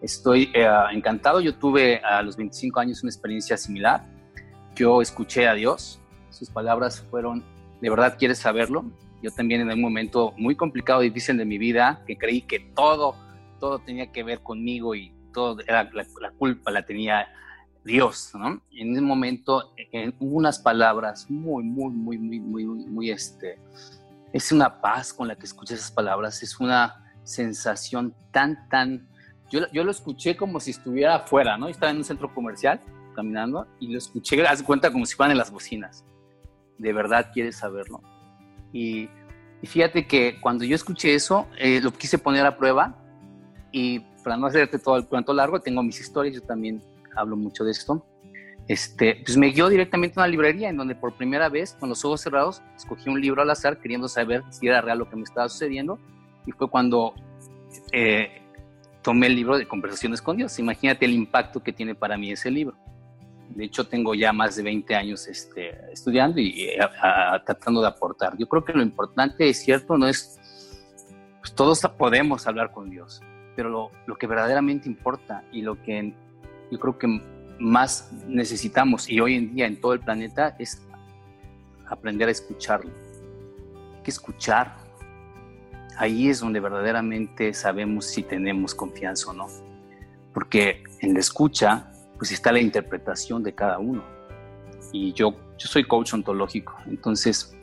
Estoy 0.00 0.48
eh, 0.54 0.64
encantado. 0.92 1.40
Yo 1.40 1.52
tuve 1.56 1.98
a 1.98 2.22
los 2.22 2.36
25 2.36 2.78
años 2.78 3.02
una 3.02 3.10
experiencia 3.10 3.56
similar. 3.56 4.04
Yo 4.76 5.02
escuché 5.02 5.48
a 5.48 5.54
Dios. 5.54 5.98
Sus 6.30 6.48
palabras 6.48 7.04
fueron, 7.10 7.42
¿de 7.80 7.90
verdad 7.90 8.14
quieres 8.16 8.38
saberlo? 8.38 8.84
Yo 9.24 9.32
también 9.32 9.60
en 9.62 9.72
un 9.72 9.80
momento 9.80 10.34
muy 10.36 10.54
complicado, 10.54 11.00
difícil 11.00 11.36
de 11.36 11.44
mi 11.44 11.58
vida, 11.58 12.00
que 12.06 12.16
creí 12.16 12.42
que 12.42 12.60
todo, 12.60 13.16
todo 13.58 13.80
tenía 13.80 14.12
que 14.12 14.22
ver 14.22 14.38
conmigo 14.38 14.94
y 14.94 15.12
todo 15.32 15.58
era 15.66 15.90
la, 15.92 16.30
culpa 16.38 16.70
la 16.70 16.86
tenía 16.86 17.26
Dios, 17.84 18.30
¿no? 18.34 18.62
En 18.70 18.92
ese 18.92 19.00
momento, 19.00 19.74
en 19.90 20.14
unas 20.20 20.60
palabras 20.60 21.28
muy, 21.28 21.64
muy, 21.64 21.90
muy, 21.90 22.18
muy, 22.18 22.38
muy, 22.38 22.64
muy, 22.86 23.10
este, 23.10 23.58
es 24.34 24.50
una 24.50 24.80
paz 24.80 25.12
con 25.12 25.28
la 25.28 25.36
que 25.36 25.46
escuché 25.46 25.74
esas 25.74 25.92
palabras, 25.92 26.42
es 26.42 26.58
una 26.58 27.14
sensación 27.22 28.16
tan, 28.32 28.68
tan, 28.68 29.08
yo, 29.48 29.60
yo 29.72 29.84
lo 29.84 29.92
escuché 29.92 30.36
como 30.36 30.58
si 30.58 30.72
estuviera 30.72 31.14
afuera, 31.14 31.56
¿no? 31.56 31.68
Estaba 31.68 31.92
en 31.92 31.98
un 31.98 32.04
centro 32.04 32.34
comercial 32.34 32.80
caminando 33.14 33.68
y 33.78 33.92
lo 33.92 33.98
escuché, 33.98 34.44
haz 34.44 34.60
cuenta 34.64 34.90
como 34.90 35.06
si 35.06 35.14
fueran 35.14 35.30
en 35.30 35.38
las 35.38 35.52
bocinas. 35.52 36.04
De 36.78 36.92
verdad 36.92 37.30
quieres 37.32 37.58
saberlo. 37.58 38.02
Y, 38.72 39.08
fíjate 39.62 40.08
que 40.08 40.40
cuando 40.40 40.64
yo 40.64 40.74
escuché 40.74 41.14
eso, 41.14 41.46
eh, 41.56 41.80
lo 41.80 41.92
quise 41.92 42.18
poner 42.18 42.44
a 42.44 42.56
prueba 42.56 42.98
y 43.70 44.00
para 44.24 44.36
no 44.36 44.48
hacerte 44.48 44.80
todo 44.80 44.96
el 44.96 45.06
cuento 45.06 45.32
largo, 45.32 45.60
tengo 45.60 45.80
mis 45.84 46.00
historias, 46.00 46.34
yo 46.34 46.42
también 46.42 46.82
hablo 47.14 47.36
mucho 47.36 47.62
de 47.62 47.70
esto. 47.70 48.04
Este, 48.66 49.20
pues 49.24 49.36
me 49.36 49.48
guió 49.48 49.68
directamente 49.68 50.18
a 50.18 50.22
una 50.22 50.28
librería 50.28 50.70
en 50.70 50.76
donde 50.76 50.94
por 50.94 51.14
primera 51.14 51.48
vez, 51.48 51.76
con 51.78 51.90
los 51.90 52.04
ojos 52.04 52.22
cerrados, 52.22 52.62
escogí 52.76 53.10
un 53.10 53.20
libro 53.20 53.42
al 53.42 53.50
azar 53.50 53.78
queriendo 53.78 54.08
saber 54.08 54.42
si 54.50 54.68
era 54.68 54.80
real 54.80 54.98
lo 54.98 55.08
que 55.08 55.16
me 55.16 55.22
estaba 55.22 55.48
sucediendo 55.48 55.98
y 56.46 56.52
fue 56.52 56.70
cuando 56.70 57.14
eh, 57.92 58.42
tomé 59.02 59.26
el 59.26 59.36
libro 59.36 59.58
de 59.58 59.68
Conversaciones 59.68 60.22
con 60.22 60.38
Dios. 60.38 60.58
Imagínate 60.58 61.04
el 61.04 61.12
impacto 61.12 61.62
que 61.62 61.72
tiene 61.72 61.94
para 61.94 62.16
mí 62.16 62.32
ese 62.32 62.50
libro. 62.50 62.74
De 63.50 63.64
hecho, 63.64 63.86
tengo 63.86 64.14
ya 64.14 64.32
más 64.32 64.56
de 64.56 64.62
20 64.62 64.94
años 64.94 65.28
este, 65.28 65.92
estudiando 65.92 66.40
y 66.40 66.62
eh, 66.62 66.78
tratando 67.44 67.82
de 67.82 67.88
aportar. 67.88 68.36
Yo 68.38 68.48
creo 68.48 68.64
que 68.64 68.72
lo 68.72 68.82
importante, 68.82 69.48
es 69.48 69.62
cierto, 69.62 69.98
no 69.98 70.08
es, 70.08 70.40
pues 71.40 71.54
todos 71.54 71.80
podemos 71.98 72.46
hablar 72.46 72.72
con 72.72 72.88
Dios, 72.88 73.20
pero 73.54 73.68
lo, 73.68 73.90
lo, 74.06 74.16
que 74.16 74.26
verdaderamente 74.26 74.88
importa 74.88 75.44
y 75.52 75.60
lo 75.60 75.80
que 75.82 76.14
yo 76.70 76.80
creo 76.80 76.98
que 76.98 77.20
más 77.58 78.10
necesitamos 78.26 79.08
y 79.08 79.20
hoy 79.20 79.34
en 79.36 79.54
día 79.54 79.66
en 79.66 79.80
todo 79.80 79.92
el 79.92 80.00
planeta 80.00 80.56
es 80.58 80.82
aprender 81.86 82.28
a 82.28 82.32
escucharlo. 82.32 82.90
Hay 83.96 84.02
que 84.02 84.10
escuchar. 84.10 84.76
Ahí 85.96 86.28
es 86.28 86.40
donde 86.40 86.58
verdaderamente 86.60 87.54
sabemos 87.54 88.06
si 88.06 88.22
tenemos 88.22 88.74
confianza 88.74 89.30
o 89.30 89.34
no. 89.34 89.46
Porque 90.32 90.82
en 91.00 91.14
la 91.14 91.20
escucha 91.20 91.90
pues 92.18 92.32
está 92.32 92.52
la 92.52 92.60
interpretación 92.60 93.42
de 93.42 93.54
cada 93.54 93.78
uno. 93.78 94.02
Y 94.92 95.12
yo, 95.12 95.34
yo 95.58 95.68
soy 95.68 95.84
coach 95.84 96.14
ontológico, 96.14 96.76
entonces 96.86 97.56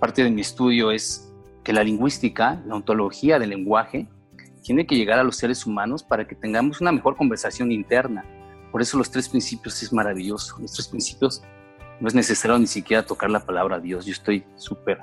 parte 0.00 0.24
de 0.24 0.30
mi 0.30 0.40
estudio 0.40 0.90
es 0.90 1.32
que 1.62 1.72
la 1.72 1.82
lingüística, 1.82 2.60
la 2.66 2.74
ontología 2.74 3.38
del 3.38 3.50
lenguaje, 3.50 4.08
tiene 4.62 4.86
que 4.86 4.96
llegar 4.96 5.18
a 5.18 5.24
los 5.24 5.36
seres 5.36 5.66
humanos 5.66 6.02
para 6.02 6.26
que 6.26 6.34
tengamos 6.34 6.80
una 6.80 6.90
mejor 6.90 7.16
conversación 7.16 7.70
interna. 7.70 8.24
Por 8.74 8.82
eso 8.82 8.98
los 8.98 9.08
tres 9.08 9.28
principios 9.28 9.80
es 9.84 9.92
maravilloso. 9.92 10.56
Los 10.58 10.72
tres 10.72 10.88
principios 10.88 11.44
no 12.00 12.08
es 12.08 12.14
necesario 12.16 12.58
ni 12.58 12.66
siquiera 12.66 13.06
tocar 13.06 13.30
la 13.30 13.38
palabra 13.46 13.78
Dios. 13.78 14.04
Yo 14.04 14.10
estoy 14.10 14.44
súper, 14.56 14.98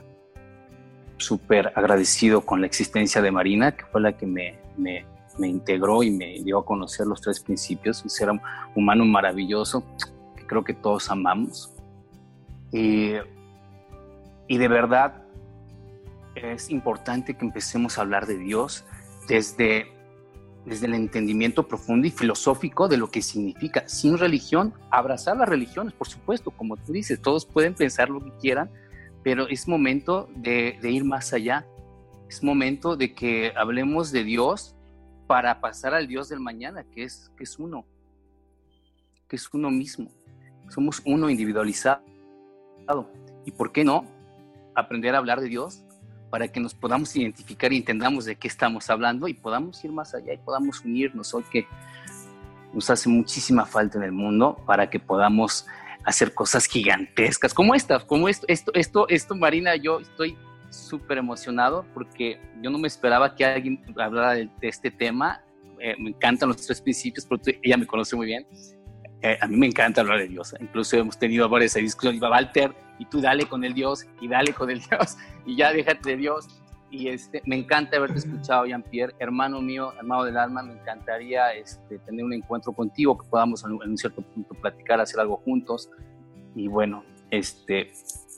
súper 1.16 1.72
agradecido 1.74 2.42
con 2.42 2.60
la 2.60 2.68
existencia 2.68 3.22
de 3.22 3.32
Marina, 3.32 3.72
que 3.72 3.86
fue 3.86 4.02
la 4.02 4.18
que 4.18 4.26
me, 4.26 4.60
me, 4.76 5.06
me 5.40 5.48
integró 5.48 6.04
y 6.04 6.12
me 6.12 6.42
dio 6.44 6.60
a 6.60 6.66
conocer 6.66 7.08
los 7.08 7.22
tres 7.22 7.40
principios, 7.40 8.04
un 8.04 8.10
ser 8.10 8.30
humano 8.76 9.06
maravilloso 9.06 9.86
que 10.36 10.46
creo 10.46 10.66
que 10.66 10.74
todos 10.74 11.10
amamos. 11.10 11.74
Y, 12.74 13.14
y 14.50 14.58
de 14.58 14.68
verdad 14.68 15.24
es 16.36 16.70
importante 16.70 17.36
que 17.36 17.46
empecemos 17.46 17.98
a 17.98 18.02
hablar 18.02 18.28
de 18.28 18.38
Dios 18.38 18.84
desde, 19.30 19.90
desde 20.66 20.86
el 20.86 20.94
entendimiento 20.94 21.68
profundo 21.68 22.08
y 22.08 22.12
filosófico 22.12 22.88
de 22.88 22.98
lo 22.98 23.10
que 23.10 23.22
significa, 23.22 23.88
sin 23.88 24.18
religión, 24.18 24.74
abrazar 24.90 25.38
las 25.38 25.50
religiones, 25.50 25.94
por 25.94 26.08
supuesto, 26.08 26.52
como 26.52 26.78
tú 26.78 26.92
dices, 26.92 27.22
todos 27.22 27.46
pueden 27.46 27.74
pensar 27.74 28.10
lo 28.10 28.24
que 28.24 28.32
quieran, 28.40 28.70
pero 29.24 29.48
es 29.48 29.68
momento 29.68 30.30
de, 30.36 30.78
ir 30.84 31.04
más 31.04 31.34
allá, 31.34 31.66
es 32.30 32.44
momento 32.44 32.96
de 32.96 33.14
que 33.14 33.54
hablemos 33.56 34.12
de 34.12 34.24
Dios 34.24 34.76
para 35.28 35.62
pasar 35.62 35.94
al 35.94 36.08
Dios 36.08 36.30
del 36.30 36.40
mañana, 36.40 36.84
que 36.84 37.04
es, 37.04 37.32
que 37.38 37.44
es 37.44 37.58
uno, 37.58 37.86
que 39.28 39.36
es 39.36 39.50
uno 39.54 39.70
mismo. 39.70 40.10
Somos 40.70 41.02
uno 41.06 41.30
individualizado. 41.30 42.02
¿Y 43.46 43.52
por 43.52 43.72
qué 43.72 43.84
no 43.84 44.06
aprender 44.76 45.16
a 45.16 45.18
hablar 45.18 45.42
de 45.42 45.48
Dios 45.48 45.84
para 46.32 46.48
que 46.48 46.60
nos 46.60 46.74
podamos 46.74 47.16
identificar 47.16 47.72
y 47.72 47.78
entendamos 47.78 48.26
de 48.26 48.36
qué 48.36 48.48
estamos 48.48 48.90
hablando 48.90 49.28
y 49.28 49.36
podamos 49.36 49.84
ir 49.84 49.92
más 49.92 50.16
allá 50.16 50.34
y 50.34 50.38
podamos 50.38 50.84
unirnos? 50.84 51.34
Hoy 51.36 51.44
que 51.52 51.68
nos 52.74 52.90
hace 52.90 53.10
muchísima 53.10 53.66
falta 53.66 54.00
en 54.00 54.06
el 54.06 54.14
mundo 54.14 54.58
para 54.66 54.90
que 54.90 55.00
podamos 55.00 55.68
hacer 56.04 56.34
cosas 56.34 56.66
gigantescas 56.66 57.54
como 57.54 57.76
estas, 57.76 58.06
como 58.06 58.28
esto, 58.28 58.46
esto, 58.48 58.72
esto, 58.74 59.08
esto, 59.10 59.36
Marina, 59.36 59.76
yo 59.76 60.00
estoy 60.00 60.36
súper 60.72 61.18
emocionado 61.18 61.86
porque 61.94 62.40
yo 62.62 62.70
no 62.70 62.80
me 62.80 62.88
esperaba 62.88 63.36
que 63.36 63.46
alguien 63.46 63.84
hablara 63.98 64.34
de, 64.34 64.50
este 64.62 64.90
tema. 64.90 65.44
Eh, 65.80 65.96
me 66.00 66.12
encantan 66.12 66.50
los 66.50 66.66
tres 66.66 66.82
principios, 66.82 67.26
porque 67.26 67.60
ella 67.62 67.78
me 67.78 67.86
conoce 67.86 68.16
muy 68.16 68.28
bien. 68.28 68.48
Eh, 69.22 69.38
a 69.40 69.48
mí 69.48 69.58
me 69.58 69.68
encanta 69.68 70.02
hablar 70.02 70.20
de 70.20 70.28
Dios. 70.28 70.56
Incluso 70.60 70.98
hemos 70.98 71.18
tenido 71.18 71.48
varias 71.50 71.74
discusiones. 71.74 72.22
Walter, 72.22 72.74
y 73.02 73.06
tú 73.06 73.20
dale 73.20 73.48
con 73.48 73.64
el 73.64 73.74
Dios, 73.74 74.06
y 74.22 74.28
dale 74.28 74.54
con 74.54 74.70
el 74.70 74.80
Dios, 74.90 75.18
y 75.44 75.56
ya 75.56 75.74
déjate 75.74 76.12
de 76.12 76.18
Dios. 76.18 76.48
Y 76.92 77.08
este, 77.08 77.42
me 77.46 77.56
encanta 77.56 77.98
haberte 77.98 78.20
escuchado, 78.20 78.66
Jean-Pierre, 78.66 79.16
hermano 79.18 79.60
mío, 79.60 79.92
hermano 79.98 80.26
del 80.26 80.38
alma. 80.38 80.62
Me 80.62 80.74
encantaría 80.74 81.52
este, 81.54 81.98
tener 82.00 82.24
un 82.24 82.34
encuentro 82.34 82.74
contigo, 82.74 83.18
que 83.18 83.28
podamos 83.28 83.64
en 83.64 83.72
un 83.72 83.98
cierto 83.98 84.22
punto 84.22 84.54
platicar, 84.54 85.00
hacer 85.02 85.20
algo 85.20 85.38
juntos. 85.38 85.90
Y 86.54 86.68
bueno, 86.68 87.04
este, 87.32 87.92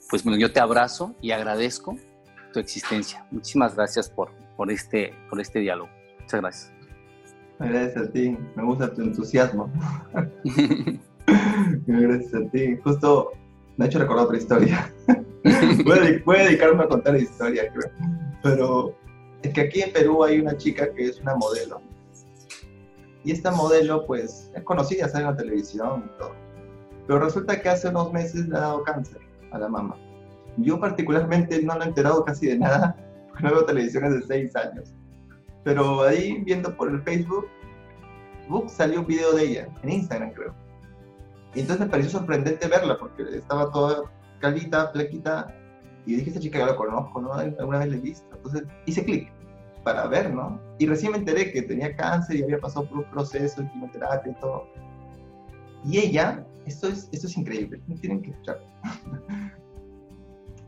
pues 0.09 0.23
bueno, 0.23 0.39
yo 0.39 0.53
te 0.53 0.61
abrazo 0.61 1.13
y 1.19 1.31
agradezco 1.31 1.97
tu 2.53 2.59
existencia. 2.59 3.25
Muchísimas 3.31 3.75
gracias 3.75 4.09
por, 4.09 4.31
por, 4.55 4.71
este, 4.71 5.13
por 5.29 5.41
este 5.41 5.59
diálogo. 5.59 5.89
Muchas 6.21 6.39
gracias. 6.39 6.73
Gracias 7.59 7.97
a 7.97 8.11
ti, 8.11 8.37
me 8.55 8.63
gusta 8.63 8.93
tu 8.93 9.01
entusiasmo. 9.01 9.69
gracias 11.87 12.33
a 12.35 12.49
ti. 12.51 12.77
Justo 12.83 13.31
me 13.77 13.85
ha 13.85 13.87
hecho 13.87 13.99
recordar 13.99 14.25
otra 14.25 14.37
historia. 14.37 14.93
voy, 16.25 16.37
a, 16.37 16.43
dedicarme 16.43 16.83
a 16.83 16.87
contar 16.87 17.15
historia, 17.15 17.71
creo. 17.71 17.91
Pero 18.41 18.95
es 19.41 19.53
que 19.53 19.61
aquí 19.61 19.81
en 19.81 19.91
Perú 19.91 20.23
hay 20.23 20.39
una 20.39 20.55
chica 20.57 20.93
que 20.93 21.05
es 21.05 21.19
una 21.19 21.35
modelo. 21.35 21.81
Y 23.23 23.31
esta 23.31 23.51
modelo, 23.51 24.05
pues, 24.05 24.51
es 24.53 24.63
conocida, 24.63 25.07
sale 25.07 25.25
en 25.25 25.31
la 25.31 25.37
televisión 25.37 26.03
y 26.05 26.19
todo. 26.19 26.33
Pero 27.07 27.19
resulta 27.19 27.61
que 27.61 27.69
hace 27.69 27.89
unos 27.89 28.11
meses 28.11 28.47
le 28.47 28.57
ha 28.57 28.61
dado 28.61 28.83
cáncer 28.83 29.21
a 29.51 29.59
la 29.59 29.67
mamá. 29.67 29.95
Yo 30.57 30.79
particularmente 30.79 31.61
no 31.63 31.75
me 31.77 31.85
he 31.85 31.87
enterado 31.87 32.23
casi 32.23 32.47
de 32.47 32.59
nada, 32.59 32.95
porque 33.29 33.43
no 33.43 33.51
veo 33.51 33.65
televisión 33.65 34.03
hace 34.05 34.21
seis 34.21 34.55
años. 34.55 34.93
Pero 35.63 36.03
ahí 36.03 36.41
viendo 36.43 36.75
por 36.75 36.89
el 36.89 37.01
Facebook, 37.03 37.47
book, 38.49 38.69
salió 38.69 38.99
un 38.99 39.07
video 39.07 39.33
de 39.33 39.43
ella, 39.43 39.67
en 39.81 39.89
Instagram 39.89 40.31
creo. 40.33 40.62
Y 41.55 41.61
entonces 41.61 41.85
me 41.85 41.91
pareció 41.91 42.11
sorprendente 42.11 42.67
verla, 42.67 42.97
porque 42.97 43.23
estaba 43.35 43.71
toda 43.71 44.11
calita, 44.39 44.89
flequita, 44.91 45.53
y 46.05 46.15
dije, 46.15 46.29
esta 46.29 46.41
chica 46.41 46.59
ya 46.59 46.65
la 46.67 46.75
conozco, 46.75 47.21
¿no? 47.21 47.33
Alguna 47.33 47.79
vez 47.79 47.89
la 47.89 47.95
he 47.95 47.99
visto. 47.99 48.35
Entonces 48.35 48.63
hice 48.85 49.05
clic 49.05 49.31
para 49.83 50.07
ver, 50.07 50.33
¿no? 50.33 50.59
Y 50.79 50.87
recién 50.87 51.11
me 51.11 51.17
enteré 51.19 51.51
que 51.51 51.61
tenía 51.61 51.95
cáncer 51.95 52.37
y 52.37 52.43
había 52.43 52.59
pasado 52.59 52.87
por 52.87 52.99
un 52.99 53.03
proceso 53.05 53.61
de 53.61 53.69
quimioterapia 53.69 54.31
y 54.31 54.35
todo. 54.35 54.67
Y 55.85 55.99
ella, 55.99 56.45
esto 56.65 56.87
es, 56.87 57.09
esto 57.11 57.27
es 57.27 57.37
increíble, 57.37 57.81
tienen 58.01 58.21
que 58.21 58.31
escuchar. 58.31 58.61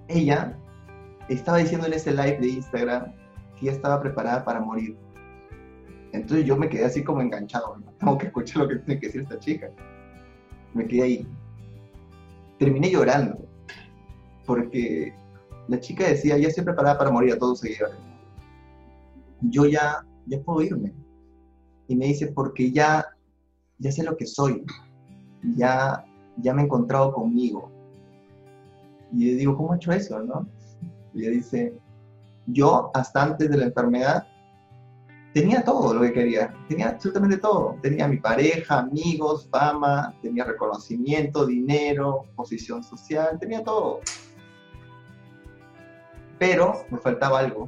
ella 0.08 0.58
estaba 1.30 1.58
diciendo 1.58 1.88
en 1.88 1.94
ese 1.94 2.12
live 2.12 2.38
de 2.40 2.48
Instagram 2.48 3.14
que 3.58 3.68
ya 3.68 3.72
estaba 3.72 4.02
preparada 4.02 4.44
para 4.44 4.60
morir. 4.60 4.98
Entonces 6.12 6.46
yo 6.46 6.56
me 6.56 6.70
quedé 6.70 6.86
así 6.86 7.04
como 7.04 7.22
enganchado, 7.22 7.78
¿no? 7.78 7.92
tengo 8.00 8.18
que 8.18 8.28
escuchar 8.28 8.64
lo 8.64 8.70
que 8.70 8.76
tiene 8.78 9.00
que 9.00 9.08
decir 9.08 9.22
esta 9.22 9.40
chica. 9.40 9.70
Me 10.76 10.86
quedé 10.86 11.02
ahí. 11.02 11.28
Terminé 12.60 12.92
llorando, 12.92 13.38
porque 14.46 15.14
la 15.68 15.80
chica 15.80 16.08
decía, 16.08 16.38
ya 16.38 16.50
estoy 16.50 16.66
preparada 16.66 16.98
para 16.98 17.12
morir 17.12 17.34
a 17.34 17.40
todos 17.40 17.62
seguidores. 17.62 17.96
Yo 19.42 19.66
ya, 19.66 20.06
ya 20.28 20.40
puedo 20.42 20.62
irme. 20.62 20.94
Y 21.88 21.96
me 21.96 22.08
dice, 22.08 22.28
porque 22.28 22.72
ya, 22.72 23.06
ya 23.80 23.92
sé 23.92 24.04
lo 24.04 24.18
que 24.18 24.26
soy, 24.26 24.64
ya, 25.56 26.06
ya 26.38 26.54
me 26.54 26.62
he 26.62 26.66
encontrado 26.66 27.14
conmigo. 27.14 27.72
Y 29.14 29.32
yo 29.32 29.38
digo, 29.38 29.58
¿cómo 29.58 29.74
ha 29.74 29.78
hecho 29.78 29.94
eso, 29.94 30.22
no? 30.22 30.48
Y 31.14 31.22
ella 31.22 31.32
dice, 31.32 31.74
yo 32.48 32.92
hasta 32.94 33.24
antes 33.24 33.50
de 33.50 33.58
la 33.58 33.66
enfermedad 33.66 34.28
tenía 35.36 35.66
todo 35.66 35.94
lo 35.94 36.00
que 36.00 36.14
quería, 36.14 36.54
tenía 36.70 36.92
absolutamente 36.92 37.38
todo. 37.38 37.78
Tenía 37.82 38.08
mi 38.08 38.16
pareja, 38.16 38.80
amigos, 38.80 39.50
fama, 39.52 40.16
tenía 40.22 40.46
reconocimiento, 40.46 41.46
dinero, 41.46 42.24
posición 42.38 42.82
social, 42.82 43.38
tenía 43.38 43.62
todo. 43.62 44.00
Pero 46.40 46.86
me 46.90 47.00
faltaba 47.00 47.40
algo. 47.40 47.68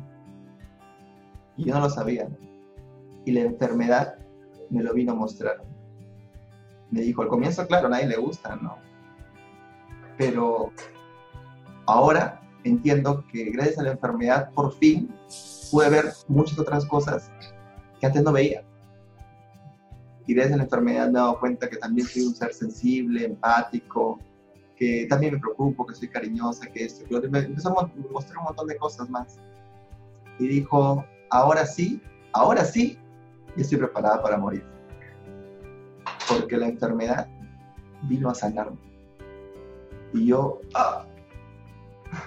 Y 1.57 1.65
yo 1.65 1.74
no 1.74 1.82
lo 1.82 1.89
sabía. 1.89 2.30
Y 3.26 3.34
la 3.34 3.41
enfermedad 3.41 4.15
me 4.70 4.82
lo 4.82 4.93
vino 4.93 5.11
a 5.11 5.15
mostrar. 5.15 5.61
Me 6.89 7.01
dijo, 7.01 7.22
al 7.22 7.28
comienzo, 7.28 7.68
claro, 7.68 7.88
a 7.88 7.89
nadie 7.89 8.07
le 8.07 8.15
gusta, 8.15 8.55
¿no? 8.55 8.78
Pero 10.18 10.72
ahora 11.86 12.41
entiendo 12.63 13.26
que 13.30 13.51
gracias 13.51 13.80
a 13.80 13.84
la 13.84 13.91
enfermedad 13.91 14.51
por 14.53 14.74
fin 14.76 15.13
pude 15.70 15.89
ver 15.89 16.05
muchas 16.30 16.57
otras 16.59 16.86
cosas 16.86 17.30
que 18.00 18.06
antes 18.06 18.24
no 18.24 18.32
veía. 18.32 18.64
Y 20.28 20.39
a 20.39 20.50
la 20.50 20.64
enfermedad 20.64 21.06
me 21.06 21.12
he 21.12 21.22
dado 21.22 21.39
cuenta 21.39 21.70
que 21.70 21.78
también 21.78 22.06
soy 22.06 22.24
un 22.24 22.36
ser 22.36 22.54
sensible, 22.54 23.24
empático, 23.24 24.20
que 24.76 25.08
también 25.10 25.34
me 25.34 25.39
preocupo, 25.39 25.86
que 25.86 25.95
soy 25.95 26.10
cariñosa, 26.10 26.68
que 26.68 26.84
esto, 26.84 27.06
que 27.08 27.30
me 27.30 27.39
empezó 27.39 27.70
a 27.70 27.89
mostrar 28.12 28.39
un 28.39 28.43
montón 28.43 28.68
de 28.68 28.78
cosas 28.78 29.10
más. 29.10 29.39
Y 30.38 30.48
dijo, 30.48 31.06
ahora 31.30 31.66
sí, 31.66 32.02
ahora 32.34 32.66
sí, 32.66 32.98
estoy 33.56 33.78
preparada 33.78 34.22
para 34.22 34.38
morir. 34.38 34.64
Porque 36.28 36.58
la 36.58 36.68
enfermedad 36.68 37.28
vino 38.04 38.30
a 38.30 38.36
sanarme. 38.36 38.78
Y 40.14 40.28
yo, 40.28 40.62
ah, 40.74 41.06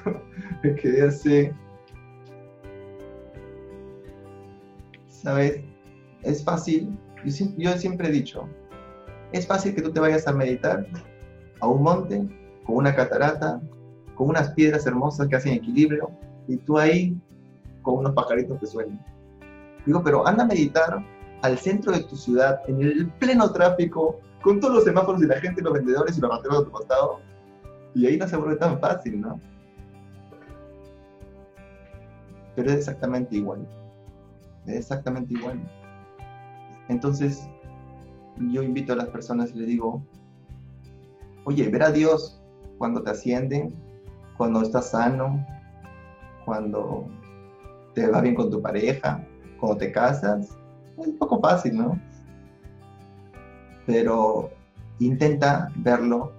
me 0.63 0.75
quedé 0.75 1.07
así. 1.07 1.51
¿Sabes? 5.23 5.61
Es 6.23 6.45
fácil, 6.45 6.97
yo 7.57 7.73
siempre, 7.77 8.09
he 8.09 8.13
dicho, 8.13 8.49
es 9.33 9.47
fácil 9.47 9.75
que 9.75 9.83
tú 9.83 9.93
te 9.93 10.01
vayas 10.01 10.27
a 10.27 10.33
meditar 10.33 10.87
a 11.61 11.67
un 11.67 11.83
monte 11.83 12.27
con 12.65 12.77
una 12.77 12.95
catarata, 12.95 13.61
con 14.15 14.31
unas 14.31 14.51
piedras 14.53 14.87
hermosas 14.87 15.29
que 15.29 15.37
hacen 15.37 15.55
equilibrio, 15.55 16.11
y 16.49 16.57
tú 16.59 16.79
ahí 16.79 17.19
con 17.83 17.99
unos 17.99 18.13
pajaritos 18.15 18.59
que 18.61 18.67
suenan. 18.67 19.05
Digo, 19.85 20.03
pero 20.03 20.27
anda 20.27 20.45
a 20.45 20.47
meditar 20.47 21.05
al 21.43 21.59
centro 21.59 21.93
de 21.93 22.03
tu 22.05 22.17
ciudad, 22.17 22.61
en 22.67 22.81
el 22.83 23.09
pleno 23.19 23.51
tráfico, 23.53 24.21
con 24.43 24.61
todos 24.61 24.75
los 24.75 24.85
semáforos 24.85 25.23
y 25.23 25.27
la 25.27 25.41
gente, 25.41 25.63
los 25.63 25.73
vendedores 25.73 26.17
y 26.17 26.21
los 26.21 26.31
rateros 26.31 26.61
de 26.61 26.65
tu 26.65 26.71
costado, 26.71 27.21
y 27.95 28.07
ahí 28.07 28.17
no 28.17 28.27
se 28.27 28.37
vuelve 28.37 28.57
tan 28.57 28.79
fácil, 28.79 29.21
¿no? 29.21 29.41
pero 32.57 32.73
es 32.73 32.79
exactamente 32.79 33.37
igual. 33.37 33.67
Exactamente 34.67 35.35
igual. 35.35 35.61
Entonces, 36.89 37.49
yo 38.53 38.63
invito 38.63 38.93
a 38.93 38.97
las 38.97 39.09
personas 39.09 39.53
y 39.55 39.59
les 39.59 39.69
digo, 39.69 40.03
oye, 41.45 41.69
ver 41.69 41.83
a 41.83 41.91
Dios 41.91 42.41
cuando 42.79 43.03
te 43.03 43.11
ascienden, 43.11 43.75
cuando 44.37 44.63
estás 44.63 44.91
sano, 44.91 45.45
cuando 46.45 47.07
te 47.95 48.09
va 48.09 48.21
bien 48.21 48.35
con 48.35 48.51
tu 48.51 48.61
pareja, 48.63 49.25
cuando 49.59 49.79
te 49.79 49.93
casas, 49.93 50.57
es 50.99 51.07
un 51.07 51.19
poco 51.19 51.41
fácil, 51.41 51.77
¿no? 51.77 52.01
Pero 53.87 54.51
intenta 54.99 55.71
verlo 55.77 56.33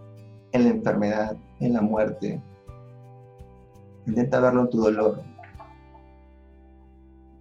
en 0.51 0.63
la 0.63 0.69
enfermedad, 0.71 1.37
en 1.59 1.73
la 1.73 1.81
muerte. 1.81 2.41
Intenta 4.07 4.39
verlo 4.39 4.61
en 4.61 4.69
tu 4.69 4.81
dolor, 4.81 5.21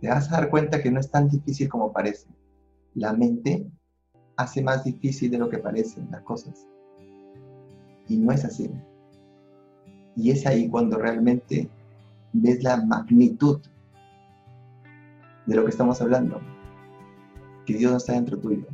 te 0.01 0.09
vas 0.09 0.33
a 0.33 0.41
dar 0.41 0.51
cuenta 0.51 0.83
que 0.83 0.91
no 0.91 0.99
es 0.99 1.11
tan 1.11 1.29
difícil 1.29 1.69
como 1.69 1.93
parece. 1.93 2.27
La 2.95 3.13
mente 3.13 3.71
hace 4.37 4.63
más 4.63 4.85
difícil 4.85 5.31
de 5.31 5.39
lo 5.39 5.49
que 5.49 5.59
parecen 5.59 6.09
las 6.11 6.23
cosas. 6.23 6.67
Y 8.09 8.17
no 8.17 8.33
es 8.33 8.45
así. 8.45 8.71
Y 10.17 10.31
es 10.31 10.47
ahí 10.47 10.69
cuando 10.69 10.99
realmente 10.99 11.69
ves 12.33 12.63
la 12.63 12.79
magnitud 12.79 13.61
de 15.47 15.55
lo 15.55 15.65
que 15.65 15.71
estamos 15.71 16.01
hablando. 16.01 16.41
Que 17.67 17.75
Dios 17.75 17.93
no 17.93 17.99
está 17.99 18.15
dentro 18.15 18.39
tuyo. 18.39 18.67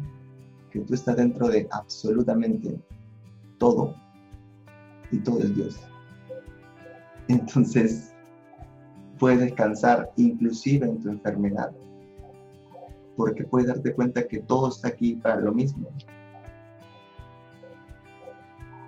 Que 0.70 0.80
tú 0.80 0.94
estás 0.94 1.16
dentro 1.16 1.48
de 1.48 1.66
absolutamente 1.72 2.80
todo. 3.58 3.94
Y 5.10 5.18
todo 5.18 5.40
es 5.40 5.54
Dios. 5.54 5.80
Entonces, 7.28 8.15
puedes 9.18 9.40
descansar 9.40 10.10
inclusive 10.16 10.86
en 10.86 11.00
tu 11.00 11.08
enfermedad, 11.08 11.72
porque 13.16 13.44
puedes 13.44 13.68
darte 13.68 13.94
cuenta 13.94 14.26
que 14.26 14.40
todo 14.40 14.68
está 14.68 14.88
aquí 14.88 15.14
para 15.14 15.36
lo 15.36 15.52
mismo. 15.52 15.88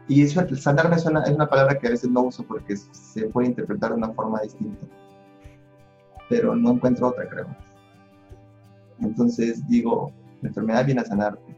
Y 0.09 0.23
eso, 0.23 0.43
sanarme 0.57 0.97
es 0.97 1.05
una, 1.05 1.23
es 1.23 1.35
una 1.35 1.49
palabra 1.49 1.79
que 1.79 1.87
a 1.87 1.91
veces 1.91 2.11
no 2.11 2.23
uso 2.23 2.43
porque 2.43 2.77
se 2.77 3.27
puede 3.27 3.49
interpretar 3.49 3.91
de 3.91 3.97
una 3.97 4.11
forma 4.13 4.41
distinta, 4.41 4.87
pero 6.29 6.57
no 6.57 6.73
encuentro 6.73 7.09
otra, 7.09 7.29
creo. 7.29 7.47
Entonces 9.01 9.67
digo, 9.69 10.13
la 10.41 10.49
enfermedad 10.49 10.85
viene 10.87 11.03
a 11.03 11.05
sanarte, 11.05 11.57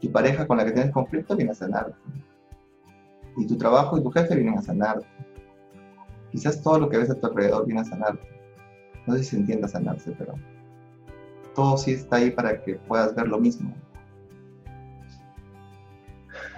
Tu 0.00 0.10
pareja 0.10 0.46
con 0.46 0.56
la 0.56 0.64
que 0.64 0.72
tienes 0.72 0.92
conflicto 0.92 1.36
viene 1.36 1.52
a 1.52 1.54
sanarte. 1.54 1.96
Y 3.36 3.46
tu 3.46 3.56
trabajo 3.56 3.98
y 3.98 4.02
tu 4.02 4.10
jefe 4.10 4.34
vienen 4.34 4.58
a 4.58 4.62
sanarte. 4.62 5.06
Quizás 6.36 6.60
todo 6.60 6.78
lo 6.78 6.90
que 6.90 6.98
ves 6.98 7.08
a 7.08 7.14
tu 7.14 7.28
alrededor 7.28 7.64
viene 7.64 7.80
a 7.80 7.84
sanarte. 7.84 8.28
No 9.06 9.14
sé 9.14 9.24
si 9.24 9.30
se 9.30 9.36
entienda 9.36 9.66
sanarse, 9.66 10.14
pero 10.18 10.34
todo 11.54 11.78
sí 11.78 11.92
está 11.92 12.16
ahí 12.16 12.30
para 12.30 12.62
que 12.62 12.74
puedas 12.74 13.14
ver 13.14 13.26
lo 13.26 13.38
mismo. 13.38 13.74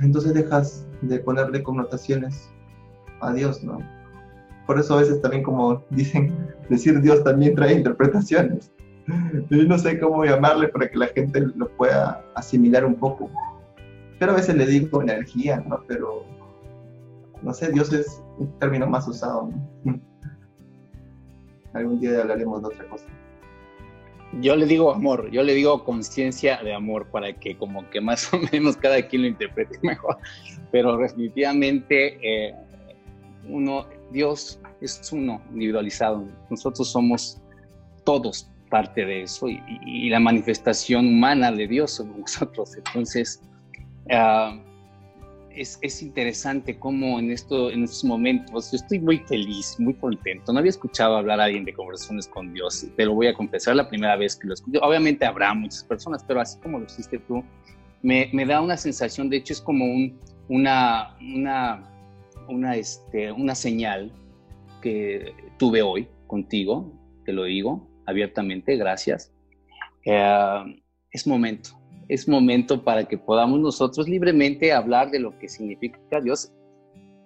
Entonces 0.00 0.34
dejas 0.34 0.84
de 1.02 1.20
ponerle 1.20 1.62
connotaciones 1.62 2.50
a 3.20 3.32
Dios, 3.32 3.62
¿no? 3.62 3.78
Por 4.66 4.80
eso 4.80 4.94
a 4.94 4.98
veces 4.98 5.22
también 5.22 5.44
como 5.44 5.84
dicen, 5.90 6.36
decir 6.68 7.00
Dios 7.00 7.22
también 7.22 7.54
trae 7.54 7.74
interpretaciones. 7.74 8.72
Yo 9.48 9.62
no 9.62 9.78
sé 9.78 10.00
cómo 10.00 10.24
llamarle 10.24 10.66
para 10.66 10.90
que 10.90 10.98
la 10.98 11.06
gente 11.06 11.40
lo 11.54 11.68
pueda 11.76 12.24
asimilar 12.34 12.84
un 12.84 12.96
poco. 12.96 13.30
Pero 14.18 14.32
a 14.32 14.34
veces 14.34 14.56
le 14.56 14.66
digo 14.66 15.00
energía, 15.02 15.62
¿no? 15.68 15.84
Pero, 15.86 16.24
no 17.42 17.54
sé, 17.54 17.70
Dios 17.70 17.92
es 17.92 18.24
un 18.38 18.58
término 18.58 18.86
más 18.86 19.06
usado, 19.08 19.50
¿no? 19.84 20.00
Algún 21.74 22.00
día 22.00 22.20
hablaremos 22.20 22.62
de 22.62 22.68
otra 22.68 22.88
cosa. 22.88 23.06
Yo 24.40 24.56
le 24.56 24.66
digo 24.66 24.92
amor, 24.92 25.30
yo 25.30 25.42
le 25.42 25.54
digo 25.54 25.84
conciencia 25.84 26.62
de 26.62 26.74
amor 26.74 27.06
para 27.10 27.32
que 27.32 27.56
como 27.56 27.88
que 27.90 28.00
más 28.00 28.32
o 28.32 28.38
menos 28.52 28.76
cada 28.76 29.00
quien 29.02 29.22
lo 29.22 29.28
interprete 29.28 29.78
mejor. 29.82 30.18
Pero 30.70 30.96
definitivamente 30.96 32.18
eh, 32.22 32.54
uno, 33.48 33.86
Dios 34.12 34.60
es 34.80 35.12
uno 35.12 35.40
individualizado. 35.52 36.26
Nosotros 36.50 36.90
somos 36.90 37.40
todos 38.04 38.50
parte 38.70 39.04
de 39.04 39.22
eso 39.22 39.48
y, 39.48 40.10
la 40.10 40.20
manifestación 40.20 41.06
humana 41.06 41.50
de 41.50 41.66
Dios 41.66 41.92
somos 41.92 42.18
nosotros. 42.20 42.76
Entonces, 42.76 43.42
uh, 44.10 44.58
es, 45.60 46.02
interesante 46.02 46.78
cómo 46.78 47.18
en, 47.18 47.30
esto, 47.30 47.70
en 47.70 47.84
estos 47.84 48.04
momentos 48.04 48.70
yo 48.70 48.76
estoy 48.76 49.00
muy 49.00 49.18
feliz, 49.18 49.76
muy 49.78 49.94
contento. 49.94 50.52
No 50.52 50.58
había 50.60 50.70
escuchado 50.70 51.16
hablar 51.16 51.40
a 51.40 51.44
alguien 51.44 51.64
de 51.64 51.72
conversaciones 51.72 52.26
con 52.28 52.52
Dios, 52.52 52.86
te 52.96 53.04
lo 53.04 53.14
voy 53.14 53.26
a 53.26 53.34
confesar 53.34 53.76
la 53.76 53.88
primera 53.88 54.16
vez 54.16 54.36
que 54.36 54.46
lo 54.46 54.54
escucho. 54.54 54.80
Obviamente 54.80 55.24
habrá 55.24 55.52
muchas 55.54 55.84
personas, 55.84 56.24
pero 56.24 56.40
así 56.40 56.58
como 56.60 56.78
lo 56.78 56.86
hiciste 56.86 57.18
tú, 57.18 57.42
me, 58.02 58.30
me 58.32 58.46
da 58.46 58.60
una 58.60 58.76
sensación, 58.76 59.28
de 59.28 59.38
hecho 59.38 59.52
es 59.52 59.60
como 59.60 59.84
un, 59.84 60.18
una, 60.48 61.16
una, 61.20 61.90
una, 62.48 62.76
este, 62.76 63.32
una 63.32 63.54
señal 63.54 64.12
que 64.80 65.34
tuve 65.58 65.82
hoy 65.82 66.08
contigo, 66.26 66.92
te 67.24 67.32
lo 67.32 67.44
digo 67.44 67.88
abiertamente, 68.06 68.76
gracias. 68.76 69.32
Eh, 70.04 70.80
es 71.10 71.26
momento, 71.26 71.70
es 72.08 72.26
momento 72.26 72.82
para 72.82 73.04
que 73.04 73.18
podamos 73.18 73.60
nosotros 73.60 74.08
libremente 74.08 74.72
hablar 74.72 75.10
de 75.10 75.20
lo 75.20 75.38
que 75.38 75.48
significa 75.48 75.98
Dios, 76.22 76.50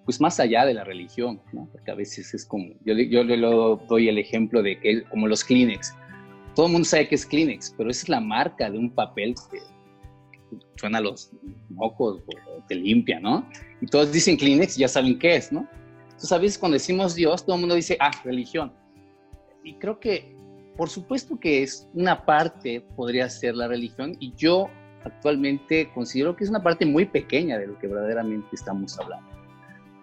pues 0.05 0.21
más 0.21 0.41
allá 0.41 0.65
de 0.65 0.75
la 0.75 0.85
religión, 0.85 1.41
¿no? 1.53 1.69
Porque 1.71 1.91
a 1.91 1.95
veces 1.95 2.35
es 2.35 2.45
como, 2.45 2.75
yo, 2.85 2.95
yo 2.95 3.23
le 3.23 3.39
doy 3.39 4.09
el 4.09 4.19
ejemplo 4.19 4.63
de 4.63 4.79
que 4.81 5.05
como 5.05 5.29
los 5.29 5.45
Kleenex, 5.45 5.95
todo 6.55 6.67
el 6.67 6.73
mundo 6.73 6.85
sabe 6.85 7.09
que 7.09 7.15
es 7.15 7.25
Kleenex, 7.25 7.75
pero 7.77 7.91
esa 7.91 8.03
es 8.03 8.09
la 8.09 8.21
marca 8.21 8.71
de 8.71 8.79
un 8.79 8.91
papel 8.91 9.35
que 9.51 9.59
suena 10.77 10.99
a 10.99 11.01
los 11.01 11.31
mocos 11.71 12.23
te 12.69 12.75
limpia, 12.75 13.21
¿no? 13.21 13.49
Y 13.81 13.87
todos 13.87 14.13
dicen 14.13 14.37
Kleenex 14.37 14.77
ya 14.77 14.89
saben 14.89 15.19
qué 15.19 15.37
es, 15.37 15.53
¿no? 15.53 15.67
Entonces 16.05 16.33
a 16.33 16.39
veces 16.39 16.59
cuando 16.59 16.75
decimos 16.75 17.15
Dios, 17.15 17.45
todo 17.45 17.57
el 17.57 17.61
mundo 17.61 17.75
dice, 17.75 17.97
ah, 18.01 18.11
religión. 18.25 18.73
Y 19.65 19.75
creo 19.75 19.99
que 20.01 20.32
por 20.77 20.89
supuesto 20.89 21.39
que 21.39 21.63
es 21.63 21.89
una 21.95 22.25
parte, 22.25 22.85
podría 22.97 23.29
ser 23.29 23.55
la 23.55 23.69
religión, 23.69 24.17
y 24.21 24.33
yo 24.37 24.69
actualmente 25.05 25.91
considero 25.95 26.37
que 26.37 26.45
es 26.45 26.51
una 26.51 26.63
parte 26.63 26.87
muy 26.87 27.05
pequeña 27.05 27.59
de 27.59 27.67
lo 27.67 27.79
que 27.79 27.89
verdaderamente 27.89 28.49
estamos 28.53 28.99
hablando. 28.99 29.29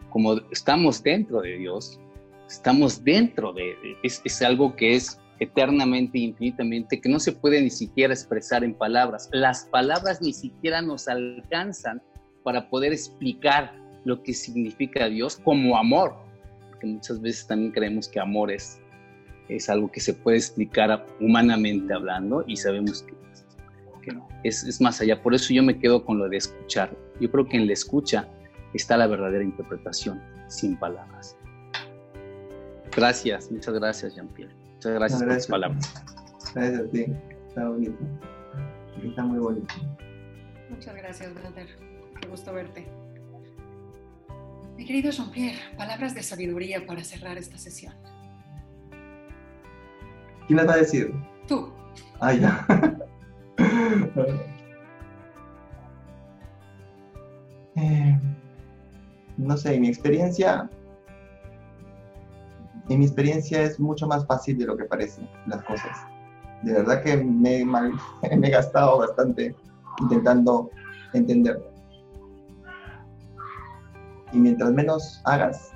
Como 0.10 0.36
estamos 0.52 1.02
dentro 1.02 1.42
de 1.42 1.58
Dios, 1.58 2.00
estamos 2.48 3.04
dentro 3.04 3.54
de, 3.54 3.76
es, 4.04 4.22
es 4.26 4.42
algo 4.42 4.76
que 4.76 4.96
es 4.96 5.20
eternamente, 5.40 6.18
infinitamente, 6.20 7.00
que 7.00 7.10
no 7.10 7.20
se 7.20 7.32
puede 7.32 7.62
ni 7.62 7.70
siquiera 7.70 8.14
expresar 8.14 8.64
en 8.64 8.74
palabras. 8.74 9.30
Las 9.32 9.66
palabras 9.66 10.22
ni 10.22 10.34
siquiera 10.34 10.82
nos 10.82 11.08
alcanzan 11.08 12.02
para 12.44 12.70
poder 12.70 12.92
explicar 12.92 13.74
lo 14.04 14.22
que 14.24 14.34
significa 14.34 15.08
Dios 15.08 15.38
como 15.38 15.78
amor, 15.78 16.16
porque 16.70 16.88
muchas 16.88 17.22
veces 17.22 17.48
también 17.48 17.72
creemos 17.72 18.08
que 18.08 18.20
amor 18.20 18.52
es 18.52 18.82
es 19.50 19.70
algo 19.70 19.92
que 19.92 20.00
se 20.00 20.14
puede 20.14 20.38
explicar 20.38 21.06
humanamente 21.20 21.94
hablando 21.94 22.44
y 22.48 22.56
sabemos 22.56 23.04
que, 24.02 24.14
no, 24.14 24.28
es, 24.44 24.64
es, 24.64 24.80
más 24.80 25.02
allá. 25.02 25.22
Por 25.22 25.36
eso 25.36 25.54
yo 25.54 25.62
me 25.62 25.78
quedo 25.78 26.06
con 26.06 26.18
lo 26.18 26.30
de 26.30 26.38
escuchar. 26.38 26.96
Yo 27.20 27.30
creo 27.30 27.48
que 27.48 27.58
en 27.58 27.68
la 27.68 27.74
escucha 27.74 28.28
está 28.74 28.98
la 28.98 29.08
verdadera 29.08 29.44
interpretación, 29.44 30.22
sin 30.48 30.78
palabras. 30.78 31.36
Gracias, 32.96 33.52
muchas 33.52 33.74
gracias, 33.76 34.16
Jean-Pierre. 34.16 34.54
Muchas 34.76 34.94
gracias, 34.94 35.22
por 35.22 35.32
las 35.32 35.48
palabras. 35.48 35.94
Gracias 36.56 36.80
a 36.80 36.88
ti, 36.90 37.06
está 37.48 37.70
bonito. 37.70 37.98
Está 39.04 39.24
muy 39.24 39.40
bonito. 39.40 39.76
Muchas 40.70 40.96
gracias, 40.96 41.34
brother. 41.34 41.68
Qué 42.20 42.28
gusto 42.28 42.54
verte. 42.54 42.88
Mi 44.76 44.86
querido 44.86 45.12
Jean-Pierre, 45.12 45.60
palabras 45.78 46.16
de 46.16 46.24
sabiduría 46.24 46.86
para 46.86 47.04
cerrar 47.04 47.38
esta 47.38 47.58
sesión. 47.58 47.94
¿Quién 50.50 50.68
va 50.68 50.74
a 50.74 50.78
decir? 50.78 51.14
Tú. 51.48 51.70
Ah, 52.20 52.34
ya. 52.34 52.66
Eh, 57.76 58.20
no 59.38 59.56
sé, 59.56 59.76
en 59.76 59.82
mi 59.82 59.88
experiencia, 59.88 60.70
en 62.90 63.00
mi 63.00 63.06
experiencia 63.06 63.62
es 63.62 63.80
mucho 63.80 64.06
más 64.06 64.26
fácil 64.26 64.58
de 64.58 64.66
lo 64.66 64.76
que 64.76 64.84
parecen 64.84 65.30
las 65.46 65.64
cosas. 65.64 65.98
De 66.64 66.74
verdad 66.74 67.02
que 67.04 67.16
me, 67.16 67.64
me 68.38 68.48
he 68.48 68.50
gastado 68.50 68.98
bastante 68.98 69.56
intentando 70.02 70.70
entender. 71.14 71.64
Y 74.34 74.40
mientras 74.40 74.74
menos 74.74 75.22
hagas, 75.24 75.72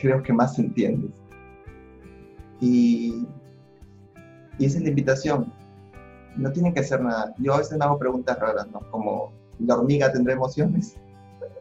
creo 0.00 0.22
que 0.22 0.32
más 0.32 0.58
entiendes. 0.58 1.12
Y 2.60 3.26
y 4.58 4.66
esa 4.66 4.78
es 4.78 4.84
la 4.84 4.90
invitación. 4.90 5.52
No 6.36 6.52
tienen 6.52 6.74
que 6.74 6.80
hacer 6.80 7.00
nada. 7.00 7.34
Yo 7.38 7.54
a 7.54 7.58
veces 7.58 7.78
me 7.78 7.84
hago 7.84 7.98
preguntas 7.98 8.38
raras, 8.38 8.68
¿no? 8.70 8.80
Como, 8.90 9.32
¿la 9.58 9.76
hormiga 9.76 10.12
tendrá 10.12 10.34
emociones? 10.34 10.96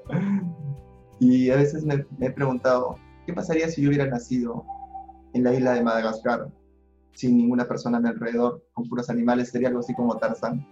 y 1.20 1.50
a 1.50 1.56
veces 1.56 1.84
me, 1.84 2.06
he 2.20 2.32
preguntado, 2.32 2.98
¿qué 3.26 3.34
pasaría 3.34 3.70
si 3.70 3.82
yo 3.82 3.90
hubiera 3.90 4.08
nacido 4.08 4.66
en 5.34 5.44
la 5.44 5.54
isla 5.54 5.74
de 5.74 5.84
Madagascar 5.84 6.52
sin 7.14 7.38
ninguna 7.38 7.68
persona 7.68 7.98
alrededor, 7.98 8.64
con 8.74 8.88
puros 8.88 9.10
animales? 9.10 9.50
Sería 9.50 9.70
algo 9.70 9.80
así 9.80 9.94
como 9.94 10.18
Tarzán. 10.18 10.66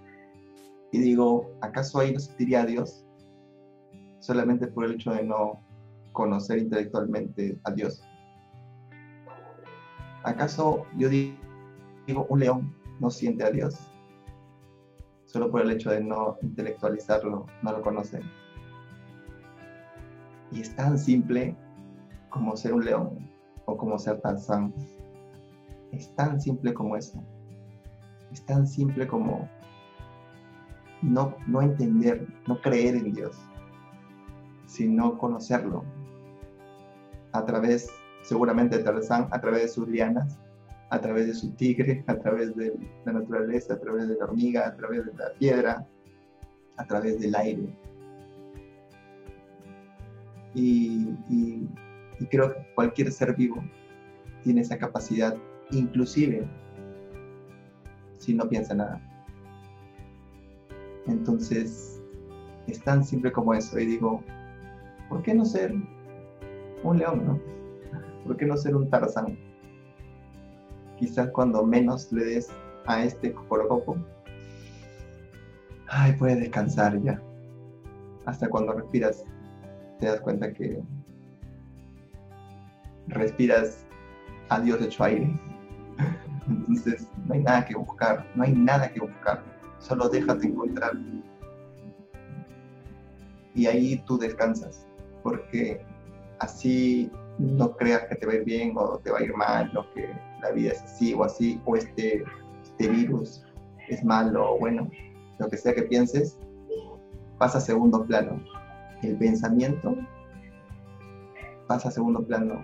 Y 0.91 0.99
digo, 0.99 1.51
¿acaso 1.61 1.99
ahí 1.99 2.13
no 2.13 2.19
sentiría 2.19 2.65
Dios? 2.65 3.05
Solamente 4.19 4.67
por 4.67 4.85
el 4.85 4.93
hecho 4.93 5.11
de 5.11 5.23
no 5.23 5.59
conocer 6.13 6.59
intelectualmente 6.59 7.59
a 7.65 7.71
Dios. 7.71 8.01
¿Acaso 10.23 10.85
yo 10.97 11.09
un 12.13 12.39
león 12.39 12.75
no 12.99 13.09
siente 13.09 13.43
a 13.43 13.51
Dios. 13.51 13.77
Solo 15.25 15.51
por 15.51 15.61
el 15.61 15.71
hecho 15.71 15.89
de 15.89 16.01
no 16.01 16.37
intelectualizarlo, 16.41 17.45
no 17.61 17.71
lo 17.71 17.81
conoce. 17.81 18.21
Y 20.51 20.61
es 20.61 20.75
tan 20.75 20.97
simple 20.97 21.55
como 22.29 22.55
ser 22.55 22.73
un 22.73 22.85
león 22.85 23.29
o 23.65 23.75
como 23.75 23.97
ser 23.97 24.21
Tarzán. 24.21 24.73
Es 25.91 26.13
tan 26.15 26.39
simple 26.39 26.73
como 26.73 26.95
eso. 26.95 27.23
Es 28.31 28.45
tan 28.45 28.67
simple 28.67 29.07
como 29.07 29.49
no, 31.01 31.35
no 31.47 31.61
entender, 31.61 32.27
no 32.47 32.61
creer 32.61 32.95
en 32.95 33.13
Dios, 33.13 33.37
sino 34.65 35.17
conocerlo 35.17 35.83
a 37.31 37.45
través, 37.45 37.89
seguramente 38.23 38.79
Tarzán, 38.79 39.27
a 39.31 39.41
través 39.41 39.61
de 39.63 39.67
sus 39.67 39.87
lianas, 39.87 40.39
a 40.89 40.99
través 40.99 41.27
de 41.27 41.33
su 41.33 41.51
tigre, 41.51 42.03
a 42.07 42.15
través 42.15 42.55
de 42.55 42.73
la 43.05 43.13
naturaleza, 43.13 43.73
a 43.73 43.79
través 43.79 44.07
de 44.07 44.15
la 44.15 44.25
hormiga, 44.25 44.67
a 44.67 44.75
través 44.75 45.05
de 45.05 45.13
la 45.13 45.31
piedra, 45.37 45.87
a 46.77 46.85
través 46.85 47.19
del 47.19 47.35
aire. 47.35 47.67
Y, 50.53 51.07
creo 52.29 52.53
que 52.53 52.65
cualquier 52.75 53.11
ser 53.11 53.35
vivo 53.35 53.61
tiene 54.43 54.61
esa 54.61 54.77
capacidad, 54.77 55.35
inclusive 55.71 56.47
si 58.19 58.33
no 58.33 58.47
piensa 58.47 58.73
nada. 58.73 59.01
Entonces, 61.07 62.01
es 62.67 62.81
tan 62.83 63.03
simple 63.03 63.31
como 63.31 63.53
eso. 63.53 63.77
Y 63.79 63.85
digo, 63.85 64.23
¿por 65.09 65.21
qué 65.23 65.33
no 65.33 65.45
ser 65.45 65.73
un 66.83 66.97
león, 66.97 67.25
no? 67.25 67.39
¿Por 68.25 68.37
qué 68.37 68.45
no 68.45 68.57
ser 68.57 68.75
un 68.75 68.89
Tarzán? 68.89 69.37
Quizás 70.97 71.29
cuando 71.31 71.63
menos 71.65 72.11
le 72.11 72.25
des 72.25 72.49
a 72.85 73.03
este 73.03 73.33
corocopo, 73.33 73.97
ay, 75.87 76.13
puedes 76.13 76.39
descansar 76.39 77.01
ya. 77.01 77.21
Hasta 78.25 78.49
cuando 78.49 78.73
respiras, 78.73 79.23
te 79.99 80.07
das 80.07 80.21
cuenta 80.21 80.51
que 80.51 80.81
respiras 83.07 83.85
a 84.49 84.59
Dios 84.59 84.81
hecho 84.81 85.03
aire. 85.03 85.29
Entonces, 86.47 87.07
no 87.25 87.33
hay 87.33 87.43
nada 87.43 87.65
que 87.65 87.75
buscar, 87.75 88.25
no 88.35 88.43
hay 88.43 88.53
nada 88.53 88.91
que 88.91 88.99
buscar, 88.99 89.43
solo 89.79 90.09
déjate 90.09 90.47
encontrar. 90.47 90.93
Y 93.53 93.67
ahí 93.67 94.03
tú 94.05 94.17
descansas, 94.17 94.85
porque 95.23 95.81
así 96.39 97.09
no 97.37 97.75
creas 97.75 98.03
que 98.05 98.15
te 98.15 98.25
va 98.25 98.33
a 98.33 98.35
ir 98.35 98.43
bien 98.43 98.73
o 98.75 98.99
te 98.99 99.11
va 99.11 99.19
a 99.19 99.23
ir 99.23 99.33
mal, 99.35 99.75
o 99.77 99.85
que 99.93 100.09
la 100.45 100.51
vida 100.51 100.71
es 100.71 100.81
así 100.83 101.13
o 101.13 101.23
así, 101.23 101.61
o 101.65 101.75
este, 101.75 102.23
este 102.63 102.89
virus 102.89 103.43
es 103.89 104.03
malo 104.03 104.53
o 104.53 104.59
bueno, 104.59 104.89
lo 105.39 105.49
que 105.49 105.57
sea 105.57 105.73
que 105.73 105.83
pienses, 105.83 106.37
pasa 107.37 107.57
a 107.57 107.61
segundo 107.61 108.05
plano. 108.05 108.41
El 109.01 109.17
pensamiento 109.17 109.95
pasa 111.67 111.89
a 111.89 111.91
segundo 111.91 112.25
plano. 112.25 112.63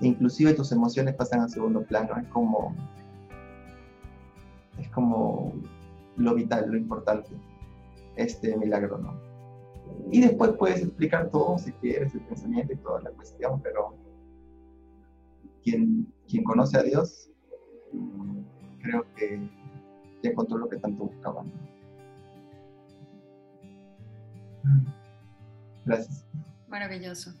inclusive 0.00 0.54
tus 0.54 0.72
emociones 0.72 1.14
pasan 1.14 1.40
a 1.40 1.48
segundo 1.48 1.82
plano. 1.82 2.16
Es 2.16 2.28
como, 2.28 2.74
es 4.78 4.88
como 4.90 5.54
lo 6.16 6.34
vital, 6.34 6.70
lo 6.70 6.76
importante, 6.76 7.30
este 8.16 8.56
milagro, 8.56 8.98
¿no? 8.98 9.18
Y 10.10 10.20
después 10.20 10.52
puedes 10.58 10.82
explicar 10.82 11.30
todo 11.30 11.58
si 11.58 11.72
quieres, 11.72 12.14
el 12.14 12.20
pensamiento 12.22 12.72
y 12.72 12.76
toda 12.76 13.02
la 13.02 13.10
cuestión, 13.10 13.60
pero 13.62 13.94
quien, 15.62 16.12
quien 16.28 16.44
conoce 16.44 16.78
a 16.78 16.82
Dios, 16.82 17.30
creo 18.82 19.06
que 19.14 19.40
ya 20.22 20.30
encontró 20.30 20.58
lo 20.58 20.68
que 20.68 20.76
tanto 20.76 21.04
buscaban. 21.04 21.52
Gracias. 25.84 26.24
Maravilloso. 26.68 27.34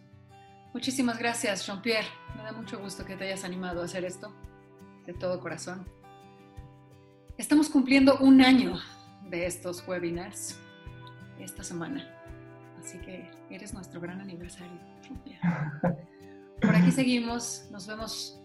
Muchísimas 0.72 1.18
gracias, 1.18 1.66
Jean-Pierre. 1.66 2.06
Me 2.36 2.42
da 2.42 2.52
mucho 2.52 2.78
gusto 2.78 3.04
que 3.04 3.16
te 3.16 3.24
hayas 3.24 3.44
animado 3.44 3.80
a 3.80 3.84
hacer 3.84 4.04
esto 4.04 4.32
de 5.06 5.14
todo 5.14 5.40
corazón. 5.40 5.86
Estamos 7.38 7.68
cumpliendo 7.68 8.18
un 8.18 8.40
año 8.42 8.76
de 9.30 9.46
estos 9.46 9.86
webinars 9.86 10.58
esta 11.38 11.64
semana. 11.64 12.08
Así 12.78 12.98
que 12.98 13.30
eres 13.50 13.72
nuestro 13.72 14.00
gran 14.00 14.20
aniversario. 14.20 14.78
Por 16.60 16.76
aquí 16.76 16.90
seguimos. 16.90 17.66
Nos 17.70 17.86
vemos 17.86 18.40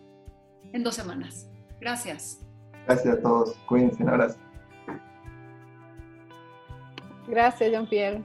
en 0.74 0.84
dos 0.84 0.96
semanas. 0.96 1.50
Gracias. 1.80 2.42
Gracias 2.86 3.18
a 3.18 3.22
todos. 3.22 3.56
Cuídense. 3.68 4.04
Un 4.04 4.10
abrazo. 4.10 4.40
Gracias, 7.28 7.70
Jean-Pierre. 7.70 8.24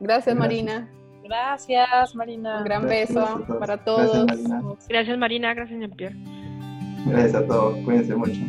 Gracias, 0.00 0.34
Marina. 0.34 0.88
Gracias, 1.22 2.14
Marina. 2.14 2.58
Un 2.58 2.64
gran 2.64 2.86
beso 2.86 3.44
para 3.58 3.76
todos. 3.84 4.26
Gracias, 4.26 4.48
Marina. 4.48 4.76
Gracias, 4.88 5.18
Marina. 5.18 5.54
Gracias, 5.54 5.80
Jean-Pierre. 5.80 6.16
Gracias 7.06 7.34
a 7.34 7.46
todos. 7.46 7.78
Cuídense 7.84 8.14
mucho. 8.14 8.40